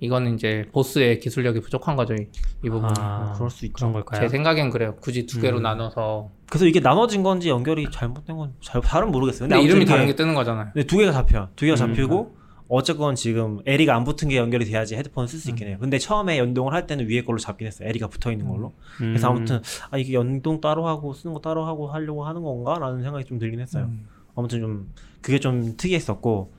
이거는 0.00 0.34
이제 0.34 0.66
보스의 0.72 1.18
기술력이 1.20 1.60
부족한 1.60 1.96
거죠 1.96 2.14
이, 2.14 2.28
이 2.64 2.70
부분. 2.70 2.90
아, 2.98 3.32
그럴 3.34 3.50
수 3.50 3.66
있죠. 3.66 3.74
그런 3.74 3.92
걸까요? 3.92 4.20
제 4.20 4.28
생각엔 4.28 4.70
그래요. 4.70 4.94
굳이 5.00 5.26
두 5.26 5.40
개로 5.40 5.58
음. 5.58 5.62
나눠서. 5.62 6.30
그래서 6.48 6.66
이게 6.66 6.80
나눠진 6.80 7.22
건지 7.22 7.48
연결이 7.48 7.86
잘못된 7.90 8.36
건지 8.36 8.54
잘, 8.60 8.80
잘은 8.80 9.10
모르겠어요. 9.10 9.48
근데 9.48 9.56
아무튼 9.56 9.70
이름이 9.70 9.86
다른 9.86 10.06
게 10.06 10.14
뜨는 10.14 10.34
거잖아요. 10.34 10.70
근데 10.72 10.86
두 10.86 10.98
개가 10.98 11.12
잡혀. 11.12 11.48
두 11.56 11.66
개가 11.66 11.74
음. 11.74 11.76
잡히고 11.76 12.36
어쨌건 12.68 13.14
지금 13.14 13.60
LE가 13.66 13.96
안 13.96 14.04
붙은 14.04 14.28
게 14.28 14.36
연결이 14.36 14.64
돼야지 14.66 14.94
헤드폰을 14.94 15.26
쓸 15.26 15.38
수 15.38 15.50
있긴 15.50 15.68
해요. 15.68 15.78
근데 15.80 15.98
처음에 15.98 16.38
연동을 16.38 16.74
할 16.74 16.86
때는 16.86 17.08
위에 17.08 17.22
걸로 17.22 17.38
잡긴 17.38 17.66
했어요. 17.66 17.88
LE가 17.88 18.08
붙어 18.08 18.30
있는 18.30 18.46
걸로. 18.46 18.72
음. 19.00 19.08
그래서 19.08 19.28
아무튼 19.28 19.62
아 19.90 19.98
이게 19.98 20.12
연동 20.12 20.60
따로 20.60 20.86
하고 20.86 21.14
쓰는 21.14 21.32
거 21.34 21.40
따로 21.40 21.64
하고 21.64 21.88
하려고 21.88 22.24
하는 22.24 22.42
건가라는 22.42 23.02
생각이 23.02 23.24
좀 23.24 23.38
들긴 23.38 23.60
했어요. 23.60 23.84
음. 23.84 24.06
아무튼 24.36 24.60
좀 24.60 24.92
그게 25.22 25.40
좀 25.40 25.76
특이했었고 25.76 26.52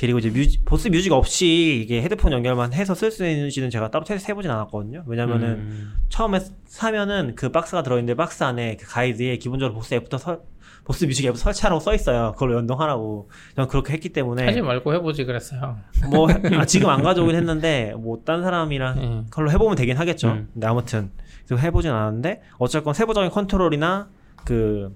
그리고 0.00 0.18
이제 0.18 0.30
뮤직, 0.30 0.64
보스 0.64 0.88
뮤직 0.88 1.12
없이 1.12 1.80
이게 1.82 2.00
헤드폰 2.02 2.32
연결만 2.32 2.72
해서 2.72 2.94
쓸 2.94 3.10
수 3.10 3.26
있는지는 3.26 3.68
제가 3.70 3.90
따로 3.90 4.04
테스트 4.04 4.30
해보진 4.30 4.50
않았거든요. 4.50 5.04
왜냐면은 5.06 5.48
음. 5.48 5.92
처음에 6.08 6.40
사면은 6.66 7.34
그 7.34 7.50
박스가 7.50 7.82
들어있는데 7.82 8.14
박스 8.14 8.44
안에 8.44 8.76
그 8.76 8.86
가이드에 8.88 9.38
기본적으로 9.38 9.74
보스 9.74 9.94
앱부터 9.94 10.18
설, 10.18 10.40
보스 10.84 11.04
뮤직 11.04 11.26
앱 11.26 11.36
설치하라고 11.36 11.80
써 11.80 11.94
있어요. 11.94 12.32
그걸로 12.32 12.54
연동하라고. 12.54 13.28
저는 13.56 13.68
그렇게 13.68 13.92
했기 13.92 14.10
때문에 14.10 14.44
하지 14.44 14.60
말고 14.62 14.94
해보지 14.94 15.24
그랬어요. 15.24 15.78
뭐 16.10 16.28
아, 16.56 16.64
지금 16.64 16.88
안 16.90 17.02
가져오긴 17.02 17.34
했는데 17.34 17.92
뭐 17.98 18.22
딴 18.24 18.42
사람이랑 18.42 19.02
예. 19.02 19.30
그걸로 19.30 19.50
해보면 19.50 19.76
되긴 19.76 19.96
하겠죠. 19.96 20.28
음. 20.28 20.48
근데 20.52 20.66
아무튼 20.66 21.10
해보진 21.50 21.90
않았는데 21.90 22.42
어쨌건 22.58 22.94
세부적인 22.94 23.30
컨트롤이나 23.30 24.08
그 24.44 24.94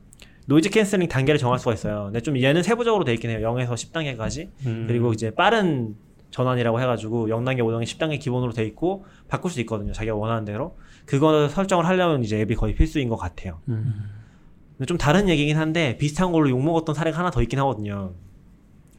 noise 0.53 0.69
cancelling 0.69 1.09
단계를 1.09 1.39
정할 1.39 1.59
수가 1.59 1.73
있어요. 1.73 2.05
근데 2.05 2.21
좀 2.21 2.39
얘는 2.39 2.63
세부적으로 2.63 3.05
돼 3.05 3.15
있긴 3.15 3.31
해요. 3.31 3.39
0에서 3.41 3.71
10단계까지. 3.73 4.51
음. 4.67 4.85
그리고 4.87 5.13
이제 5.15 5.31
빠른 5.31 5.97
전환이라고 6.31 6.79
해가지고 6.79 7.29
0단계, 7.29 7.61
5단계, 7.61 7.85
10단계 7.85 8.21
기본으로 8.21 8.53
돼 8.53 8.65
있고 8.67 9.07
바꿀 9.29 9.51
수 9.51 9.61
있거든요. 9.61 9.93
자기가 9.95 10.15
원하는 10.15 10.45
대로. 10.45 10.77
그거 11.07 11.49
설정을 11.49 11.87
하려면 11.87 12.23
이제 12.23 12.39
앱이 12.41 12.55
거의 12.55 12.75
필수인 12.75 13.09
것 13.09 13.17
같아요. 13.17 13.61
음. 13.69 14.11
근데 14.77 14.85
좀 14.87 14.99
다른 14.99 15.31
얘기긴 15.31 15.57
한데 15.57 15.97
비슷한 15.97 16.33
걸로 16.33 16.51
욕먹었던 16.51 16.95
사례가 16.95 17.19
하나 17.19 17.31
더 17.31 17.41
있긴 17.41 17.59
하거든요. 17.61 18.13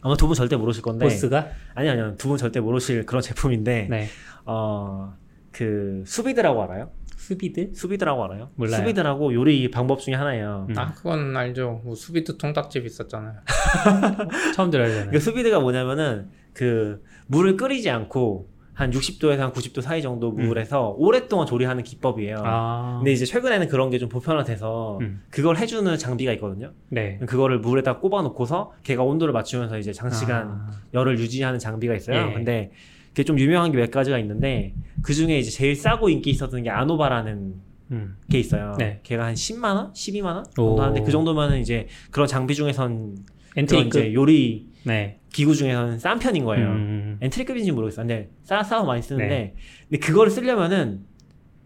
아마 0.01 0.15
두 0.17 0.25
분 0.27 0.35
절대 0.35 0.55
모르실 0.55 0.81
건데 0.81 1.05
보스가 1.05 1.49
아니 1.75 1.87
아니요 1.87 2.15
두분 2.17 2.37
절대 2.37 2.59
모르실 2.59 3.05
그런 3.05 3.21
제품인데 3.21 3.87
네 3.89 4.07
어 4.45 5.13
그 5.53 6.03
수비드라고 6.07 6.63
알아요? 6.63 6.89
수비드 7.27 7.73
수비드라고 7.73 8.23
알아요? 8.25 8.49
몰라요. 8.55 8.81
수비드라고 8.81 9.33
요리 9.33 9.71
방법 9.71 9.99
중에 10.01 10.13
하나예요. 10.13 10.67
음. 10.69 10.77
아 10.77 10.91
그건 10.91 11.35
알죠. 11.37 11.81
뭐 11.85 11.95
수비드 11.95 12.37
통닭집 12.37 12.85
있었잖아요. 12.85 13.35
처음 14.55 14.69
되나 14.69 15.09
그 15.09 15.19
수비드가 15.19 15.59
뭐냐면은 15.61 16.29
그 16.53 17.01
물을 17.27 17.55
끓이지 17.55 17.89
않고 17.89 18.49
한 18.73 18.89
60도에서 18.91 19.37
한 19.37 19.51
90도 19.53 19.81
사이 19.81 20.01
정도 20.01 20.31
물에서 20.31 20.95
오랫동안 20.97 21.45
조리하는 21.45 21.83
기법이에요. 21.83 22.37
음. 22.37 22.43
아 22.43 22.95
근데 22.97 23.11
이제 23.13 23.23
최근에는 23.25 23.67
그런 23.69 23.89
게 23.89 23.99
좀 23.99 24.09
보편화돼서 24.09 24.97
음. 25.01 25.21
그걸 25.29 25.55
해주는 25.57 25.97
장비가 25.97 26.33
있거든요. 26.33 26.71
네 26.89 27.19
그거를 27.25 27.59
물에다 27.59 27.99
꼽아놓고서 27.99 28.73
걔가 28.83 29.03
온도를 29.03 29.31
맞추면서 29.31 29.77
이제 29.77 29.93
장시간 29.93 30.47
아. 30.49 30.71
열을 30.93 31.19
유지하는 31.19 31.57
장비가 31.59 31.93
있어요. 31.95 32.17
예. 32.31 32.33
근데 32.33 32.71
그게 33.13 33.23
좀 33.23 33.37
유명한 33.39 33.71
게 33.71 33.77
몇 33.77 33.91
가지가 33.91 34.17
있는데 34.19 34.73
그 35.03 35.13
중에 35.13 35.37
이제 35.37 35.51
제일 35.51 35.75
싸고 35.75 36.09
인기 36.09 36.31
있었던 36.31 36.63
게 36.63 36.69
아노바라는 36.71 37.53
음. 37.91 38.15
게 38.29 38.39
있어요. 38.39 38.73
네. 38.79 38.99
걔가 39.03 39.25
한 39.25 39.33
10만 39.35 39.75
원, 39.75 39.93
12만 39.93 40.25
원 40.25 40.37
오. 40.39 40.53
정도 40.55 40.81
하는데 40.81 41.01
그 41.03 41.11
정도면은 41.11 41.59
이제 41.59 41.87
그런 42.11 42.27
장비 42.27 42.55
중에선 42.55 42.89
그런 42.89 43.25
entry급 43.55 43.87
이제 43.87 44.13
요리 44.15 44.69
네 44.83 45.19
기구 45.31 45.55
중에서는 45.55 45.99
싼 45.99 46.17
편인 46.17 46.43
거예요. 46.43 46.67
음. 46.67 47.17
entry급인지 47.21 47.71
모르겠어. 47.71 48.01
근데 48.01 48.29
싸 48.43 48.63
싸서 48.63 48.83
많이 48.85 49.01
쓰는데 49.01 49.55
근데 49.89 49.99
그거를 50.05 50.31
쓰려면은 50.31 51.01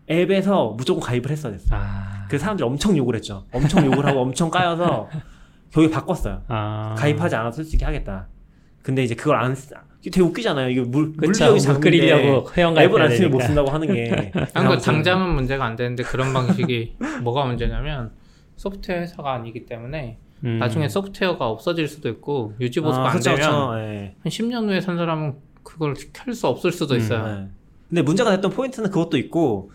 앱에서 0.09 0.73
무조건 0.77 1.01
가입을 1.03 1.31
했어야 1.31 1.51
됐어. 1.53 1.75
아. 1.75 2.25
그 2.29 2.37
사람들이 2.37 2.67
엄청 2.67 2.95
욕을 2.97 3.15
했죠. 3.15 3.45
엄청 3.53 3.85
욕을 3.85 4.05
하고 4.05 4.19
엄청 4.19 4.49
까여서 4.49 5.09
결국에 5.71 5.93
바꿨어요. 5.93 6.43
아. 6.47 6.95
가입하지 6.97 7.35
않아도 7.35 7.55
쓸 7.57 7.63
수 7.63 7.75
있게 7.75 7.85
하겠다. 7.85 8.27
근데 8.81 9.03
이제 9.03 9.15
그걸 9.15 9.35
안 9.37 9.53
쓰, 9.53 9.73
이게 10.01 10.09
되게 10.11 10.21
웃기잖아요. 10.21 10.69
이게 10.69 10.81
물, 10.81 11.11
그쵸 11.13 11.21
물리적인 11.25 11.53
물 11.53 11.59
장비인데 11.59 11.89
끓이려고 12.07 12.49
회원 12.55 12.77
앱을 12.77 13.01
안 13.01 13.15
쓰면 13.15 13.31
못 13.31 13.41
쓴다고 13.41 13.69
하는 13.71 13.93
게. 13.93 14.31
아, 14.53 14.67
그 14.67 14.77
당장은 14.77 15.33
문제가 15.35 15.65
안 15.65 15.75
되는데 15.75 16.03
그런 16.03 16.33
방식이 16.33 16.95
뭐가 17.23 17.45
문제냐면 17.45 18.11
소프트웨어 18.55 19.01
회사가 19.01 19.33
아니기 19.33 19.65
때문에 19.65 20.19
음. 20.45 20.59
나중에 20.59 20.87
소프트웨어가 20.87 21.47
없어질 21.49 21.87
수도 21.87 22.09
있고 22.09 22.53
유지 22.61 22.79
보수가 22.79 23.05
아, 23.05 23.09
안 23.09 23.17
그쵸, 23.17 23.35
되면 23.35 23.49
그쵸. 23.49 23.79
예. 23.79 24.15
한 24.21 24.29
10년 24.31 24.67
후에 24.67 24.81
산 24.81 24.97
사람은 24.97 25.35
그걸 25.63 25.95
켤 26.13 26.31
수 26.33 26.47
없을 26.47 26.71
수도 26.71 26.93
음, 26.93 26.99
있어요. 26.99 27.27
예. 27.27 27.47
근데 27.89 28.01
문제가 28.03 28.31
됐던 28.31 28.51
포인트는 28.51 28.89
그것도 28.91 29.17
있고 29.17 29.71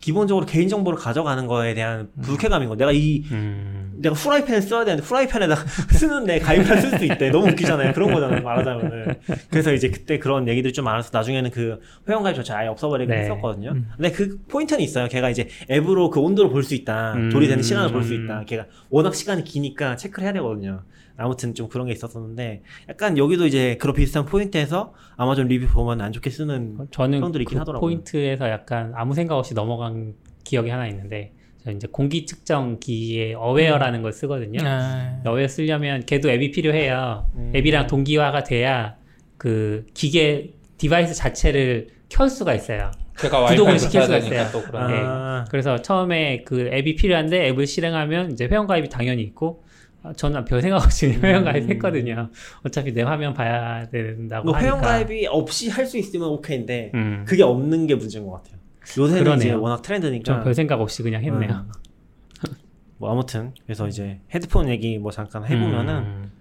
기본적으로 0.00 0.44
개인 0.46 0.68
정보를 0.68 0.98
가져가는 0.98 1.46
거에 1.46 1.74
대한 1.74 2.10
불쾌감인 2.20 2.68
거. 2.68 2.76
내가 2.76 2.92
이 2.92 3.22
음. 3.30 3.81
내가 4.02 4.14
후라이팬을 4.14 4.62
써야 4.62 4.84
되는데 4.84 5.04
후라이팬에다 5.06 5.54
쓰는데 5.92 6.38
가입할 6.40 6.78
쓸수 6.80 7.04
있대. 7.04 7.30
너무 7.30 7.48
웃기잖아요. 7.48 7.92
그런 7.92 8.12
거잖아요. 8.12 8.42
말하자면은. 8.42 9.14
그래서 9.50 9.72
이제 9.72 9.88
그때 9.90 10.18
그런 10.18 10.48
얘기들이 10.48 10.72
좀 10.72 10.84
많아서 10.84 11.10
나중에는 11.12 11.50
그 11.50 11.80
회원 12.08 12.22
가입 12.22 12.34
조차 12.36 12.58
아예 12.58 12.68
없어버리긴 12.68 13.14
네. 13.14 13.22
했었거든요. 13.22 13.74
근데 13.96 14.10
그 14.10 14.38
포인트는 14.48 14.82
있어요. 14.82 15.08
걔가 15.08 15.30
이제 15.30 15.48
앱으로 15.70 16.10
그 16.10 16.20
온도를 16.20 16.50
볼 16.50 16.62
수 16.62 16.74
있다. 16.74 17.14
음. 17.14 17.30
조리되는 17.30 17.62
시간을 17.62 17.92
볼수 17.92 18.14
음. 18.14 18.24
있다. 18.24 18.44
걔가 18.44 18.66
워낙 18.90 19.14
시간이 19.14 19.44
기니까 19.44 19.96
체크를 19.96 20.24
해야 20.24 20.32
되거든요. 20.34 20.82
아무튼 21.16 21.54
좀 21.54 21.68
그런 21.68 21.86
게 21.86 21.92
있었었는데 21.92 22.62
약간 22.88 23.18
여기도 23.18 23.46
이제 23.46 23.76
그런 23.80 23.94
비슷한 23.94 24.24
포인트에서 24.26 24.94
아마존 25.16 25.46
리뷰 25.48 25.66
보면 25.72 26.00
안 26.00 26.10
좋게 26.12 26.30
쓰는 26.30 26.78
저는 26.90 27.20
형들이 27.20 27.42
있긴 27.42 27.56
그 27.56 27.60
하더라고요. 27.60 27.80
포인트에서 27.86 28.48
약간 28.48 28.92
아무 28.96 29.14
생각 29.14 29.36
없이 29.36 29.54
넘어간 29.54 30.14
기억이 30.44 30.70
하나 30.70 30.86
있는데 30.88 31.32
저 31.34 31.41
이제 31.70 31.86
공기 31.90 32.26
측정 32.26 32.80
기기에 32.80 33.34
Awair라는 33.34 34.02
걸 34.02 34.12
쓰거든요. 34.12 34.60
네. 34.62 35.18
어웨어 35.24 35.46
쓰려면 35.46 36.04
걔도 36.04 36.28
앱이 36.30 36.50
필요해요. 36.50 37.26
음. 37.36 37.52
앱이랑 37.54 37.86
동기화가 37.86 38.42
돼야 38.44 38.96
그 39.36 39.86
기계 39.94 40.54
device 40.78 41.14
자체를 41.14 41.88
켤 42.08 42.28
수가 42.28 42.54
있어요. 42.54 42.90
제가 43.18 43.38
와이파이를 43.40 43.78
시킬 43.78 44.02
수가 44.02 44.16
있어요. 44.18 44.48
또 44.50 44.62
그런. 44.62 44.90
네. 44.90 44.98
아, 45.04 45.44
그래서 45.50 45.80
처음에 45.80 46.42
그 46.44 46.68
앱이 46.72 46.96
필요한데 46.96 47.48
앱을 47.48 47.66
실행하면 47.66 48.32
이제 48.32 48.46
회원 48.50 48.66
가입이 48.66 48.88
당연히 48.88 49.22
있고 49.22 49.62
아, 50.02 50.12
저는 50.14 50.44
별 50.44 50.60
생각 50.62 50.82
없이 50.82 51.06
음. 51.06 51.20
회원 51.22 51.44
가입 51.44 51.68
했거든요. 51.70 52.28
어차피 52.64 52.92
내 52.92 53.02
화면 53.02 53.34
봐야 53.34 53.88
된다고 53.88 54.46
뭐 54.46 54.54
하니까. 54.56 54.66
회원 54.66 54.80
가입이 54.82 55.26
없이 55.28 55.68
할 55.70 55.86
수 55.86 55.96
있으면 55.98 56.28
오케이인데 56.30 56.90
음. 56.94 57.24
그게 57.26 57.44
없는 57.44 57.86
게 57.86 57.94
문제인 57.94 58.26
것 58.26 58.32
같아요. 58.32 58.60
요새는 58.98 59.24
그러네요. 59.24 59.36
이제 59.48 59.52
워낙 59.52 59.82
트렌드니까. 59.82 60.24
전 60.24 60.42
별 60.44 60.54
생각 60.54 60.80
없이 60.80 61.02
그냥 61.02 61.22
했네요. 61.22 61.50
음. 61.50 61.70
뭐 62.98 63.10
아무튼 63.10 63.52
그래서 63.64 63.88
이제 63.88 64.20
헤드폰 64.34 64.68
얘기 64.68 64.98
뭐 64.98 65.10
잠깐 65.10 65.44
해보면은 65.44 65.94
음. 65.94 66.32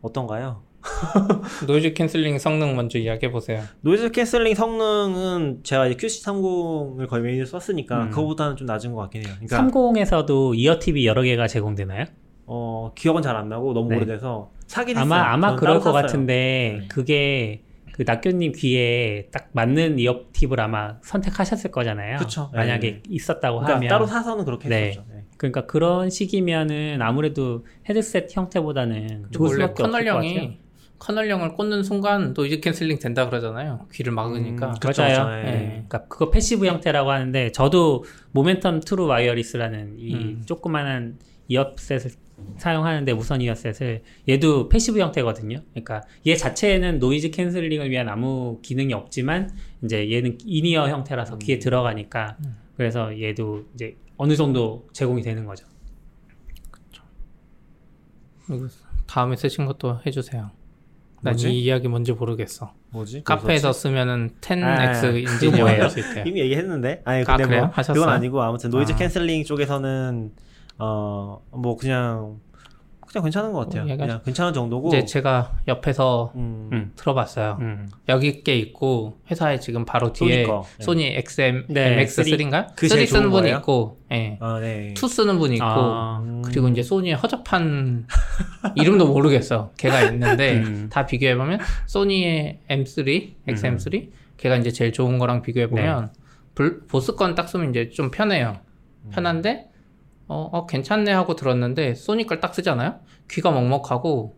어떤가요? 0.00 0.62
noise 1.66 1.92
cancelling 1.92 2.38
성능 2.38 2.76
먼저 2.76 2.98
이야기해 2.98 3.30
보세요. 3.32 3.62
noise 3.82 4.10
cancelling 4.12 4.54
성능은 4.54 5.60
제가 5.64 5.86
이제 5.88 5.96
QC30을 6.06 7.08
거의 7.08 7.22
메인으로 7.22 7.46
썼으니까 7.46 8.04
음. 8.04 8.10
그거보다는 8.10 8.56
좀 8.56 8.66
낮은 8.66 8.92
것 8.92 9.00
같긴 9.02 9.26
해요. 9.26 9.34
그러니까 9.40 9.62
30에서도 9.78 10.54
ear 10.56 10.78
tip이 10.78 11.04
여러 11.04 11.22
개가 11.22 11.46
제공되나요? 11.48 12.04
어 12.46 12.92
기억은 12.94 13.20
잘 13.22 13.36
안 13.36 13.48
나고 13.50 13.74
너무 13.74 13.90
네. 13.90 13.96
오래돼서 13.96 14.50
사긴 14.66 14.96
아마 14.96 15.16
했어요. 15.16 15.30
아마 15.32 15.56
그럴 15.56 15.74
것 15.80 15.84
샀어요. 15.92 16.02
같은데 16.02 16.78
네. 16.82 16.88
그게 16.88 17.64
그 17.98 18.04
낙교님 18.06 18.52
귀에 18.52 19.26
딱 19.32 19.48
맞는 19.52 19.98
ear 19.98 20.20
tip을 20.32 20.60
아마 20.60 20.98
선택하셨을 21.02 21.72
거잖아요. 21.72 22.18
그쵸. 22.18 22.48
만약에 22.54 22.90
네. 22.92 23.02
있었다고 23.08 23.58
그러니까 23.58 23.74
하면 23.76 23.88
따로 23.88 24.06
사서는 24.06 24.44
그렇게 24.44 24.68
네. 24.68 24.90
했었죠. 24.90 25.04
네. 25.12 25.24
그러니까 25.36 25.66
그런 25.66 26.08
식이면은 26.08 27.02
아무래도 27.02 27.66
헤드셋 27.88 28.28
형태보다는 28.30 29.26
좋을 29.32 29.48
원래 29.48 29.62
수밖에 29.64 29.82
없을 29.82 29.90
것 29.90 29.90
같아요. 29.90 30.12
커널형이 30.14 30.58
커널형을 31.00 31.54
꽂는 31.54 31.82
순간 31.82 32.34
noise 32.34 32.60
cancelling 32.60 33.00
된다 33.00 33.26
그러잖아요. 33.28 33.88
귀를 33.92 34.12
막으니까. 34.12 34.68
음, 34.68 34.74
그쵸, 34.80 35.02
맞아요. 35.02 35.44
예. 35.44 35.48
예. 35.48 35.66
그러니까 35.68 36.06
그거 36.06 36.30
passive 36.30 36.66
형태라고 36.66 37.10
하는데 37.10 37.50
저도 37.50 38.04
Momentum 38.32 38.86
True 38.86 39.06
Wireless라는 39.06 39.96
이 39.98 40.14
음. 40.14 40.42
조그만한 40.46 41.18
이어셋을 41.48 42.12
사용하는데 42.56 43.12
무선 43.14 43.40
이어셋을 43.40 44.02
얘도 44.28 44.68
passive 44.68 44.98
형태거든요. 44.98 45.62
그러니까 45.70 46.02
얘 46.26 46.34
자체에는 46.34 46.98
noise 46.98 47.30
cancelling을 47.30 47.90
위한 47.90 48.08
아무 48.08 48.60
기능이 48.62 48.92
없지만 48.92 49.50
이제 49.84 50.10
얘는 50.10 50.38
in-ear 50.44 50.88
형태라서 50.88 51.34
음. 51.34 51.38
귀에 51.38 51.58
들어가니까 51.58 52.36
그래서 52.76 53.20
얘도 53.20 53.66
이제 53.74 53.96
어느 54.16 54.34
정도 54.36 54.88
제공이 54.92 55.22
되는 55.22 55.44
거죠. 55.44 55.66
그리고 58.46 58.66
다음에 59.06 59.36
쓰신 59.36 59.66
것도 59.66 60.00
해주세요. 60.06 60.50
난 61.20 61.32
뭐지? 61.32 61.50
이 61.50 61.64
이야기 61.64 61.88
뭔지 61.88 62.12
모르겠어. 62.12 62.72
뭐지? 62.90 63.22
카페에서 63.24 63.72
쓰면은 63.72 64.30
10x 64.40 64.64
아, 64.64 65.08
인진이 65.08 65.52
그거 65.52 65.64
뭐예요? 65.64 65.88
이미 66.24 66.40
얘기했는데 66.40 67.02
아니 67.04 67.22
아, 67.22 67.24
근데 67.24 67.44
그래요? 67.44 67.60
뭐 67.62 67.70
하셨어요? 67.70 68.00
그건 68.00 68.14
아니고 68.14 68.40
아무튼 68.40 68.70
노이즈 68.70 68.92
아. 68.92 68.96
cancelling 68.96 69.44
쪽에서는 69.44 70.32
어 70.78 71.40
뭐 71.50 71.76
그냥 71.76 72.38
그냥 73.10 73.24
괜찮은 73.24 73.52
것 73.54 73.60
같아요. 73.60 73.90
어, 73.90 73.96
그냥 73.96 74.20
괜찮은 74.22 74.52
정도고. 74.52 74.88
이제 74.88 75.04
제가 75.06 75.60
옆에서 75.66 76.30
음, 76.36 76.68
음. 76.72 76.92
들어봤어요. 76.94 77.56
음. 77.60 77.88
여기 78.10 78.42
게 78.44 78.54
있고 78.56 79.18
회사에 79.30 79.58
지금 79.60 79.86
바로 79.86 80.12
뒤에 80.12 80.44
소니 80.44 80.46
거. 80.46 80.64
네. 80.78 80.84
소니 80.84 81.04
XM 81.16 81.64
네, 81.70 82.04
MX3인가? 82.04 82.74
그게 82.74 82.88
3 82.88 82.96
제일 82.98 83.06
쓰는 83.08 83.30
분이 83.30 83.42
거예요? 83.44 83.56
있고, 83.58 83.98
예. 84.12 84.36
아 84.40 84.58
네. 84.60 84.92
2 84.94 85.08
쓰는 85.08 85.38
분이 85.38 85.54
있고, 85.54 85.64
아, 85.64 86.20
음. 86.22 86.42
그리고 86.44 86.68
이제 86.68 86.82
소니의 86.82 87.14
허접한 87.16 88.06
이름도 88.76 89.06
모르겠어. 89.10 89.70
걔가 89.78 90.02
있는데 90.10 90.58
음. 90.58 90.88
다 90.92 91.06
비교해 91.06 91.34
보면 91.34 91.60
소니의 91.86 92.60
M3, 92.68 93.32
XM3 93.48 94.10
걔가 94.36 94.56
이제 94.56 94.70
제일 94.70 94.92
좋은 94.92 95.18
거랑 95.18 95.40
비교해 95.40 95.66
보면 95.68 96.12
보스 96.88 97.14
건 97.14 97.34
딱 97.34 97.48
쓰면 97.48 97.70
이제 97.70 97.88
좀 97.88 98.10
편해요. 98.10 98.58
편한데 99.12 99.70
어, 100.28 100.48
어, 100.52 100.66
괜찮네 100.66 101.10
하고 101.12 101.34
들었는데 101.36 101.94
소니 101.94 102.26
걸 102.26 102.40
딱 102.40 102.54
쓰잖아요. 102.54 103.00
귀가 103.30 103.50
먹먹하고 103.50 104.36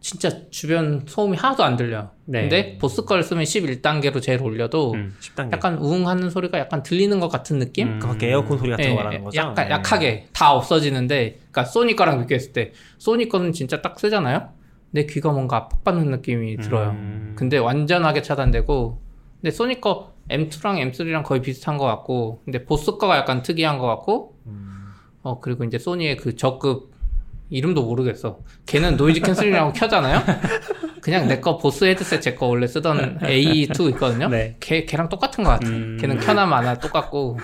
진짜 0.00 0.30
주변 0.50 1.02
소음이 1.06 1.36
하나도 1.36 1.64
안 1.64 1.76
들려. 1.76 2.10
네. 2.26 2.42
근데 2.42 2.78
보스 2.78 3.04
걸 3.04 3.22
쓰면 3.22 3.44
11단계로 3.44 4.22
제일 4.22 4.40
올려도 4.42 4.92
음. 4.94 5.14
10단계. 5.20 5.52
약간 5.52 5.78
우웅 5.78 6.06
하는 6.06 6.30
소리가 6.30 6.58
약간 6.58 6.82
들리는 6.82 7.18
것 7.18 7.28
같은 7.28 7.58
느낌? 7.58 7.88
음. 7.94 7.98
그 7.98 8.06
밖에 8.08 8.28
에어컨 8.28 8.58
소리 8.58 8.70
같은 8.70 8.84
예, 8.84 8.88
거 8.90 8.94
말하는 8.96 9.24
거죠? 9.24 9.38
약간 9.38 9.68
네. 9.68 9.70
약하게 9.74 10.26
다 10.32 10.52
없어지는데, 10.52 11.38
그러니까 11.50 11.64
소니 11.64 11.96
거랑 11.96 12.20
비교했을 12.20 12.52
때 12.52 12.72
소니 12.98 13.28
거는 13.28 13.52
진짜 13.52 13.82
딱 13.82 13.98
쓰잖아요. 13.98 14.50
내 14.92 15.06
귀가 15.06 15.32
뭔가 15.32 15.56
압박받는 15.56 16.10
느낌이 16.12 16.56
들어요. 16.58 16.90
음. 16.90 17.34
근데 17.36 17.58
완전하게 17.58 18.22
차단되고, 18.22 19.00
근데 19.40 19.50
소니 19.50 19.80
거 19.80 20.12
M2랑 20.30 20.78
M3랑 20.92 21.24
거의 21.24 21.42
비슷한 21.42 21.78
것 21.78 21.84
같고, 21.86 22.42
근데 22.44 22.64
보스 22.64 22.92
거가 22.96 23.16
약간 23.16 23.42
특이한 23.42 23.78
것 23.78 23.86
같고, 23.86 24.38
음. 24.46 24.75
어 25.26 25.40
그리고 25.40 25.64
이제 25.64 25.76
소니의 25.76 26.16
그 26.18 26.36
저급 26.36 26.92
이름도 27.50 27.82
모르겠어. 27.84 28.38
걔는 28.66 28.96
noise 28.96 29.20
cancel이라고 29.22 29.72
켜잖아요. 29.72 30.20
그냥 31.02 31.26
내 31.26 31.40
거 31.40 31.58
보스 31.58 31.84
헤드셋 31.84 32.22
제 32.22 32.34
거 32.36 32.46
원래 32.46 32.66
쓰던 32.68 33.18
A2 33.18 33.90
있거든요. 33.90 34.28
네. 34.28 34.56
걔 34.60 34.84
걔랑 34.84 35.08
똑같은 35.08 35.42
것 35.42 35.50
같아. 35.50 35.68
음. 35.68 35.98
걔는 36.00 36.20
켜나 36.20 36.46
마나 36.46 36.78
똑같고. 36.78 37.38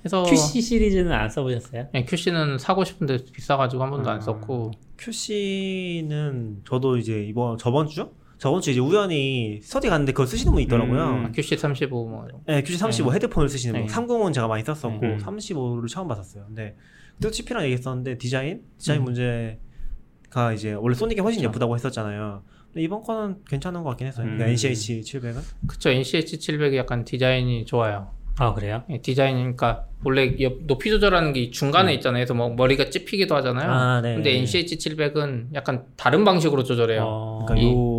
그래서 0.00 0.22
QC 0.24 0.60
시리즈는 0.60 1.10
안 1.12 1.28
써보셨어요? 1.30 1.88
네, 1.92 2.04
QC는 2.04 2.58
사고 2.58 2.84
싶은데 2.84 3.18
비싸가지고 3.32 3.82
한 3.82 3.90
번도 3.90 4.10
아. 4.10 4.14
안 4.14 4.20
썼고. 4.20 4.72
QC는 4.98 6.62
저도 6.68 6.98
이제 6.98 7.24
이번 7.24 7.56
저번 7.58 7.88
주 7.88 8.10
저번 8.38 8.60
주 8.60 8.70
이제 8.70 8.80
우연히 8.80 9.60
스터디 9.62 9.88
갔는데 9.88 10.12
그걸 10.12 10.26
쓰시는 10.28 10.52
분이 10.52 10.64
있더라고요. 10.64 11.04
음. 11.26 11.32
QC 11.32 11.56
35 11.56 12.08
뭐. 12.08 12.26
네, 12.46 12.62
QC 12.62 12.78
35 12.78 13.12
헤드폰을 13.12 13.48
쓰시는 13.48 13.80
분. 13.80 13.86
네. 13.86 13.92
30은 13.92 14.32
제가 14.32 14.46
많이 14.46 14.62
썼었고 14.62 15.04
음. 15.04 15.18
35를 15.18 15.88
처음 15.88 16.06
봤었어요. 16.08 16.44
근데 16.46 16.76
그때도 17.16 17.32
치피랑 17.32 17.64
얘기했었는데 17.64 18.16
디자인 18.18 18.62
디자인 18.78 19.00
음. 19.00 19.04
문제가 19.06 20.52
이제 20.54 20.72
원래 20.72 20.94
소닉이 20.94 21.20
훨씬 21.20 21.40
그쵸. 21.42 21.48
예쁘다고 21.48 21.74
했었잖아요. 21.74 22.42
근데 22.72 22.82
이번 22.82 23.02
거는 23.02 23.38
괜찮은 23.48 23.82
것 23.82 23.90
같긴 23.90 24.06
했어요. 24.06 24.24
그러니까 24.24 24.44
음. 24.46 24.50
NCH 24.50 25.00
700은 25.00 25.40
그쵸 25.66 25.90
NCH 25.90 26.38
700이 26.38 26.76
약간 26.76 27.04
디자인이 27.04 27.64
좋아요. 27.64 28.12
아 28.40 28.54
그래요? 28.54 28.84
예, 28.88 28.98
디자인이니까 29.00 29.86
원래 30.04 30.36
옆- 30.40 30.62
높이 30.68 30.90
조절하는 30.90 31.32
게 31.32 31.50
중간에 31.50 31.92
있잖아요. 31.94 32.20
그래서 32.20 32.34
뭐 32.34 32.50
머리가 32.50 32.88
찝히기도 32.88 33.34
하잖아요. 33.34 33.66
음. 33.68 33.72
아, 33.72 34.00
네. 34.00 34.14
근데 34.14 34.36
NCH 34.36 34.76
700은 34.78 35.54
약간 35.56 35.86
다른 35.96 36.24
방식으로 36.24 36.62
조절해요. 36.62 37.02
어, 37.04 37.44
그러니까 37.48 37.66
이- 37.66 37.72
요 37.72 37.97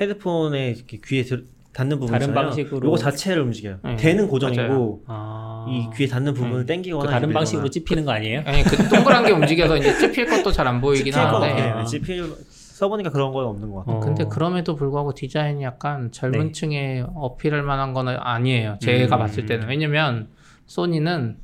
헤드폰에 0.00 0.70
이렇게 0.70 0.98
귀에 1.04 1.22
들, 1.24 1.46
닿는 1.72 1.98
부분 2.00 2.12
다른 2.12 2.28
있잖아요. 2.28 2.50
방식으로- 2.50 2.84
요거 2.84 2.96
자체를 2.96 3.42
움직여요. 3.42 3.78
네, 3.84 3.96
대는 3.96 4.26
고정이고 4.28 5.04
아, 5.06 5.66
이 5.68 5.88
귀에 5.96 6.06
닿는 6.06 6.34
부분을 6.34 6.60
음. 6.60 6.66
당기거나 6.66 7.04
그 7.04 7.10
다른. 7.10 7.32
방식으로 7.32 7.68
찝히는 7.68 8.04
거 8.04 8.12
아니에요? 8.12 8.42
아니 8.46 8.62
그 8.62 8.76
동그란 8.88 9.24
게 9.26 9.32
움직여서 9.32 9.76
이제 9.76 9.96
찝힐 9.98 10.26
것도 10.26 10.50
잘 10.52 10.66
안 10.66 10.80
보이긴 10.80 11.14
하는데. 11.14 11.60
아. 11.62 11.84
찝힐 11.84 12.24
써보니까 12.48 13.10
그런 13.10 13.32
건 13.32 13.44
없는 13.46 13.70
것 13.70 13.80
같아요. 13.80 13.96
어. 13.96 14.00
근데 14.00 14.24
그럼에도 14.24 14.74
불구하고 14.76 15.14
디자인이 15.14 15.62
약간 15.64 16.10
젊은 16.12 16.46
네. 16.46 16.52
층에 16.52 17.04
어필할 17.14 17.62
만한 17.62 17.92
거는 17.92 18.16
아니에요. 18.18 18.78
제가 18.80 19.16
음. 19.16 19.18
봤을 19.18 19.46
때는. 19.46 19.68
왜냐면 19.68 20.28
소니는 20.66 21.36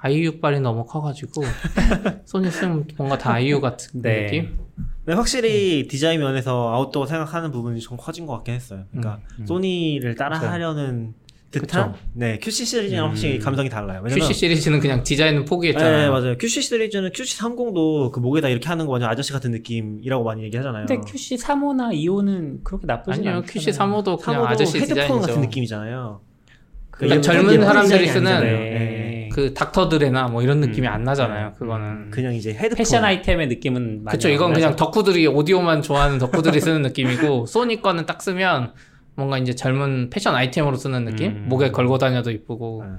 아이유빨이 0.00 0.60
너무 0.60 0.84
커가지고 0.84 1.42
소니 2.26 2.50
쓰면 2.50 2.88
뭔가 2.96 3.16
다 3.16 3.32
아이유 3.34 3.60
같은 3.60 4.02
네. 4.02 4.24
느낌? 4.26 4.58
근데 5.04 5.16
확실히 5.16 5.86
디자인 5.88 6.20
면에서 6.20 6.72
아웃도어 6.72 7.06
생각하는 7.06 7.50
부분이 7.50 7.80
좀 7.80 7.96
커진 7.96 8.26
것 8.26 8.34
같긴 8.34 8.54
했어요. 8.54 8.84
그러니까 8.90 9.20
음. 9.38 9.46
소니를 9.46 10.14
따라하려는 10.14 11.14
듯한 11.50 11.92
그쵸. 11.92 12.04
네 12.14 12.38
QC 12.38 12.64
시리즈랑 12.64 13.04
음. 13.04 13.08
확실히 13.10 13.38
감성이 13.38 13.68
달라요. 13.68 14.00
왜냐면 14.02 14.26
QC 14.26 14.34
시리즈는 14.34 14.80
그냥 14.80 15.04
디자인은 15.04 15.40
네 15.40 15.44
포기했잖아요. 15.44 16.10
맞아요. 16.10 16.36
QC 16.36 16.62
시리즈는 16.62 17.12
QC 17.12 17.38
30도 17.38 18.10
그 18.10 18.18
목에다 18.18 18.48
이렇게 18.48 18.66
하는 18.66 18.86
거 18.86 18.92
완전 18.92 19.08
아저씨 19.08 19.32
같은 19.32 19.52
느낌이라고 19.52 20.24
많이 20.24 20.42
얘기하잖아요. 20.44 20.86
근데 20.86 21.08
QC 21.08 21.36
3호나 21.36 21.92
2호는 21.94 22.64
그렇게 22.64 22.86
나쁘지 22.86 23.18
않잖아요. 23.20 23.42
QC 23.42 23.70
3호도 23.70 24.20
그냥 24.20 24.42
3호도 24.42 24.46
아저씨 24.46 24.78
헤드폰 24.78 24.96
디자인이죠. 24.96 25.20
같은 25.20 25.40
느낌이잖아요. 25.42 26.20
그러니까 26.90 27.16
예쁜- 27.16 27.22
젊은 27.22 27.60
사람들이 27.64 28.08
쓰는. 28.08 28.40
네. 28.40 28.50
네. 28.50 29.03
그 29.34 29.52
닥터들이나 29.52 30.28
뭐 30.28 30.42
이런 30.42 30.60
느낌이 30.60 30.86
음. 30.86 30.92
안 30.92 31.02
나잖아요. 31.02 31.54
그거는. 31.54 32.10
그냥 32.12 32.34
이제 32.36 32.50
헤드폰 32.54 32.76
패션 32.76 33.02
아이템의 33.02 33.48
느낌은 33.48 34.04
많이 34.04 34.16
그쵸, 34.16 34.28
안 34.28 34.34
이건 34.34 34.52
그냥. 34.52 34.76
덕후들이 34.76 35.26
오디오만 35.26 35.82
좋아하는 35.82 36.18
덕후들이 36.18 36.60
쓰는 36.60 36.82
느낌이고, 36.82 37.46
소니 37.46 37.82
거는 37.82 38.06
딱 38.06 38.22
쓰면 38.22 38.74
뭔가 39.16 39.38
이제 39.38 39.52
젊은 39.52 40.08
패션 40.10 40.36
아이템으로 40.36 40.76
쓰는 40.76 41.04
느낌? 41.04 41.32
음. 41.32 41.46
목에 41.48 41.72
걸고 41.72 41.98
다녀도 41.98 42.30
이쁘고. 42.30 42.84
네. 42.84 42.90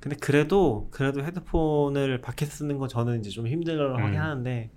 근데 0.00 0.16
그래도 0.18 0.88
그래도 0.90 1.22
헤드폰을 1.22 2.22
밖에서 2.22 2.52
쓰는 2.52 2.78
건 2.78 2.88
저는 2.88 3.20
이제 3.20 3.28
좀 3.28 3.46
힘들어하긴 3.46 4.14
음. 4.14 4.18
하는데 4.18 4.70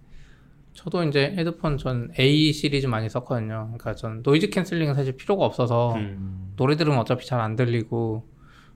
저도 0.73 1.05
이제 1.05 1.33
헤드폰 1.37 1.77
전 1.77 2.11
A 2.19 2.51
시리즈 2.51 2.87
많이 2.87 3.07
썼거든요. 3.07 3.69
그러니까 3.77 3.95
전 3.95 4.19
noise 4.25 4.49
cancelling은 4.49 4.93
사실 4.93 5.15
필요가 5.15 5.45
없어서 5.45 5.95
음. 5.95 6.51
노래 6.57 6.75
들으면 6.75 6.99
어차피 6.99 7.25
잘 7.25 7.39
안 7.39 7.55
들리고 7.55 8.27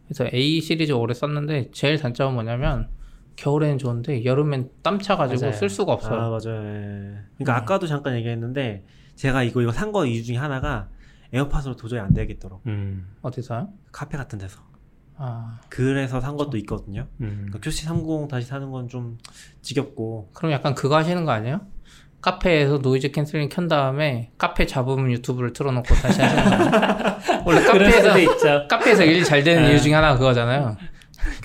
그래서 0.08 0.26
A 0.34 0.62
시리즈 0.62 0.91
오래 0.93 1.14
썼는데 1.14 1.72
제일 1.72 1.97
단점은 1.99 2.34
뭐냐면 2.34 2.89
겨울에는 3.36 3.78
좋은데 3.78 4.26
여름엔 4.26 4.72
땀 4.82 4.99
차가지고 4.99 5.41
맞아요. 5.41 5.53
쓸 5.53 5.70
수가 5.70 5.93
없어요. 5.93 6.20
아 6.20 6.30
맞아요. 6.30 6.64
예. 6.66 7.18
그러니까 7.38 7.55
아까도 7.58 7.86
잠깐 7.88 8.16
얘기했는데 8.16 8.86
제가 9.16 9.43
이거 9.43 9.62
이거 9.62 9.72
산 9.72 9.91
거 9.91 10.05
이유 10.05 10.24
중에 10.24 10.38
하나가 10.38 10.89
에어팟으로 11.34 11.76
도저히 11.76 11.99
안 11.99 12.14
되겠더라고. 12.14 12.62
음. 12.68 13.08
어디서요? 13.22 13.70
카페 13.91 14.18
같은 14.18 14.39
데서. 14.39 14.60
아 15.20 15.60
그래서 15.70 16.22
산 16.22 16.38
것도 16.38 16.58
있거든요. 16.58 17.08
음. 17.22 17.45
그러니까 17.47 17.60
QC 17.60 17.86
30 17.86 18.28
다시 18.30 18.47
사는 18.47 18.70
건 18.72 18.88
좀 18.88 19.18
지겹고. 19.62 20.30
그럼 20.34 20.51
약간 20.51 20.74
그거 20.74 20.95
하시는 20.95 21.26
거 21.26 21.32
아니에요? 21.32 21.62
카페에서 22.22 22.80
noise 22.80 23.12
cancelling 23.12 23.50
켠 23.49 23.68
다음에 23.68 24.32
카페 24.38 24.65
잡으면 24.65 25.11
유튜브를 25.11 25.53
틀어놓고 25.53 25.93
다시 25.95 26.22
하시는 26.22 26.43
거예요? 26.72 27.18
원래 27.45 27.61
카페에서. 27.63 28.68
카페에서 28.68 29.03
일 29.05 29.24
잘 29.24 29.43
되는 29.43 29.63
아. 29.65 29.70
이유 29.70 29.80
중에 29.82 29.93
하나가 29.93 30.18
그거잖아요. 30.18 30.76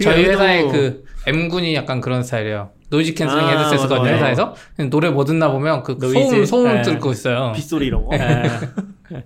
저희 0.02 0.24
회사의 0.24 0.68
그 0.70 1.04
M군이 1.26 1.74
약간 1.74 2.00
그런 2.00 2.22
스타일이에요. 2.22 2.70
noise 2.90 3.14
cancelling 3.14 3.44
아, 3.44 3.50
헤드셋 3.70 3.88
맞아요. 3.88 4.04
회사에서. 4.14 4.54
노래 4.90 5.10
뭐 5.10 5.24
듣나 5.24 5.50
보면 5.50 5.82
그 5.82 5.96
노이즈? 6.00 6.30
소음, 6.30 6.44
소음 6.44 6.74
네. 6.74 6.82
듣고 6.82 7.12
있어요. 7.12 7.52
빗소리 7.54 7.86
이런 7.86 8.04
거. 8.04 8.16
아, 8.16 8.42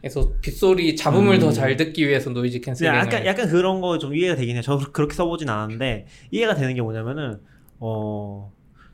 그래서 0.00 0.32
빗소리 0.40 0.96
잡음을 0.96 1.34
음. 1.36 1.40
더 1.40 1.58
잘 1.58 1.76
듣기 1.76 2.06
위해서 2.08 2.30
노이즈 2.30 2.58
근데 2.58 2.66
cancelling을. 2.66 2.98
약간 2.98 3.26
약간 3.26 3.48
그런 3.48 3.80
거 3.80 3.98
좀 3.98 4.14
이해가 4.14 4.34
되긴 4.36 4.56
해요. 4.56 4.62
저 4.64 4.78
그렇게 4.92 5.14
써보진 5.14 5.48
않았는데 5.48 6.06
이해가 6.30 6.54
되는 6.56 6.74
게 6.74 6.82
뭐냐면은 6.82 7.38
어 7.78 8.50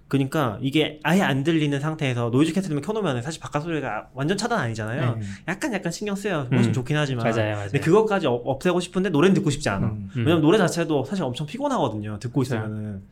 그러니까 0.09 0.59
이게 0.63 1.01
아예 1.03 1.21
안 1.21 1.45
들리는 1.45 1.79
상태에서 1.81 2.31
noise 2.31 2.55
cancelling 2.55 2.81
켜놓으면 2.81 3.21
사실 3.23 3.41
바깥 3.41 3.63
소리가 3.63 4.09
완전 4.15 4.39
차단 4.39 4.59
아니잖아요. 4.59 5.17
네. 5.17 5.27
약간 5.49 5.73
약간 5.75 5.93
신경 5.93 6.17
쓰여 6.17 6.49
훨씬 6.51 6.71
음. 6.71 6.73
좋긴 6.73 6.97
하지만. 6.97 7.25
맞아요, 7.31 7.53
맞아요. 7.55 7.65
근데 7.71 7.81
그것까지 7.81 8.27
없- 8.27 8.43
없애고 8.47 8.81
싶은데 8.81 9.11
노래는 9.11 9.35
듣고 9.35 9.51
싶지 9.51 9.69
않아. 9.69 9.87
음. 9.89 10.09
음. 10.17 10.19
왜냐면 10.21 10.41
노래 10.41 10.57
자체도 10.57 11.05
사실 11.05 11.25
엄청 11.25 11.47
피곤하거든요. 11.47 12.19
듣고. 12.21 12.43
있으면은. 12.43 13.03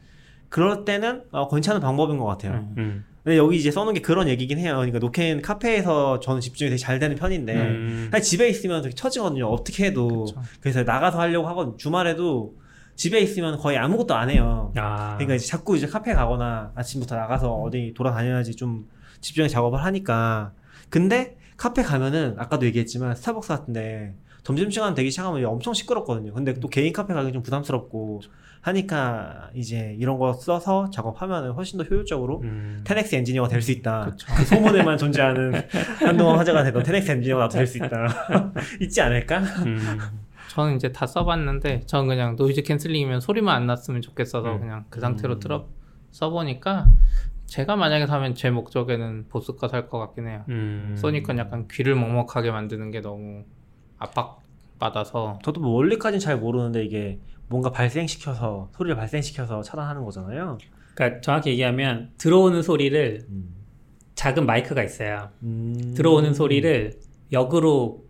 그럴 0.48 0.84
때는 0.84 1.24
어, 1.32 1.48
괜찮은 1.48 1.80
방법인 1.80 2.16
것 2.18 2.24
같아요. 2.24 2.52
음. 2.54 2.74
음. 2.78 3.04
근데 3.24 3.36
여기 3.36 3.56
이제 3.56 3.70
써놓은 3.72 3.92
게 3.94 4.00
그런 4.00 4.28
얘기긴 4.28 4.58
해요. 4.58 4.76
그러니까 4.76 5.00
노캔 5.00 5.42
카페에서 5.42 6.20
저는 6.20 6.40
집중이 6.40 6.70
되게 6.70 6.78
잘 6.78 6.98
되는 7.00 7.16
편인데 7.16 7.54
음. 7.54 8.08
사실 8.12 8.24
집에 8.24 8.48
있으면 8.48 8.80
되게 8.82 8.94
처지거든요. 8.94 9.46
어떻게 9.48 9.86
해도. 9.86 10.24
그쵸. 10.26 10.40
그래서 10.60 10.82
나가서 10.84 11.18
하려고 11.18 11.48
하거든요. 11.48 11.76
주말에도 11.76 12.54
집에 12.96 13.20
있으면 13.20 13.58
거의 13.58 13.76
아무것도 13.78 14.14
안 14.14 14.30
해요. 14.30 14.72
아. 14.76 15.14
그러니까 15.16 15.34
이제 15.34 15.46
자꾸 15.46 15.76
이제 15.76 15.86
카페 15.86 16.12
가거나 16.14 16.72
아침부터 16.74 17.14
나가서 17.16 17.52
어디 17.54 17.92
돌아다녀야지 17.94 18.56
좀 18.56 18.88
집중해 19.20 19.48
작업을 19.48 19.82
하니까. 19.84 20.52
근데 20.88 21.36
카페 21.56 21.82
가면은 21.82 22.34
아까도 22.38 22.66
얘기했지만 22.66 23.14
스타벅스 23.14 23.48
같은데 23.48 24.14
점심시간 24.42 24.94
되기 24.94 25.10
시작하면 25.10 25.44
엄청 25.46 25.74
시끄럽거든요. 25.74 26.32
근데 26.32 26.54
또 26.54 26.68
개인 26.68 26.92
카페 26.92 27.12
가기 27.14 27.32
좀 27.32 27.42
부담스럽고 27.42 28.20
하니까 28.60 29.50
이제 29.54 29.94
이런 29.98 30.18
거 30.18 30.32
써서 30.32 30.90
작업하면은 30.90 31.52
훨씬 31.52 31.78
더 31.78 31.84
효율적으로 31.84 32.40
음. 32.42 32.80
테넥스 32.84 33.14
엔지니어가 33.14 33.48
될 33.48 33.62
수 33.62 33.70
있다. 33.72 34.12
그 34.36 34.44
소문에만 34.44 34.98
존재하는 34.98 35.52
한동안 36.00 36.38
화제가 36.38 36.62
되던 36.64 36.82
테넥스 36.82 37.10
엔지니어가 37.12 37.48
될 37.48 37.66
수 37.66 37.78
있다. 37.78 38.06
있지 38.80 39.00
않을까? 39.00 39.38
음. 39.38 39.80
저는 40.56 40.76
이제 40.76 40.90
다 40.90 41.06
써봤는데 41.06 41.82
저는 41.84 42.08
그냥 42.08 42.34
noise 42.36 42.62
cancelling이면 42.62 43.20
소리만 43.20 43.54
안 43.54 43.66
났으면 43.66 44.00
좋겠어서 44.00 44.54
음. 44.54 44.60
그냥 44.60 44.84
그 44.88 45.00
상태로 45.00 45.34
음. 45.34 45.38
틀어 45.40 45.68
써보니까 46.12 46.86
제가 47.44 47.76
만약에 47.76 48.06
사면 48.06 48.34
제 48.34 48.48
목적에는 48.48 49.26
보스가 49.28 49.68
살것 49.68 49.90
같긴 49.90 50.28
해요. 50.28 50.44
음. 50.48 50.94
소니 50.96 51.24
건 51.24 51.36
약간 51.36 51.68
귀를 51.70 51.94
먹먹하게 51.94 52.52
만드는 52.52 52.90
게 52.90 53.02
너무 53.02 53.44
압박받아서 53.98 55.40
저도 55.44 55.60
뭐 55.60 55.72
원리까지는 55.72 56.20
잘 56.20 56.38
모르는데 56.38 56.86
이게 56.86 57.20
뭔가 57.48 57.70
발생시켜서 57.70 58.70
소리를 58.72 58.96
발생시켜서 58.96 59.60
차단하는 59.60 60.06
거잖아요. 60.06 60.56
그러니까 60.94 61.20
정확히 61.20 61.50
얘기하면 61.50 62.12
들어오는 62.16 62.62
소리를 62.62 63.26
작은 64.14 64.46
마이크가 64.46 64.82
있어요. 64.82 65.28
음. 65.42 65.92
들어오는 65.94 66.32
소리를 66.32 66.98
역으로 67.30 68.05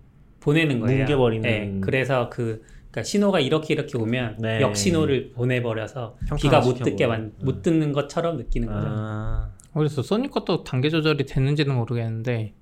보내는 0.47 0.78
거예요. 0.80 0.99
뭉개버리는. 0.99 1.42
네, 1.42 1.80
그래서 1.80 2.30
그 2.30 2.62
그러니까 2.90 3.03
신호가 3.03 3.40
이렇게 3.40 3.74
이렇게 3.74 3.99
오면 3.99 4.36
네. 4.38 4.61
역 4.61 4.76
신호를 4.76 5.32
보내버려서 5.32 6.16
귀가 6.38 6.61
못. 6.61 6.74
듣게 6.76 7.07
만, 7.07 7.32
못 7.42 7.61
듣는 7.62 7.92
것처럼 7.92 8.36
느끼는 8.36 8.68
거죠. 8.68 8.86
아, 8.88 9.51
그래서 9.74 10.03
소니 10.03 10.30
것도 10.30 10.62
단계 10.64 10.88
조절이 10.88 11.26
됐는지는 11.26 11.74
모르겠는데 11.74 12.55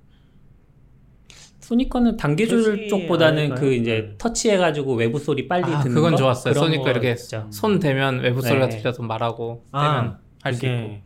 소니 1.59 1.87
거는 1.89 2.17
단계 2.17 2.47
조절 2.47 2.87
쪽보다는 2.89 3.43
않을까요? 3.45 3.59
그 3.61 3.73
이제 3.73 4.07
네. 4.09 4.15
터치해가지고 4.17 4.95
외부 4.95 5.19
소리 5.19 5.47
빨리 5.47 5.63
아, 5.65 5.79
듣는 5.81 5.95
그건 5.95 6.11
거? 6.11 6.17
좋았어요. 6.17 6.53
소니 6.55 6.77
거거 6.77 6.89
이렇게 6.91 7.11
있죠. 7.11 7.47
손 7.51 7.79
대면 7.79 8.19
외부 8.19 8.41
소리가 8.41 8.67
네. 8.69 8.77
들려서 8.77 9.03
말하고 9.03 9.63
아, 9.71 9.99
떼면 10.01 10.17
할 10.43 10.53
수 10.53 10.65
있고. 10.65 10.97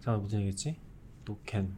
잠깐 0.00 0.22
무슨 0.22 0.38
얘기했지? 0.40 0.76
노캔 1.24 1.70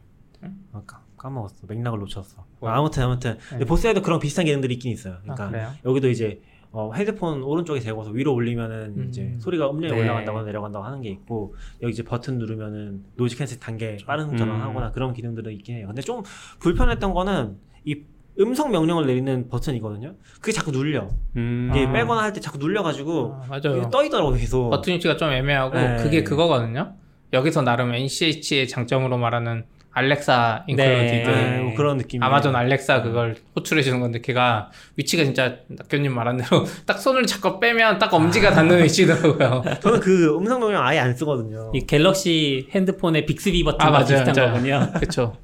아, 0.73 0.81
까, 0.85 1.01
까먹었어 1.17 1.67
맥락을 1.67 1.99
놓쳤어? 1.99 2.45
아, 2.61 2.77
아무튼 2.77 3.03
아무튼 3.03 3.37
네. 3.57 3.65
보스에도 3.65 4.01
그런 4.01 4.19
비슷한 4.19 4.45
기능들이 4.45 4.75
있긴 4.75 4.91
있어요 4.91 5.17
그러니까 5.23 5.51
아? 5.57 5.75
여기도 5.85 6.09
이제 6.09 6.41
어, 6.71 6.91
헤드폰 6.93 7.43
오른쪽에 7.43 7.79
대고서 7.79 8.11
위로 8.11 8.33
올리면은 8.33 8.93
음. 8.97 9.05
이제 9.09 9.35
소리가 9.39 9.69
음량이 9.71 9.93
네. 9.95 10.01
올라간다거나 10.01 10.45
내려간다고 10.45 10.85
하는 10.85 11.01
게 11.01 11.09
있고 11.09 11.55
여기 11.81 11.93
이제 11.93 12.03
버튼 12.03 12.37
누르면은 12.37 13.03
noise 13.15 13.37
cancel 13.37 13.59
단계 13.59 13.97
빠른 14.05 14.29
음. 14.31 14.37
전환하거나 14.37 14.91
그런 14.91 15.13
기능들은 15.13 15.53
있긴 15.53 15.77
해요. 15.77 15.87
근데 15.87 16.01
좀 16.01 16.23
불편했던 16.59 17.13
거는 17.13 17.57
이 17.85 18.03
음성 18.39 18.69
명령을 18.69 19.07
내리는 19.07 19.47
버튼이거든요. 19.49 20.13
그게 20.39 20.51
자꾸 20.51 20.71
눌려. 20.71 21.07
음. 21.37 21.71
이게 21.73 21.85
아. 21.87 21.91
빼거나 21.93 22.21
할 22.21 22.33
때 22.33 22.41
자꾸 22.41 22.57
눌려가지고 22.59 23.33
아, 23.41 23.45
맞아요. 23.49 23.89
떠 23.89 24.03
있더라고 24.05 24.31
계속. 24.33 24.69
버튼 24.69 24.93
위치가 24.93 25.15
좀 25.17 25.31
애매하고 25.31 25.73
네. 25.75 25.95
그게 26.03 26.21
그거거든요. 26.23 26.93
여기서 27.33 27.61
나름 27.63 27.93
NCH의 27.95 28.67
장점으로 28.67 29.17
말하는 29.17 29.65
Alexa 29.97 30.65
included 30.67 31.29
네, 31.29 31.61
뭐 31.61 31.73
그런 31.73 31.97
느낌. 31.97 32.21
아마존 32.21 32.55
알렉사 32.55 33.01
그걸 33.01 33.35
호출해 33.55 33.81
주는 33.81 33.99
건데 33.99 34.21
걔가 34.21 34.69
위치가 34.95 35.23
진짜 35.23 35.57
낙규님 35.67 36.13
말한 36.13 36.37
대로 36.37 36.65
딱 36.85 36.99
손을 36.99 37.25
자꾸 37.25 37.59
빼면 37.59 37.97
딱 37.97 38.13
엄지가 38.13 38.51
닿는 38.51 38.83
위치더라고요. 38.83 39.63
저는 39.81 39.99
그 39.99 40.35
음성 40.37 40.59
명령 40.59 40.83
아예 40.85 40.99
안 40.99 41.15
쓰거든요. 41.15 41.71
이 41.73 41.81
갤럭시 41.87 42.67
핸드폰의 42.71 43.25
빅스비 43.25 43.63
버튼과 43.63 43.85
아, 43.87 43.89
맞아요, 43.89 44.05
비슷한 44.05 44.33
맞아요. 44.35 44.53
거군요. 44.53 44.91
그쵸. 44.99 45.35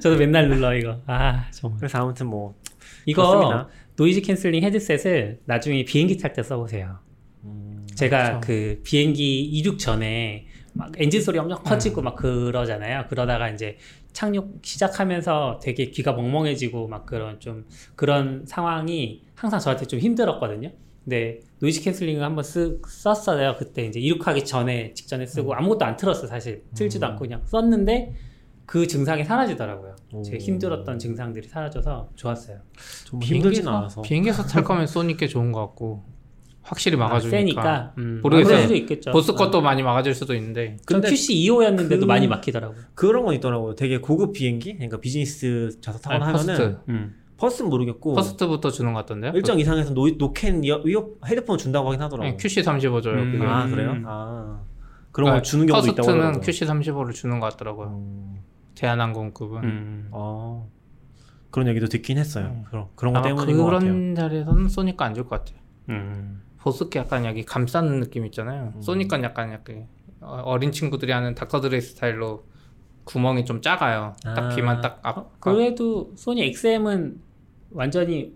저도 0.00 0.16
맨날 0.16 0.48
눌러 0.48 0.74
이거. 0.74 0.98
아 1.06 1.46
정말. 1.52 1.78
그래서 1.78 1.98
아무튼 1.98 2.26
뭐 2.26 2.54
이거 3.06 3.26
그렇습니다. 3.26 3.68
noise 3.96 4.22
canceling 4.22 4.62
헤드셋을 4.64 5.40
나중에 5.44 5.84
비행기 5.84 6.16
탈 6.18 6.32
때 6.32 6.42
써보세요. 6.42 6.98
음, 7.44 7.86
제가 7.94 8.24
그렇죠. 8.24 8.40
그 8.46 8.80
비행기 8.84 9.42
이륙 9.42 9.78
전에 9.78 10.46
막 10.72 10.92
엔진 10.98 11.20
소리 11.20 11.38
엄청 11.38 11.58
음. 11.58 11.64
커지고 11.64 12.02
막 12.02 12.16
그러잖아요. 12.16 13.06
그러다가 13.08 13.48
이제 13.50 13.76
착륙 14.12 14.58
시작하면서 14.62 15.60
되게 15.62 15.86
귀가 15.90 16.12
멍멍해지고 16.12 16.88
막 16.88 17.06
그런 17.06 17.38
좀 17.40 17.66
그런 17.96 18.44
상황이 18.46 19.22
항상 19.34 19.60
저한테 19.60 19.86
좀 19.86 19.98
힘들었거든요. 20.00 20.70
근데 21.04 21.40
noise 21.60 21.82
canceling을 21.82 22.22
한번 22.22 22.44
쓰, 22.44 22.80
썼어요. 22.86 23.56
그때 23.58 23.84
이제 23.86 23.98
이륙하기 24.00 24.44
전에 24.44 24.92
직전에 24.94 25.24
음. 25.24 25.26
쓰고 25.26 25.54
아무것도 25.54 25.84
안 25.84 25.96
틀었어 25.96 26.26
사실 26.26 26.62
틀지도 26.74 27.06
않고 27.06 27.20
그냥 27.20 27.40
썼는데 27.46 28.14
그 28.66 28.86
증상이 28.86 29.24
사라지더라고요. 29.24 29.96
제 30.24 30.36
오. 30.36 30.38
힘들었던 30.38 30.98
증상들이 30.98 31.48
사라져서 31.48 32.10
좋았어요. 32.14 32.58
좀 33.06 33.20
힘들진 33.22 33.64
비행기에서- 33.64 33.68
않아서. 33.68 34.02
비행기에서 34.02 34.42
탈 34.44 34.62
거면 34.62 34.86
소니 34.86 35.16
게 35.16 35.26
좋은 35.26 35.50
것 35.52 35.60
같고 35.60 36.04
확실히 36.70 36.96
아, 36.96 37.00
막아주니까. 37.00 37.36
세니까 37.36 37.92
음, 37.98 38.20
모르겠어요. 38.22 38.62
수도 38.62 38.74
있겠죠. 38.76 39.10
보스 39.10 39.32
어. 39.32 39.34
것도 39.34 39.60
많이 39.60 39.82
막아줄 39.82 40.14
수도 40.14 40.34
있는데. 40.34 40.76
전 40.86 41.00
근데 41.00 41.08
QC 41.10 41.34
2호였는데도 41.34 42.00
그- 42.00 42.04
많이 42.06 42.28
막히더라고요. 42.28 42.78
그런 42.94 43.24
건 43.24 43.34
있더라고요. 43.34 43.74
되게 43.74 43.98
고급 43.98 44.32
비행기, 44.32 44.74
그러니까 44.74 44.98
비즈니스 45.00 45.76
좌석 45.80 46.00
타거나 46.02 46.26
아니, 46.26 46.38
하면은 46.38 46.56
first. 46.56 46.78
음. 46.90 47.14
first는 47.36 47.70
모르겠고 47.70 48.14
first부터 48.14 48.70
주는 48.70 48.92
것 48.92 49.00
같던데요? 49.00 49.32
일정 49.34 49.58
이상에서 49.58 49.92
노, 49.94 50.08
노캔 50.10 50.62
이어, 50.62 50.82
헤드폰 51.26 51.58
준다고 51.58 51.88
하긴 51.88 52.02
하더라고요. 52.02 52.30
네, 52.32 52.36
QC35 52.36 53.02
줘요. 53.02 53.14
음. 53.14 53.32
그게. 53.32 53.44
아 53.46 53.64
음. 53.64 53.70
그래요? 53.70 53.96
아 54.06 54.60
그런 55.10 55.32
걸 55.32 55.42
주는 55.42 55.66
경우도 55.66 55.88
있다고 55.88 56.06
first는 56.06 56.26
하더라고요. 56.26 56.40
QC35를 57.04 57.14
주는 57.14 57.40
것 57.40 57.50
같더라고요. 57.50 57.88
음, 57.88 58.36
대한항공급은. 58.76 59.64
음. 59.64 60.08
어 60.12 60.70
그런 61.50 61.66
얘기도 61.68 61.86
듣긴 61.86 62.18
했어요. 62.18 62.44
음. 62.54 62.64
그런 62.70 62.86
그런 62.94 63.14
거 63.14 63.22
때문인 63.22 63.56
것 63.56 63.64
같아요. 63.64 63.80
그런 63.80 64.14
자리에서는 64.14 64.68
소니가 64.68 65.04
안줄 65.06 65.24
것 65.24 65.30
같아요. 65.42 65.58
음. 65.88 66.42
보스 66.60 66.87
게 66.87 66.98
약간 66.98 67.24
여기 67.24 67.44
감싸는 67.44 68.00
느낌 68.00 68.26
있잖아요. 68.26 68.72
음. 68.76 68.82
소니 68.82 69.05
거 69.05 69.22
약간 69.22 69.52
약간 69.52 69.86
어- 70.20 70.42
어린 70.44 70.72
친구들이 70.72 71.12
하는 71.12 71.34
닥터드레 71.34 71.80
스타일로 71.80 72.44
구멍이 73.04 73.44
좀 73.44 73.62
작아요. 73.62 74.14
딱 74.22 74.38
아. 74.38 74.48
귀만 74.54 74.80
딱 74.80 75.00
앞. 75.02 75.40
그래도 75.40 76.12
소니 76.16 76.42
XM은 76.42 77.18
완전히 77.70 78.34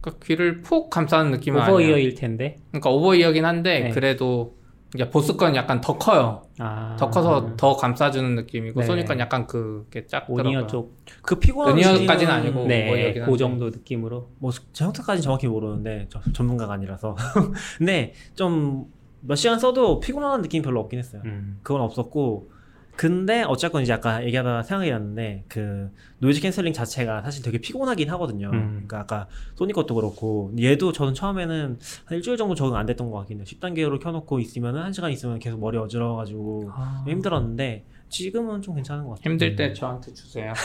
그러니까 0.00 0.24
귀를 0.26 0.60
푹 0.60 0.90
감싸는 0.90 1.30
느낌은. 1.32 1.62
over-ear일 1.62 2.14
텐데. 2.14 2.56
그러니까 2.70 2.90
over-ear긴 2.90 3.44
한데 3.44 3.80
네. 3.80 3.90
그래도 3.90 4.56
이제 4.94 5.08
보스 5.08 5.36
건 5.36 5.56
약간 5.56 5.80
더 5.80 5.96
커요. 5.96 6.42
아. 6.58 6.96
더 6.98 7.08
커서 7.08 7.56
더 7.56 7.76
감싸주는 7.76 8.34
느낌이고 8.34 8.80
네. 8.80 8.86
소니 8.86 9.04
건 9.04 9.18
약간 9.18 9.46
그게 9.46 10.06
작더라고요. 10.06 10.58
on-ear 10.58 10.66
쪽. 10.66 10.96
그 11.22 11.38
피곤한 11.38 11.76
시기는 11.80 12.30
아니고. 12.30 12.66
네, 12.66 13.14
그 13.14 13.20
한데. 13.20 13.36
정도 13.36 13.70
느낌으로. 13.70 14.28
뭐 14.38 14.69
제 14.69 14.84
형태까지 14.84 15.22
정확히 15.22 15.48
모르는데 15.48 16.06
저, 16.10 16.20
전문가가 16.32 16.74
아니라서 16.74 17.16
근데 17.78 18.12
좀 18.34 19.02
몇 19.22 19.36
시간 19.36 19.58
써도 19.58 20.00
피곤한 20.00 20.42
느낌이 20.42 20.62
별로 20.62 20.80
없긴 20.80 20.98
했어요. 20.98 21.22
음. 21.24 21.58
그건 21.62 21.80
없었고 21.82 22.50
근데 22.96 23.42
어쨌건 23.42 23.82
이제 23.82 23.92
아까 23.92 24.24
얘기하다가 24.24 24.62
생각이 24.62 24.90
났는데 24.90 25.44
그 25.48 25.90
noise 26.18 26.40
canceling 26.40 26.72
자체가 26.72 27.22
사실 27.22 27.42
되게 27.42 27.58
피곤하긴 27.58 28.10
하거든요. 28.10 28.50
음. 28.52 28.84
그러니까 28.86 29.00
아까 29.00 29.26
소니 29.54 29.72
것도 29.72 29.94
그렇고 29.94 30.52
얘도 30.58 30.92
저는 30.92 31.14
처음에는 31.14 31.78
한 32.04 32.16
일주일 32.16 32.36
정도 32.36 32.54
적응 32.54 32.76
안 32.76 32.86
됐던 32.86 33.10
것 33.10 33.18
같긴 33.18 33.38
해요. 33.38 33.44
10단계로 33.46 34.00
켜놓고 34.00 34.38
있으면은 34.40 34.82
한 34.82 34.92
시간 34.92 35.10
있으면 35.10 35.38
계속 35.38 35.58
머리 35.58 35.78
어지러워가지고 35.78 36.70
아. 36.74 37.04
힘들었는데 37.08 37.84
지금은 38.08 38.60
좀 38.60 38.74
괜찮은 38.74 39.04
것 39.04 39.12
같아요. 39.12 39.30
힘들 39.32 39.56
때 39.56 39.72
저한테 39.72 40.12
주세요. 40.12 40.52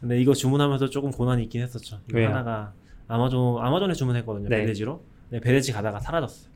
근데 0.00 0.20
이거 0.20 0.32
주문하면서 0.32 0.90
조금 0.90 1.10
고난이 1.10 1.42
있긴 1.44 1.62
했었죠. 1.62 1.98
이거 2.08 2.18
왜요? 2.18 2.28
하나가 2.28 2.72
아마존 3.08 3.58
아마존에 3.60 3.94
주문했거든요. 3.94 4.48
네. 4.48 4.60
베데지로. 4.60 5.02
네, 5.30 5.40
베데지 5.40 5.72
가다가 5.72 5.98
사라졌어요. 5.98 6.51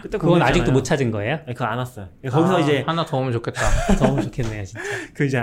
그때 0.00 0.16
그건. 0.18 0.40
아직도 0.42 0.72
못 0.72 0.82
찾은 0.82 1.10
거예요? 1.10 1.40
네, 1.46 1.52
그거 1.52 1.64
안 1.66 1.78
왔어요. 1.78 2.08
거기서 2.28 2.56
아, 2.56 2.60
이제 2.60 2.82
하나 2.86 3.04
더 3.04 3.18
오면 3.18 3.32
좋겠다. 3.32 3.60
너무 4.00 4.22
좋겠네요, 4.22 4.64
진짜. 4.64 4.80
그 5.14 5.24
이제 5.26 5.42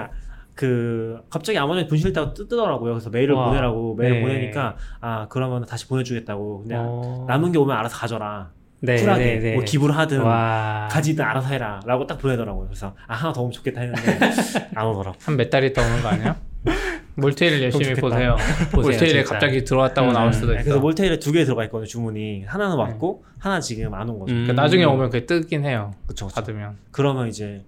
그 0.56 1.22
갑자기 1.30 1.58
아마존이 1.58 1.88
분실 1.88 2.08
했다고 2.08 2.34
뜨더라고요. 2.34 2.94
그래서 2.94 3.10
메일을 3.10 3.36
와. 3.36 3.48
보내라고 3.50 3.96
메일 3.96 4.12
을 4.14 4.18
네. 4.18 4.22
보내니까 4.28 4.76
아 5.02 5.28
그러면 5.30 5.66
다시 5.66 5.88
보내주겠다고. 5.88 6.60
근데 6.62 6.76
어. 6.78 7.26
남은 7.28 7.52
게 7.52 7.60
오면 7.60 7.76
알아서 7.78 7.96
가져라. 7.98 8.50
네, 8.82 8.96
쿨하게 8.96 9.24
네, 9.26 9.40
네. 9.40 9.56
뭐 9.56 9.64
기부를 9.66 9.96
하든 9.98 10.22
와. 10.22 10.88
가지든 10.92 11.24
알아서 11.24 11.50
해라라고 11.50 12.08
딱 12.08 12.18
보내더라고요. 12.18 12.66
그래서 12.68 12.96
아 13.08 13.14
하나 13.16 13.32
더 13.34 13.42
오면 13.42 13.52
좋겠다 13.52 13.82
했는데 13.82 14.20
안 14.76 14.88
오더라고. 14.88 15.18
한 15.22 15.36
몇 15.38 15.50
달이 15.50 15.74
더 15.74 15.82
오는 15.82 16.02
거 16.02 16.08
아니야? 16.10 16.36
몰테이를 17.16 17.64
열심히 17.64 17.86
좋겠다. 17.86 18.02
보세요. 18.02 18.36
보세요, 18.72 18.92
몰테일에 18.92 19.24
진짜. 19.24 19.30
갑자기 19.34 19.64
들어왔다고 19.64 20.08
음, 20.10 20.14
나올 20.14 20.34
수도 20.34 20.48
네, 20.48 20.56
있어. 20.56 20.64
그래서 20.64 20.80
몰테일에 20.80 21.20
두 21.20 21.32
개 21.32 21.44
들어가 21.46 21.64
있거든요. 21.66 21.86
주문이 21.88 22.44
하나는 22.46 22.76
왔고 22.78 23.24
하나 23.38 23.60
지금 23.60 23.94
안 23.94 24.10
온 24.10 24.20
거죠. 24.20 24.34
음. 24.34 24.44
그러니까 24.46 24.54
나중에 24.62 24.84
오면 24.86 25.10
그게 25.10 25.26
뜨긴 25.26 25.66
해요. 25.66 25.94
그쵸, 26.08 26.28
그쵸. 26.28 26.36
받으면. 26.36 26.78
그러면 26.92 27.28
이제 27.28 27.64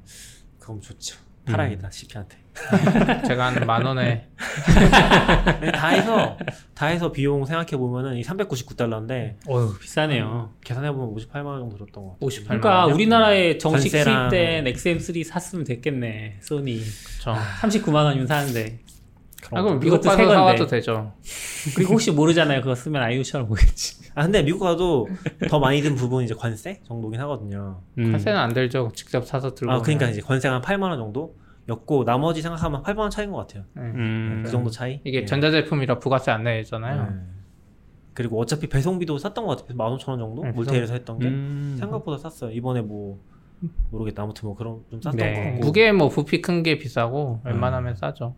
그럼 0.59 0.79
좋죠. 0.81 1.17
팔아야겠다 1.45 1.87
음. 1.87 1.91
CP한테. 1.91 2.37
제가 3.27 3.47
한 3.47 3.65
만 3.65 3.85
원에 3.85 4.27
네, 5.61 5.71
다 5.71 5.87
해서 5.89 6.37
다 6.73 6.87
해서 6.87 7.11
비용 7.11 7.45
생각해 7.45 7.77
보면은 7.77 8.17
이 8.17 8.21
399달러인데 8.23 9.35
어휴, 9.47 9.77
비싸네요. 9.79 10.51
계산해 10.63 10.91
보면 10.91 11.15
58만 11.15 11.45
원 11.45 11.59
정도 11.61 11.77
들었던 11.77 12.03
것 12.03 12.11
같아요. 12.13 12.27
58만 12.29 12.45
그러니까 12.47 12.79
원이요? 12.81 12.95
우리나라에 12.95 13.57
정식 13.57 13.91
관세랑- 13.93 14.29
수입된 14.29 14.65
XM3 14.65 15.23
샀으면 15.23 15.65
됐겠네, 15.65 16.37
소니. 16.41 16.79
그쵸. 16.79 17.33
39만 17.61 17.93
원이면 18.03 18.27
사는데. 18.27 18.79
아, 19.51 19.61
그럼 19.63 19.79
미국 19.79 20.01
가서. 20.01 20.17
사와도 20.17 20.67
되죠. 20.67 21.13
그리고 21.75 21.93
혹시 21.93 22.11
모르잖아요. 22.11 22.61
그거 22.61 22.75
쓰면 22.75 23.01
아이유처럼 23.01 23.47
보겠지. 23.47 24.01
아 24.13 24.23
근데 24.23 24.43
미국 24.43 24.59
가도 24.59 25.07
더 25.49 25.59
많이 25.59 25.81
든 25.81 25.95
부분이 25.95 26.25
이제 26.25 26.33
관세 26.37 26.79
정도긴 26.87 27.19
하거든요. 27.21 27.81
음. 27.97 28.11
관세는 28.11 28.37
안 28.37 28.53
들죠. 28.53 28.91
직접 28.93 29.25
사서 29.25 29.55
들고. 29.55 29.71
아 29.73 29.81
그러니까. 29.81 30.07
이제 30.09 30.21
관세가 30.21 30.55
한 30.55 30.61
8만 30.61 30.83
원 30.89 30.97
정도 30.99 31.35
였고 31.71 32.03
나머지 32.05 32.41
생각하면 32.41 32.83
8만 32.83 32.99
원 32.99 33.09
차이인 33.09 33.31
것 33.31 33.37
같아요. 33.37 33.63
네. 33.73 33.81
음. 33.83 34.41
그 34.45 34.51
정도 34.51 34.69
차이. 34.69 34.99
이게 35.03 35.19
예. 35.21 35.25
전자제품이라 35.25 35.99
부가세 35.99 36.31
안 36.31 36.43
내잖아요. 36.43 37.03
네. 37.03 37.09
그리고 38.13 38.39
어차피 38.39 38.67
배송비도 38.67 39.17
쌌던 39.17 39.45
것 39.45 39.57
같아요. 39.65 39.77
15,000원 39.77 40.17
정도 40.19 40.43
네, 40.43 40.51
몰테일에서 40.51 40.93
했던 40.93 41.17
게 41.19 41.27
음. 41.27 41.75
생각보다 41.79 42.29
쌌어요. 42.29 42.51
이번에 42.53 42.81
뭐 42.81 43.19
모르겠다. 43.89 44.23
아무튼 44.23 44.47
뭐 44.47 44.55
그런 44.55 44.81
좀 44.89 45.01
쌌던 45.01 45.15
네. 45.17 45.33
것 45.33 45.41
같고. 45.41 45.59
무게 45.65 45.91
뭐 45.91 46.09
부피 46.09 46.41
큰 46.41 46.61
게 46.63 46.77
비싸고 46.77 47.41
음. 47.45 47.47
웬만하면 47.49 47.95
싸죠. 47.95 48.35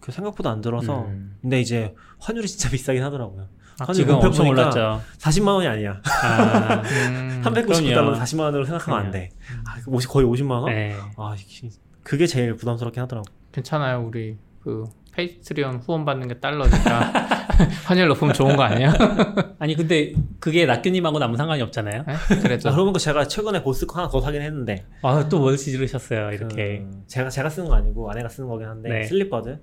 그 0.00 0.10
생각보다 0.12 0.50
안 0.50 0.60
들어서. 0.62 1.02
음. 1.02 1.36
근데 1.42 1.60
이제 1.60 1.94
환율이 2.20 2.48
진짜 2.48 2.68
비싸긴 2.72 3.02
하더라고요. 3.02 3.48
아, 3.80 3.84
환율 3.84 3.94
지금 3.94 4.14
엄청 4.16 4.48
올랐죠. 4.48 5.00
40만 5.18 5.48
원이 5.54 5.66
아니야. 5.66 6.00
아, 6.04 6.82
음, 7.08 7.42
399달러 7.44 7.84
그럼요. 7.84 8.12
40만 8.16 8.40
원으로 8.40 8.64
생각하면 8.64 9.00
안 9.06 9.10
돼. 9.10 9.28
아, 9.66 9.76
50, 9.86 10.10
거의 10.10 10.26
50만 10.26 10.50
원? 10.62 10.66
네. 10.66 10.94
아, 11.16 11.34
그게 12.02 12.26
제일 12.26 12.54
부담스럽긴 12.56 13.02
하더라고. 13.02 13.26
괜찮아요. 13.52 14.04
우리 14.06 14.36
그 14.62 14.84
패트리온 15.12 15.76
후원 15.76 16.04
받는 16.04 16.28
게 16.28 16.40
달러니까 16.40 17.12
환율 17.84 18.08
높으면 18.08 18.32
좋은 18.32 18.56
거 18.56 18.62
아니야? 18.62 18.92
아니 19.58 19.74
근데 19.76 20.14
그게 20.40 20.64
낙규님하고는 20.64 21.26
아무 21.26 21.36
상관이 21.36 21.60
없잖아요. 21.62 22.04
네? 22.06 22.14
아, 22.14 22.18
그래도 22.40 22.62
그러고 22.70 22.84
보니까 22.84 22.98
제가 22.98 23.28
최근에 23.28 23.62
보스 23.62 23.86
거 23.86 23.98
하나 23.98 24.08
더 24.08 24.20
사긴 24.20 24.40
했는데 24.40 24.86
아 25.02 25.08
또 25.08 25.26
뭘 25.26 25.56
지르셨어요 25.56 26.32
이렇게 26.32 26.78
그 26.78 27.02
제가 27.06 27.28
제가 27.28 27.50
쓰는 27.50 27.68
거 27.68 27.74
아니고 27.74 28.10
아내가 28.10 28.28
쓰는 28.28 28.48
거긴 28.48 28.68
한데 28.68 28.88
네. 28.88 29.04
슬립버드 29.04 29.58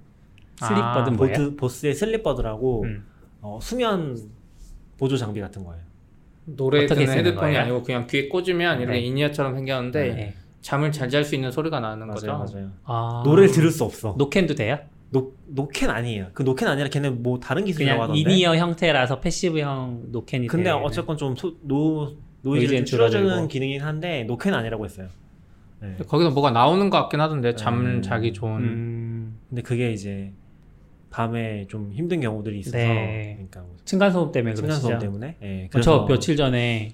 슬립버든 0.58 1.14
아, 1.14 1.16
뭐예요? 1.18 1.34
보드, 1.36 1.56
보스의 1.56 1.96
슬립버드라고 1.96 2.84
음. 2.84 3.06
어, 3.42 3.60
수면 3.62 4.18
보조 4.98 5.18
장비 5.18 5.40
같은 5.40 5.64
거예요. 5.64 5.82
노래 6.46 6.86
듣는 6.86 7.08
헤드폰이 7.10 7.36
거예요? 7.36 7.60
아니고 7.60 7.84
그냥 7.84 8.06
귀에 8.08 8.28
꽂으면 8.28 8.82
이렇게 8.82 9.00
네. 9.00 9.06
in-ear처럼 9.06 9.56
생겼는데 9.56 10.14
네. 10.14 10.34
잠을 10.62 10.91
잘 10.91 11.10
잘 11.10 11.24
수 11.24 11.36
있는 11.36 11.51
소리가 11.51 11.80
나는 11.80 12.07
거죠. 12.07 12.28
맞아요, 12.28 12.45
맞아요. 12.51 12.70
아 12.84 13.24
노래를 13.26 13.51
들을 13.51 13.70
수 13.72 13.84
없어. 13.84 14.16
노캔도 14.18 14.55
돼요? 14.55 14.78
노 15.12 15.34
노캔 15.47 15.89
아니에요. 15.89 16.28
그 16.34 16.43
노캔 16.43 16.68
아니라 16.68 16.88
걔는 16.89 17.24
뭐 17.24 17.39
다른 17.39 17.66
기술이라고 17.66 17.97
그냥 17.97 18.03
하던데. 18.12 18.20
in-ear 18.34 18.56
형태라서 18.57 19.20
passive형 19.22 20.04
노캔이 20.12 20.47
근데 20.47 20.66
돼요. 20.66 20.82
어쨌건 20.84 21.18
좀 21.18 21.36
소, 21.36 21.55
노 21.62 22.14
노이즈는 22.41 22.60
노이즈를 22.60 22.78
좀 22.80 22.86
줄여주는 22.86 23.24
줄어들고. 23.26 23.47
기능이긴 23.47 23.82
한데 23.82 24.24
노캔 24.26 24.53
아니라고 24.53 24.86
했어요. 24.86 25.07
네. 25.82 25.95
거기서 26.07 26.32
뭐가 26.32 26.51
나오는 26.51 26.89
것 26.89 26.97
같긴 27.01 27.22
하던데 27.22 27.55
잠 27.55 27.80
음. 27.86 28.01
자기 28.01 28.34
좋은 28.34 28.57
음, 28.62 29.39
근데 29.49 29.62
그게 29.62 29.91
이제 29.93 30.34
밤에 31.10 31.66
좀 31.68 31.91
힘든 31.93 32.20
경우들이 32.20 32.60
있어서 32.60 32.78
네. 32.78 33.34
그러니까 33.38 33.62
뭐 33.62 33.76
층간소음 33.86 34.32
때문에 34.32 34.53
층간 34.53 34.68
그러시죠? 34.70 34.88
소음 34.89 34.99
때문에. 34.99 35.38
예. 35.41 35.70
어, 35.74 35.82
저 35.82 36.05
며칠 36.05 36.36
전에 36.36 36.89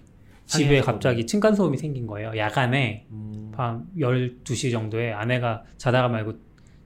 집에 0.46 0.82
갑자기 0.82 1.26
층간소음이 1.26 1.78
생긴 1.78 2.08
거예요. 2.08 2.32
야간에 2.38 3.08
음, 3.12 3.52
밤 3.54 3.88
12시 3.98 4.72
정도에 4.72 5.12
아내가 5.12 5.64
자다가 5.78 6.08
말고 6.08 6.34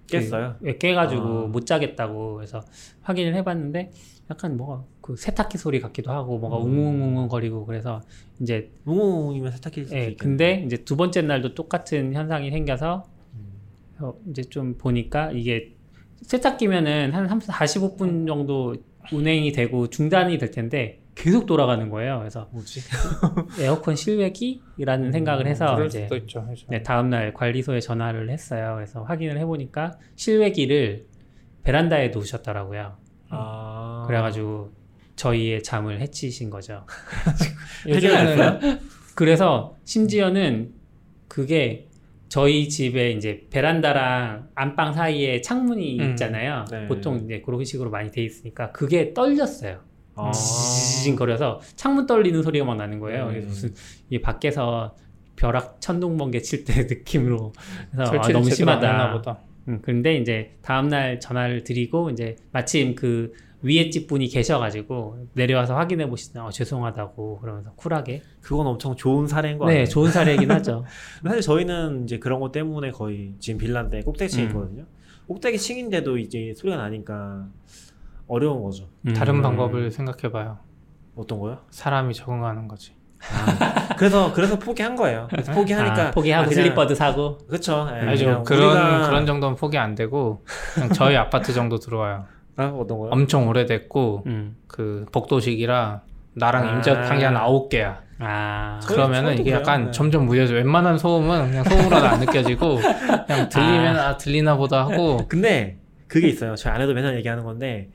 깼어요. 0.07 0.55
그, 0.60 0.68
예, 0.68 0.78
깨가지고 0.78 1.22
아. 1.22 1.47
못 1.47 1.66
자겠다고 1.66 2.41
해서 2.41 2.62
확인을 3.01 3.36
해봤는데 3.36 3.91
약간 4.32 4.57
뭐가 4.57 4.84
그 5.01 5.16
세탁기 5.16 5.57
소리 5.57 5.80
같기도 5.80 6.12
하고 6.12 6.38
뭐가 6.38 6.57
음. 6.57 6.64
웅웅웅웅 6.64 7.28
거리고 7.28 7.66
그래서 7.66 8.01
이제 8.39 8.72
웅웅이면 8.86 9.51
세탁기일 9.51 9.88
수도 9.88 9.97
예. 9.97 10.16
근데 10.16 10.64
이제 10.66 10.78
두 10.78 10.95
번째 10.95 11.22
날도 11.22 11.55
똑같은 11.55 12.14
현상이 12.14 12.51
생겨서 12.51 13.07
음. 13.34 13.51
어, 13.99 14.14
이제 14.30 14.43
좀 14.43 14.78
보니까 14.78 15.32
이게 15.32 15.76
세탁기면은 16.22 17.14
한 17.14 17.28
30, 17.28 17.49
45분 17.49 18.28
정도 18.28 18.76
운행이 19.12 19.51
되고 19.51 19.88
중단이 19.88 20.38
될 20.38 20.51
텐데 20.51 20.99
계속 21.20 21.45
돌아가는 21.45 21.89
거예요. 21.89 22.20
그래서 22.20 22.47
뭐지? 22.51 22.80
에어컨 23.61 23.95
실외기라는 23.95 25.07
음, 25.07 25.11
생각을 25.11 25.47
해서 25.47 25.84
이제 25.86 26.07
있죠. 26.13 26.45
그죠. 26.47 26.67
네, 26.70 26.82
다음 26.82 27.09
날 27.09 27.34
관리소에 27.34 27.82
전화를 27.82 28.30
했어요. 28.30 28.76
그래서 28.76 29.03
확인을 29.03 29.38
해 29.38 29.45
보니까 29.45 29.97
실외기를 30.15 31.07
베란다에 31.63 32.07
놓으셨더라고요. 32.09 32.97
아. 33.32 34.05
그래 34.07 34.22
가지고 34.22 34.72
저희의 35.17 35.61
잠을 35.61 35.99
해치신 35.99 36.49
거죠. 36.49 36.86
해결됐어요? 37.86 38.80
그래서 39.13 39.76
심지어는 39.84 40.74
그게 41.28 41.89
저희 42.30 42.70
집에 42.70 43.11
이제 43.11 43.45
베란다랑 43.49 44.51
안방 44.55 44.93
사이에 44.93 45.41
창문이 45.41 45.99
음. 45.99 46.09
있잖아요. 46.11 46.63
네. 46.72 46.88
보통 46.88 47.17
이제 47.26 47.41
그런 47.41 47.65
식으로 47.65 47.89
많이 47.89 48.09
돼 48.09 48.24
있으니까 48.24 48.72
그게 48.72 49.13
떨렸어요. 49.13 49.89
아. 50.28 50.32
지징 50.32 51.15
거려서 51.15 51.61
창문 51.76 52.05
떨리는 52.05 52.41
소리가 52.43 52.65
막 52.65 52.76
나는 52.76 52.99
거예요. 52.99 53.26
음. 53.26 53.30
그래서 53.30 53.47
무슨 53.47 53.74
이 54.09 54.20
밖에서 54.22 54.95
벼락 55.36 55.80
천둥 55.80 56.17
번개 56.17 56.41
칠 56.41 56.65
때 56.65 56.84
느낌으로 56.89 57.53
그래서 57.91 58.13
아, 58.20 58.28
너무 58.28 58.49
심하다. 58.49 59.41
음, 59.70 59.80
근데 59.82 60.15
이제 60.17 60.57
다음날 60.61 61.20
전화를 61.20 61.63
드리고 61.63 62.09
이제 62.09 62.36
마침 62.51 62.95
그 62.95 63.32
위에 63.61 63.89
집 63.89 64.07
분이 64.07 64.28
계셔가지고 64.30 65.28
내려와서 65.34 65.76
확인해 65.76 66.07
보시다 66.09 66.45
어, 66.45 66.49
죄송하다고 66.49 67.39
그러면서 67.39 67.74
쿨하게 67.74 68.22
그건 68.41 68.65
엄청 68.67 68.95
좋은 68.95 69.28
사례인 69.28 69.57
거네 69.57 69.72
아니에요? 69.72 69.86
좋은 69.88 70.11
사례이긴 70.11 70.49
하죠. 70.51 70.86
사실 71.24 71.41
저희는 71.41 72.05
이제 72.05 72.20
그런 72.20 72.39
것 72.39 72.51
때문에 72.53 72.91
거의 72.91 73.34
지금 73.39 73.59
빌라인데 73.59 74.01
꼭대기층 74.01 74.43
음. 74.43 74.47
있거든요. 74.47 74.86
꼭대기층인데도 75.28 76.17
이제 76.17 76.53
소리가 76.55 76.78
나니까 76.78 77.47
어려운 78.30 78.63
거죠. 78.63 78.88
다른 79.15 79.36
음. 79.36 79.41
방법을 79.41 79.91
생각해봐요. 79.91 80.59
어떤 81.15 81.39
거요? 81.39 81.57
사람이 81.71 82.13
적응하는 82.13 82.67
거지. 82.69 82.93
그래서 83.97 84.32
그래서 84.32 84.57
포기한 84.57 84.95
거예요. 84.95 85.27
그래서 85.30 85.51
포기하니까 85.51 86.07
아, 86.07 86.11
포기하고 86.11 86.45
아, 86.45 86.47
그냥- 86.47 86.63
슬리퍼드 86.63 86.95
사고 86.95 87.38
그렇죠. 87.47 87.86
예, 87.91 87.99
아니죠. 88.07 88.25
그냥 88.25 88.43
그런 88.43 88.77
우리가- 88.77 89.07
그런 89.07 89.25
정도는 89.25 89.55
포기 89.57 89.77
안 89.77 89.95
되고 89.95 90.45
그냥 90.73 90.89
저희 90.93 91.17
아파트 91.17 91.51
정도 91.53 91.77
들어와요. 91.80 92.23
아, 92.55 92.65
어떤 92.67 92.97
거요? 92.99 93.09
엄청 93.11 93.47
오래됐고 93.49 94.23
음. 94.27 94.55
그 94.67 95.05
복도식이라 95.11 96.01
나랑 96.36 96.67
아. 96.67 96.75
임자탕이 96.75 97.23
한 97.23 97.36
아홉 97.36 97.67
개야. 97.69 98.01
아 98.21 98.80
그러면은 98.86 99.34
이게 99.34 99.43
그래요. 99.45 99.57
약간 99.59 99.86
네. 99.86 99.91
점점 99.91 100.25
무뎌져. 100.25 100.53
웬만한 100.53 100.97
소음은 100.97 101.49
그냥 101.51 101.63
소음으로도 101.63 102.05
안 102.05 102.19
느껴지고 102.19 102.75
그냥 103.27 103.49
들리면 103.49 103.97
아, 103.97 104.17
들리나 104.17 104.55
보다 104.57 104.82
하고 104.86 105.25
근데 105.27 105.80
그게 106.07 106.27
있어요. 106.30 106.55
저희 106.55 106.73
아내도 106.73 106.93
맨날 106.93 107.15
얘기하는 107.17 107.43
건데 107.43 107.89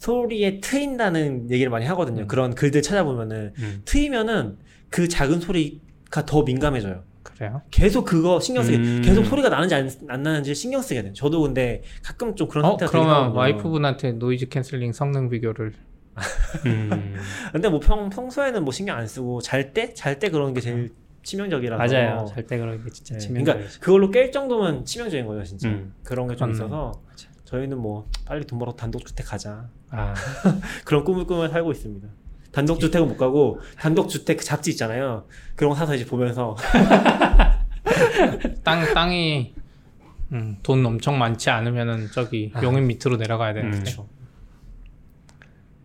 소리에 0.00 0.60
트인다는 0.60 1.50
얘기를 1.50 1.70
많이 1.70 1.84
하거든요. 1.86 2.22
음. 2.22 2.26
그런 2.26 2.54
글들 2.54 2.82
찾아보면은 2.82 3.52
음. 3.58 3.82
트이면은 3.84 4.56
그 4.88 5.06
작은 5.08 5.40
소리가 5.40 6.24
더 6.26 6.42
민감해져요. 6.42 7.04
그래요. 7.22 7.60
계속 7.70 8.06
그거 8.06 8.40
신경 8.40 8.64
쓰게 8.64 8.78
음. 8.78 9.02
계속 9.04 9.24
소리가 9.24 9.50
나는지 9.50 9.74
안, 9.74 9.90
안 10.08 10.22
나는지 10.22 10.54
신경 10.54 10.80
쓰게 10.80 11.02
돼요. 11.02 11.12
저도 11.12 11.42
근데 11.42 11.82
가끔 12.02 12.34
좀 12.34 12.48
그런 12.48 12.64
어 12.64 12.68
상태가 12.70 12.90
되긴 12.90 13.06
그러면. 13.06 13.32
와이프분한테 13.36 14.12
noise 14.12 14.48
canceling 14.48 14.92
성능 14.94 15.28
비교를 15.28 15.74
음. 16.66 17.14
근데 17.52 17.68
뭐 17.68 17.78
평, 17.78 18.08
평소에는 18.10 18.64
뭐 18.64 18.72
신경 18.72 18.96
안 18.96 19.06
쓰고 19.06 19.40
잘 19.42 19.72
때 19.74 19.92
잘 19.94 20.18
때 20.18 20.30
그런 20.30 20.54
게 20.54 20.60
제일 20.62 20.90
치명적이라서 21.22 21.78
맞아요. 21.78 22.24
잘 22.34 22.46
때 22.46 22.56
그런 22.58 22.82
게 22.82 22.90
진짜 22.90 23.14
네, 23.14 23.20
치명적이죠. 23.20 23.58
그러니까 23.80 23.80
그걸로 23.84 24.10
깰 24.10 24.32
정도면 24.32 24.84
치명적인 24.86 25.26
거예요, 25.26 25.44
진짜. 25.44 25.68
음. 25.68 25.92
그런 26.02 26.26
게 26.26 26.36
좀. 26.36 26.50
있어서 26.50 26.92
저희는 27.50 27.78
뭐 27.78 28.06
빨리 28.26 28.46
돈 28.46 28.58
벌어 28.58 28.72
단독주택 28.72 29.26
가자. 29.26 29.68
아, 29.90 30.14
그런 30.84 31.04
꿈을 31.04 31.26
꾸며 31.26 31.48
살고 31.48 31.72
있습니다. 31.72 32.08
단독주택은 32.52 33.08
못 33.08 33.16
가고 33.16 33.60
단독주택 33.78 34.38
그 34.38 34.44
잡지 34.44 34.70
있잖아요. 34.70 35.26
그런 35.56 35.70
거 35.70 35.76
사서 35.76 35.94
이제 35.94 36.04
보면서 36.04 36.56
땅 38.64 38.94
땅이 38.94 39.54
음, 40.32 40.58
돈 40.62 40.84
엄청 40.86 41.18
많지 41.18 41.50
않으면은 41.50 42.08
저기 42.12 42.52
용인 42.62 42.86
밑으로 42.86 43.16
내려가야 43.16 43.52
되는데 43.52 43.92
음. 43.98 44.04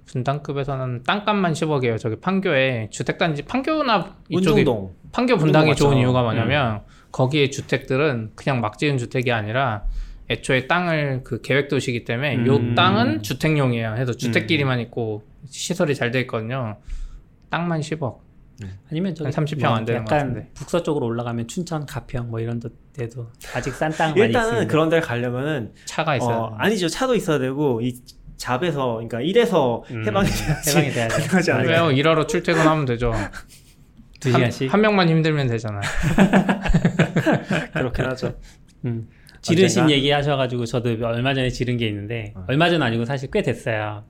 분당급에서는 0.06 1.04
땅값만 1.04 1.54
10억이에요. 1.54 2.00
저기 2.00 2.16
판교에 2.18 2.90
주택단지 2.92 3.44
판교나 3.44 4.16
이쪽에 4.30 4.64
판교 5.12 5.38
분당이 5.38 5.72
운동 5.72 5.90
좋은. 5.90 5.98
이유가 5.98 6.22
뭐냐면 6.22 6.82
거기에 7.12 7.50
주택들은 7.50 8.32
그냥 8.36 8.62
막 8.62 8.78
지은 8.78 8.98
주택이 8.98 9.32
아니라 9.32 9.84
애초에 10.30 10.68
땅을 10.68 11.22
그 11.24 11.42
계획 11.42 11.68
도시기 11.68 12.04
때문에 12.04 12.36
음. 12.38 12.48
요 12.48 12.76
땅은 12.76 13.22
주택용이에요. 13.22 13.96
해서 13.96 14.14
주택끼리만 14.14 14.80
있고 14.82 15.24
시설이 15.50 15.94
잘 15.96 16.12
돼 16.12 16.22
있거든요. 16.22 16.78
땅만 17.50 17.82
10억. 17.82 18.20
아니면 18.90 19.14
저기 19.14 19.32
한 19.36 19.46
30평 19.46 19.66
안 19.66 19.84
되는 19.86 20.06
것 20.06 20.16
약간 20.16 20.30
같은데. 20.30 20.50
북서쪽으로 20.54 21.06
올라가면 21.08 21.48
춘천, 21.48 21.86
가평 21.86 22.30
뭐 22.32 22.40
이런 22.40 22.62
데도 22.94 23.30
아직 23.54 23.74
싼 23.74 23.92
땅 23.92 24.12
많이 24.12 24.22
일단은 24.22 24.48
있으니까. 24.54 24.72
그런 24.72 24.90
데를 24.90 25.04
가려면은 25.04 25.74
차가 25.86 26.16
있어요. 26.16 26.38
어, 26.38 26.56
아니죠 26.58 26.88
차도 26.88 27.16
있어야 27.16 27.38
되고 27.38 27.82
이 27.82 28.00
잡에서 28.38 28.94
그러니까 28.94 29.20
일에서 29.22 29.84
음, 29.92 30.06
해방이 30.08 30.28
돼야지 30.30 30.70
해방이 30.72 30.90
돼야지. 30.92 31.16
가능하지 31.18 31.52
않을까. 31.54 31.72
왜요? 31.72 31.92
일하러 31.92 32.26
출퇴근하면 32.28 32.86
되죠. 32.86 33.12
두 34.22 34.30
한, 34.30 34.36
시간씩. 34.40 34.74
한 34.74 34.82
명만 34.82 35.10
힘들면 35.10 35.48
되잖아요. 35.48 35.82
그렇긴 37.74 38.06
하죠. 38.06 38.36
음. 38.86 39.08
지르신 39.46 39.82
언젠가? 39.84 39.92
얘기 39.98 40.10
하셔가지고 40.12 40.66
저도 40.66 40.90
얼마 41.06 41.34
전에 41.34 41.50
지른 41.50 41.78
게 41.78 41.88
있는데 41.88 42.34
어. 42.36 42.46
얼마 42.48 42.70
전 42.70 42.82
아니고 42.82 43.06
사실 43.06 43.30
꽤 43.32 43.42
됐어요. 43.42 44.04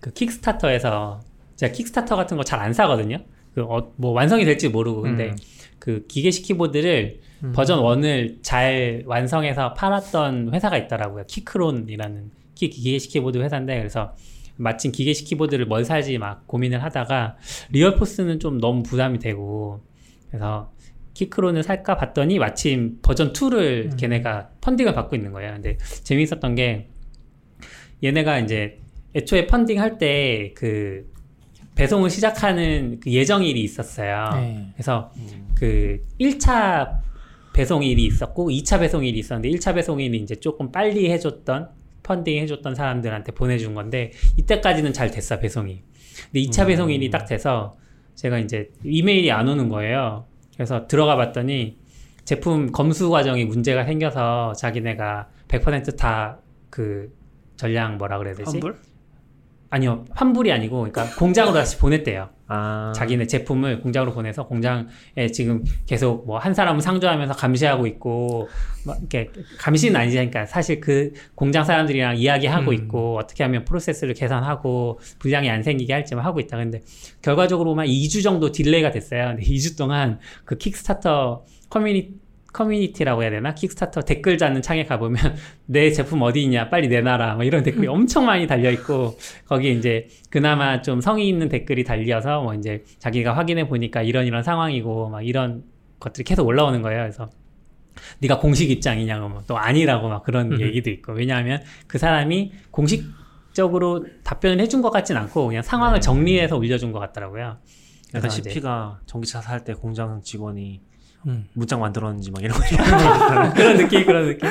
그 0.00 0.12
킥스타터에서 0.12 1.20
제가 1.56 1.72
킥스타터 1.72 2.16
같은 2.16 2.36
거 2.36 2.42
잘 2.42 2.60
안 2.60 2.72
사거든요. 2.72 3.18
그 3.54 3.70
뭐 3.70 3.92
완성이 4.12 4.44
될지 4.44 4.68
모르고 4.68 5.02
근데 5.02 5.28
음. 5.30 5.36
그 5.78 6.06
기계식 6.08 6.44
키보드를 6.46 7.20
음. 7.44 7.52
버전 7.52 7.80
1을 7.80 8.38
잘 8.42 9.02
완성해서 9.06 9.74
팔았던 9.74 10.50
회사가 10.54 10.78
있더라고요. 10.78 11.24
키크론이라는 11.26 12.30
키, 12.54 12.70
기계식 12.70 13.10
키보드 13.12 13.38
회사인데 13.38 13.76
그래서 13.78 14.14
마침 14.56 14.92
기계식 14.92 15.26
키보드를 15.28 15.66
뭘 15.66 15.84
살지 15.84 16.18
막 16.18 16.46
고민을 16.46 16.82
하다가 16.82 17.36
리얼포스는 17.70 18.38
좀 18.38 18.58
너무 18.60 18.82
부담이 18.82 19.18
되고 19.18 19.80
그래서 20.28 20.70
키크론을 21.14 21.62
살까 21.62 21.96
봤더니 21.96 22.38
마침 22.38 22.98
버전 23.02 23.32
2를 23.32 23.92
음. 23.92 23.96
걔네가 23.96 24.50
펀딩을 24.60 24.94
받고 24.94 25.16
있는 25.16 25.32
거예요. 25.32 25.52
근데 25.54 25.76
재미있었던 26.04 26.54
게 26.54 26.88
얘네가 28.02 28.38
이제 28.40 28.78
애초에 29.14 29.46
펀딩 29.46 29.80
할 29.80 29.98
때 29.98 30.52
그 30.54 31.10
배송을 31.74 32.10
시작하는 32.10 33.00
그 33.00 33.10
예정일이 33.10 33.62
있었어요. 33.62 34.30
네. 34.34 34.66
그래서 34.74 35.10
그 35.54 36.02
1차 36.20 37.00
배송일이 37.54 38.04
있었고 38.06 38.50
2차 38.50 38.80
배송일이 38.80 39.18
있었는데 39.18 39.48
1차 39.56 39.74
배송일이 39.74 40.18
이제 40.18 40.34
조금 40.36 40.70
빨리 40.70 41.10
해줬던 41.10 41.68
펀딩 42.02 42.42
해줬던 42.42 42.74
사람들한테 42.74 43.32
보내준 43.32 43.74
건데 43.74 44.12
이때까지는 44.36 44.92
잘 44.92 45.10
됐어 45.10 45.38
배송이. 45.38 45.80
근데 46.24 46.40
2차 46.40 46.62
음. 46.64 46.66
배송일이 46.68 47.10
딱 47.10 47.24
돼서 47.26 47.76
제가 48.16 48.38
이제 48.38 48.70
이메일이 48.84 49.30
안 49.30 49.48
오는 49.48 49.68
거예요. 49.68 50.26
그래서 50.62 50.86
들어가 50.86 51.16
봤더니 51.16 51.76
제품 52.24 52.70
검수 52.70 53.10
과정이 53.10 53.44
문제가 53.44 53.84
생겨서 53.84 54.52
자기네가 54.52 55.28
100%다 55.48 56.38
그 56.70 57.12
전량 57.56 57.98
뭐라 57.98 58.18
그래야 58.18 58.34
되지? 58.34 58.48
환불? 58.48 58.78
아니요 59.70 60.04
환불이 60.10 60.52
아니고 60.52 60.76
그러니까 60.88 61.06
공장으로 61.18 61.54
다시 61.54 61.78
보냈대요. 61.78 62.30
아. 62.52 62.92
자기네 62.94 63.26
제품을 63.26 63.80
공장으로 63.80 64.12
보내서 64.12 64.46
공장에 64.46 65.28
지금 65.32 65.64
계속 65.86 66.26
뭐 66.26 66.42
한 66.42 66.54
사람은 66.54 66.80
상주하면서 66.80 67.34
감시하고 67.34 67.86
있고 67.86 68.48
막 68.84 68.98
이렇게 68.98 69.30
감시는 69.58 69.94
아니지 69.94 70.16
그러니까 70.16 70.44
사실 70.44 70.80
그 70.80 71.12
공장 71.36 71.62
사람들이랑 71.64 72.16
이야기하고 72.16 72.72
음. 72.72 72.74
있고 72.74 73.16
어떻게 73.18 73.44
하면 73.44 73.64
프로세스를 73.64 74.14
개선하고 74.14 74.98
불량이 75.20 75.48
안 75.48 75.62
생기게 75.62 75.92
할지만 75.92 76.24
하고 76.24 76.40
있다. 76.40 76.56
근데 76.56 76.80
결과적으로만 77.22 77.86
2주 77.86 78.24
정도 78.24 78.50
딜레이가 78.50 78.90
됐어요. 78.90 79.28
근데 79.28 79.42
2주 79.42 79.78
동안 79.78 80.18
그 80.44 80.58
킥스타터 80.58 81.44
커뮤니 81.70 82.10
커뮤니티라고 82.52 83.22
해야 83.22 83.30
되나 83.30 83.54
킥스타터 83.54 84.02
댓글 84.02 84.36
자는 84.38 84.60
창에 84.62 84.84
가보면 84.84 85.16
내 85.66 85.90
제품 85.90 86.22
어디 86.22 86.42
있냐 86.42 86.68
빨리 86.68 86.88
내놔라 86.88 87.34
뭐 87.36 87.44
이런 87.44 87.62
댓글이 87.62 87.86
엄청 87.86 88.26
많이 88.26 88.46
달려 88.46 88.70
있고 88.70 89.16
거기에 89.46 89.72
이제 89.72 90.08
그나마 90.30 90.82
좀 90.82 91.00
성의 91.00 91.26
있는 91.28 91.48
댓글이 91.48 91.84
달려서 91.84 92.42
뭐 92.42 92.54
이제 92.54 92.84
자기가 92.98 93.36
확인해 93.36 93.66
보니까 93.68 94.02
이런 94.02 94.26
이런 94.26 94.42
상황이고 94.42 95.08
막 95.08 95.22
이런 95.26 95.64
것들이 96.00 96.24
계속 96.24 96.46
올라오는 96.46 96.82
거예요. 96.82 97.02
그래서 97.02 97.30
네가 98.20 98.38
공식 98.38 98.70
입장이냐고 98.70 99.28
뭐 99.28 99.42
또 99.46 99.58
아니라고 99.58 100.08
막 100.08 100.22
그런 100.22 100.52
음. 100.52 100.60
얘기도 100.60 100.90
있고 100.90 101.12
왜냐하면 101.12 101.62
그 101.86 101.98
사람이 101.98 102.52
공식적으로 102.70 104.06
답변을 104.24 104.60
해준 104.60 104.82
것 104.82 104.90
같진 104.90 105.16
않고 105.16 105.46
그냥 105.48 105.62
상황을 105.62 105.96
네. 105.96 106.00
정리해서 106.00 106.56
올려준 106.56 106.92
것 106.92 106.98
같더라고요. 107.00 107.58
그래서 108.10 108.28
CP가 108.28 109.00
전기차 109.06 109.40
살 109.40 109.64
때 109.64 109.72
공장 109.74 110.20
직원이 110.22 110.80
음. 111.26 111.46
문장 111.54 111.80
만들었는지 111.80 112.30
막 112.30 112.42
이런 112.42 112.56
거 112.56 112.62
그런 113.54 113.76
느낌 113.76 114.04
그런 114.06 114.26
느낌. 114.26 114.48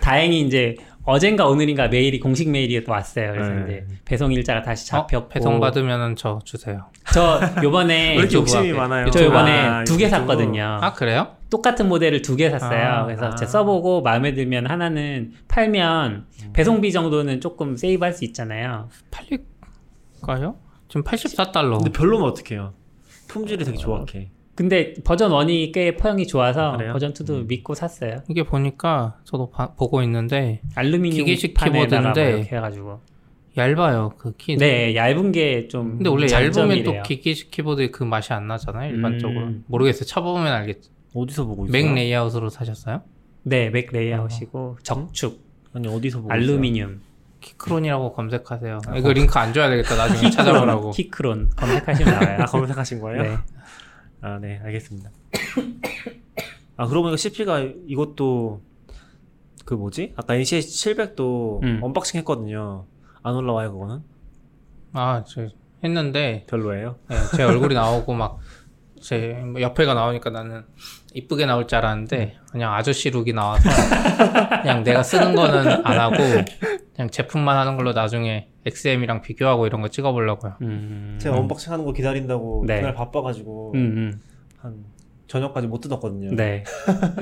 다행히 0.00 0.40
이제 0.42 0.76
어젠가 1.04 1.46
오늘인가 1.46 1.88
메일이 1.88 2.20
공식 2.20 2.50
메일이 2.50 2.84
또 2.84 2.92
왔어요. 2.92 3.32
그래서 3.32 3.50
네. 3.50 3.64
이제 3.64 3.86
배송 4.04 4.30
일자가 4.32 4.60
다시 4.62 4.86
잡혔고 4.88 5.24
어, 5.24 5.28
배송 5.28 5.58
받으면은 5.60 6.16
저 6.16 6.38
주세요. 6.44 6.86
저 7.14 7.40
요번에 7.62 8.10
왜 8.10 8.14
이렇게 8.16 8.28
저 8.28 8.38
욕심이 8.38 8.72
많아요? 8.72 9.10
저 9.10 9.24
요번에 9.24 9.58
아, 9.60 9.84
두개 9.84 10.04
유튜브. 10.04 10.10
샀거든요. 10.20 10.78
아 10.82 10.92
그래요? 10.92 11.36
똑같은 11.48 11.88
모델을 11.88 12.20
두 12.20 12.36
개 12.36 12.50
샀어요. 12.50 12.86
아, 12.88 13.04
그래서 13.06 13.26
아. 13.28 13.34
제가 13.34 13.50
써보고 13.50 14.02
마음에 14.02 14.34
들면 14.34 14.66
하나는 14.70 15.32
팔면 15.48 16.26
음. 16.44 16.52
배송비 16.52 16.92
정도는 16.92 17.40
조금 17.40 17.76
세이브할 17.78 18.12
수 18.12 18.24
있잖아요. 18.26 18.90
팔릴까요? 19.10 20.56
지금 20.88 21.04
84달러. 21.04 21.78
근데 21.78 21.90
별로면 21.90 22.28
어떡해요? 22.28 22.74
품질이 23.28 23.64
되게 23.64 23.76
조악해. 23.78 24.30
근데 24.58 24.92
버전 25.04 25.30
1이 25.30 25.72
꽤 25.72 25.94
포용이 25.94 26.26
좋아서 26.26 26.72
아, 26.72 26.76
그래요? 26.76 26.92
버전 26.92 27.12
2도 27.12 27.30
음. 27.30 27.46
믿고 27.46 27.74
샀어요. 27.76 28.24
이게 28.28 28.42
보니까 28.42 29.16
저도 29.22 29.50
봐- 29.50 29.72
보고 29.74 30.02
있는데 30.02 30.62
알루미늄 30.74 31.16
기계식 31.16 31.54
키보드인데 31.54 32.42
해가지고. 32.50 33.00
얇아요 33.56 34.14
그 34.18 34.32
키. 34.36 34.56
네, 34.56 34.96
얇은 34.96 35.30
게 35.30 35.68
좀. 35.68 35.98
근데 35.98 36.10
원래 36.10 36.26
얇으면. 36.28 36.82
또 36.82 36.92
기계식 37.04 37.52
키보드에 37.52 37.92
그 37.92 38.02
맛이 38.02 38.32
안 38.32 38.48
나잖아요 38.48 38.92
일반적으로. 38.92 39.46
음. 39.46 39.64
모르겠어요. 39.68 40.04
쳐보면 40.06 40.52
알겠죠. 40.52 40.90
어디서 41.14 41.44
보고 41.44 41.64
있어요? 41.66 41.72
맥 41.72 41.94
레이아웃으로 41.94 42.50
사셨어요? 42.50 43.02
네, 43.44 43.70
맥 43.70 43.92
레이아웃이고 43.92 44.78
적축, 44.82 45.40
아니 45.72 45.86
어디서 45.86 46.18
보고 46.22 46.34
있어요? 46.34 46.42
알루미늄, 46.42 47.00
키크론이라고 47.40 48.12
검색하세요. 48.12 48.80
이거 48.96 49.12
링크 49.12 49.38
안 49.38 49.52
줘야 49.52 49.68
되겠다. 49.70 49.94
나중에 49.94 50.30
찾아보라고. 50.30 50.90
키크론 50.90 51.50
검색하시면 51.56 52.12
나와요. 52.12 52.38
아 52.40 52.44
검색하신 52.46 53.00
거예요? 53.00 53.22
네. 53.22 53.36
아, 54.20 54.38
네, 54.40 54.60
알겠습니다. 54.64 55.10
아, 56.76 56.86
그러고 56.86 57.04
보니까 57.04 57.16
CP가 57.16 57.60
이것도 57.86 58.62
그 59.64 59.74
뭐지? 59.74 60.14
아까 60.16 60.34
NCH 60.34 60.94
700도 60.94 61.62
음. 61.62 61.80
unboxing 61.82 62.18
했거든요. 62.20 62.86
안 63.22 63.34
올라와요, 63.34 63.72
그거는? 63.72 64.02
아, 64.92 65.24
저 65.26 65.48
했는데 65.84 66.44
별로예요. 66.48 66.98
네, 67.08 67.16
제 67.36 67.42
얼굴이 67.44 67.74
나오고 67.74 68.14
막 68.14 68.38
제 69.00 69.36
옆에가 69.58 69.94
나오니까 69.94 70.30
나는 70.30 70.64
이쁘게 71.14 71.46
나올 71.46 71.66
줄 71.66 71.78
알았는데 71.78 72.36
그냥 72.50 72.74
아저씨 72.74 73.10
look이 73.10 73.32
나와서 73.32 73.68
그냥 74.62 74.82
내가 74.82 75.02
쓰는 75.02 75.34
거는 75.34 75.86
안 75.86 75.98
하고 75.98 76.16
그냥 76.98 77.10
제품만 77.10 77.56
하는 77.56 77.76
걸로 77.76 77.92
나중에 77.92 78.48
XM이랑 78.66 79.22
비교하고 79.22 79.68
이런 79.68 79.82
거 79.82 79.86
찍어보려고요. 79.86 80.56
음. 80.62 81.16
제가 81.22 81.36
언박싱 81.36 81.72
하는 81.72 81.84
거 81.84 81.92
기다린다고 81.92 82.64
네. 82.66 82.80
그날 82.80 82.92
바빠가지고 82.92 83.72
음, 83.76 84.20
한 84.60 84.84
저녁까지 85.28 85.68
못 85.68 85.80
뜯었거든요. 85.80 86.30
음. 86.30 86.34
네. 86.34 86.64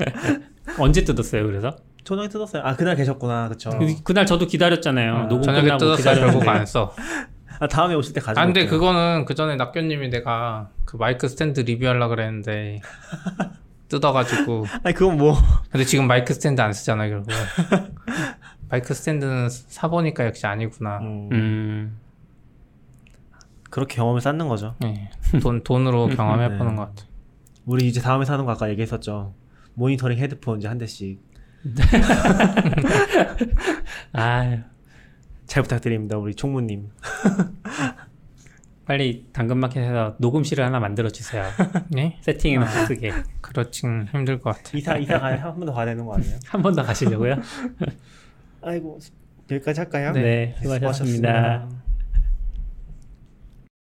언제 0.79 1.03
뜯었어요, 1.03 1.45
그래서? 1.45 1.75
저녁에 2.03 2.27
뜯었어요. 2.27 2.63
아, 2.63 2.75
그날 2.75 2.95
계셨구나. 2.95 3.49
그쵸. 3.49 3.69
그, 3.69 4.01
그날 4.01 4.25
저도 4.25 4.47
기다렸잖아요. 4.47 5.15
아, 5.15 5.27
녹음 5.27 5.43
저녁에 5.43 5.61
끝나고 5.61 5.95
뜯었어요. 5.95 6.21
결국. 6.21 6.47
안 6.47 6.65
써. 6.65 6.95
아, 7.59 7.67
다음에 7.67 7.93
오실 7.93 8.13
때 8.13 8.19
가지고 8.19 8.41
아, 8.41 8.45
근데. 8.45 8.65
그거는 8.65 9.25
그 9.25 9.35
전에 9.35 9.57
낙교님이 9.57 10.09
내가 10.09 10.71
그 10.85 10.97
마이크 10.97 11.27
스탠드 11.27 11.59
리뷰하려고 11.59 12.15
그랬는데 12.15 12.81
뜯어가지고 13.89 14.65
아니, 14.83 14.95
그건 14.95 15.17
뭐. 15.17 15.35
근데 15.69 15.85
지금 15.85 16.07
마이크 16.07 16.33
스탠드 16.33 16.61
안 16.61 16.73
쓰잖아 16.73 17.07
결국 17.07 17.29
마이크 18.69 18.93
스탠드는 18.93 19.49
사보니까 19.49 20.25
역시 20.25 20.45
아니구나 20.45 20.99
음, 20.99 21.29
음. 21.31 21.97
그렇게 23.69 23.95
경험을 23.97 24.21
쌓는 24.21 24.47
거죠. 24.47 24.75
네. 24.79 25.09
돈, 25.41 25.63
돈으로 25.63 26.07
경험해 26.09 26.57
보는 26.57 26.67
네. 26.71 26.75
것 26.75 26.95
같아 26.95 27.07
우리 27.65 27.87
이제 27.87 27.99
다음에 28.01 28.25
사는 28.25 28.45
거 28.45 28.51
아까 28.51 28.69
얘기했었죠. 28.69 29.33
모니터링 29.73 30.17
헤드폰 30.17 30.59
이제 30.59 30.67
한 30.67 30.77
대씩. 30.77 31.19
아, 34.13 34.63
잘 35.45 35.63
부탁드립니다. 35.63 36.17
우리 36.17 36.33
총무님. 36.33 36.89
빨리 38.85 39.27
당근마켓에서 39.33 40.15
녹음실을 40.19 40.63
하나 40.63 40.79
만들어 40.79 41.09
주세요. 41.09 41.43
네? 41.89 42.17
세팅해놓고 42.21 42.71
쓰게. 42.87 43.11
그렇진 43.41 44.07
힘들 44.13 44.39
것 44.39 44.55
같아 44.55 44.77
이사, 44.77 44.95
이사 44.97 45.19
가야 45.19 45.43
한번 45.43 45.65
더 45.67 45.73
가야 45.73 45.85
되는 45.87 46.05
거 46.05 46.15
아니에요? 46.15 46.37
한 46.47 46.61
번 46.61 46.73
더 46.73 46.83
가시려고요? 46.83 47.35
아이고, 48.67 48.99
여기까지 49.49 49.79
할까요? 49.79 50.11
네, 50.11 50.53
수고하셨습니다. 50.61 50.77
수고하셨습니다. 50.93 51.76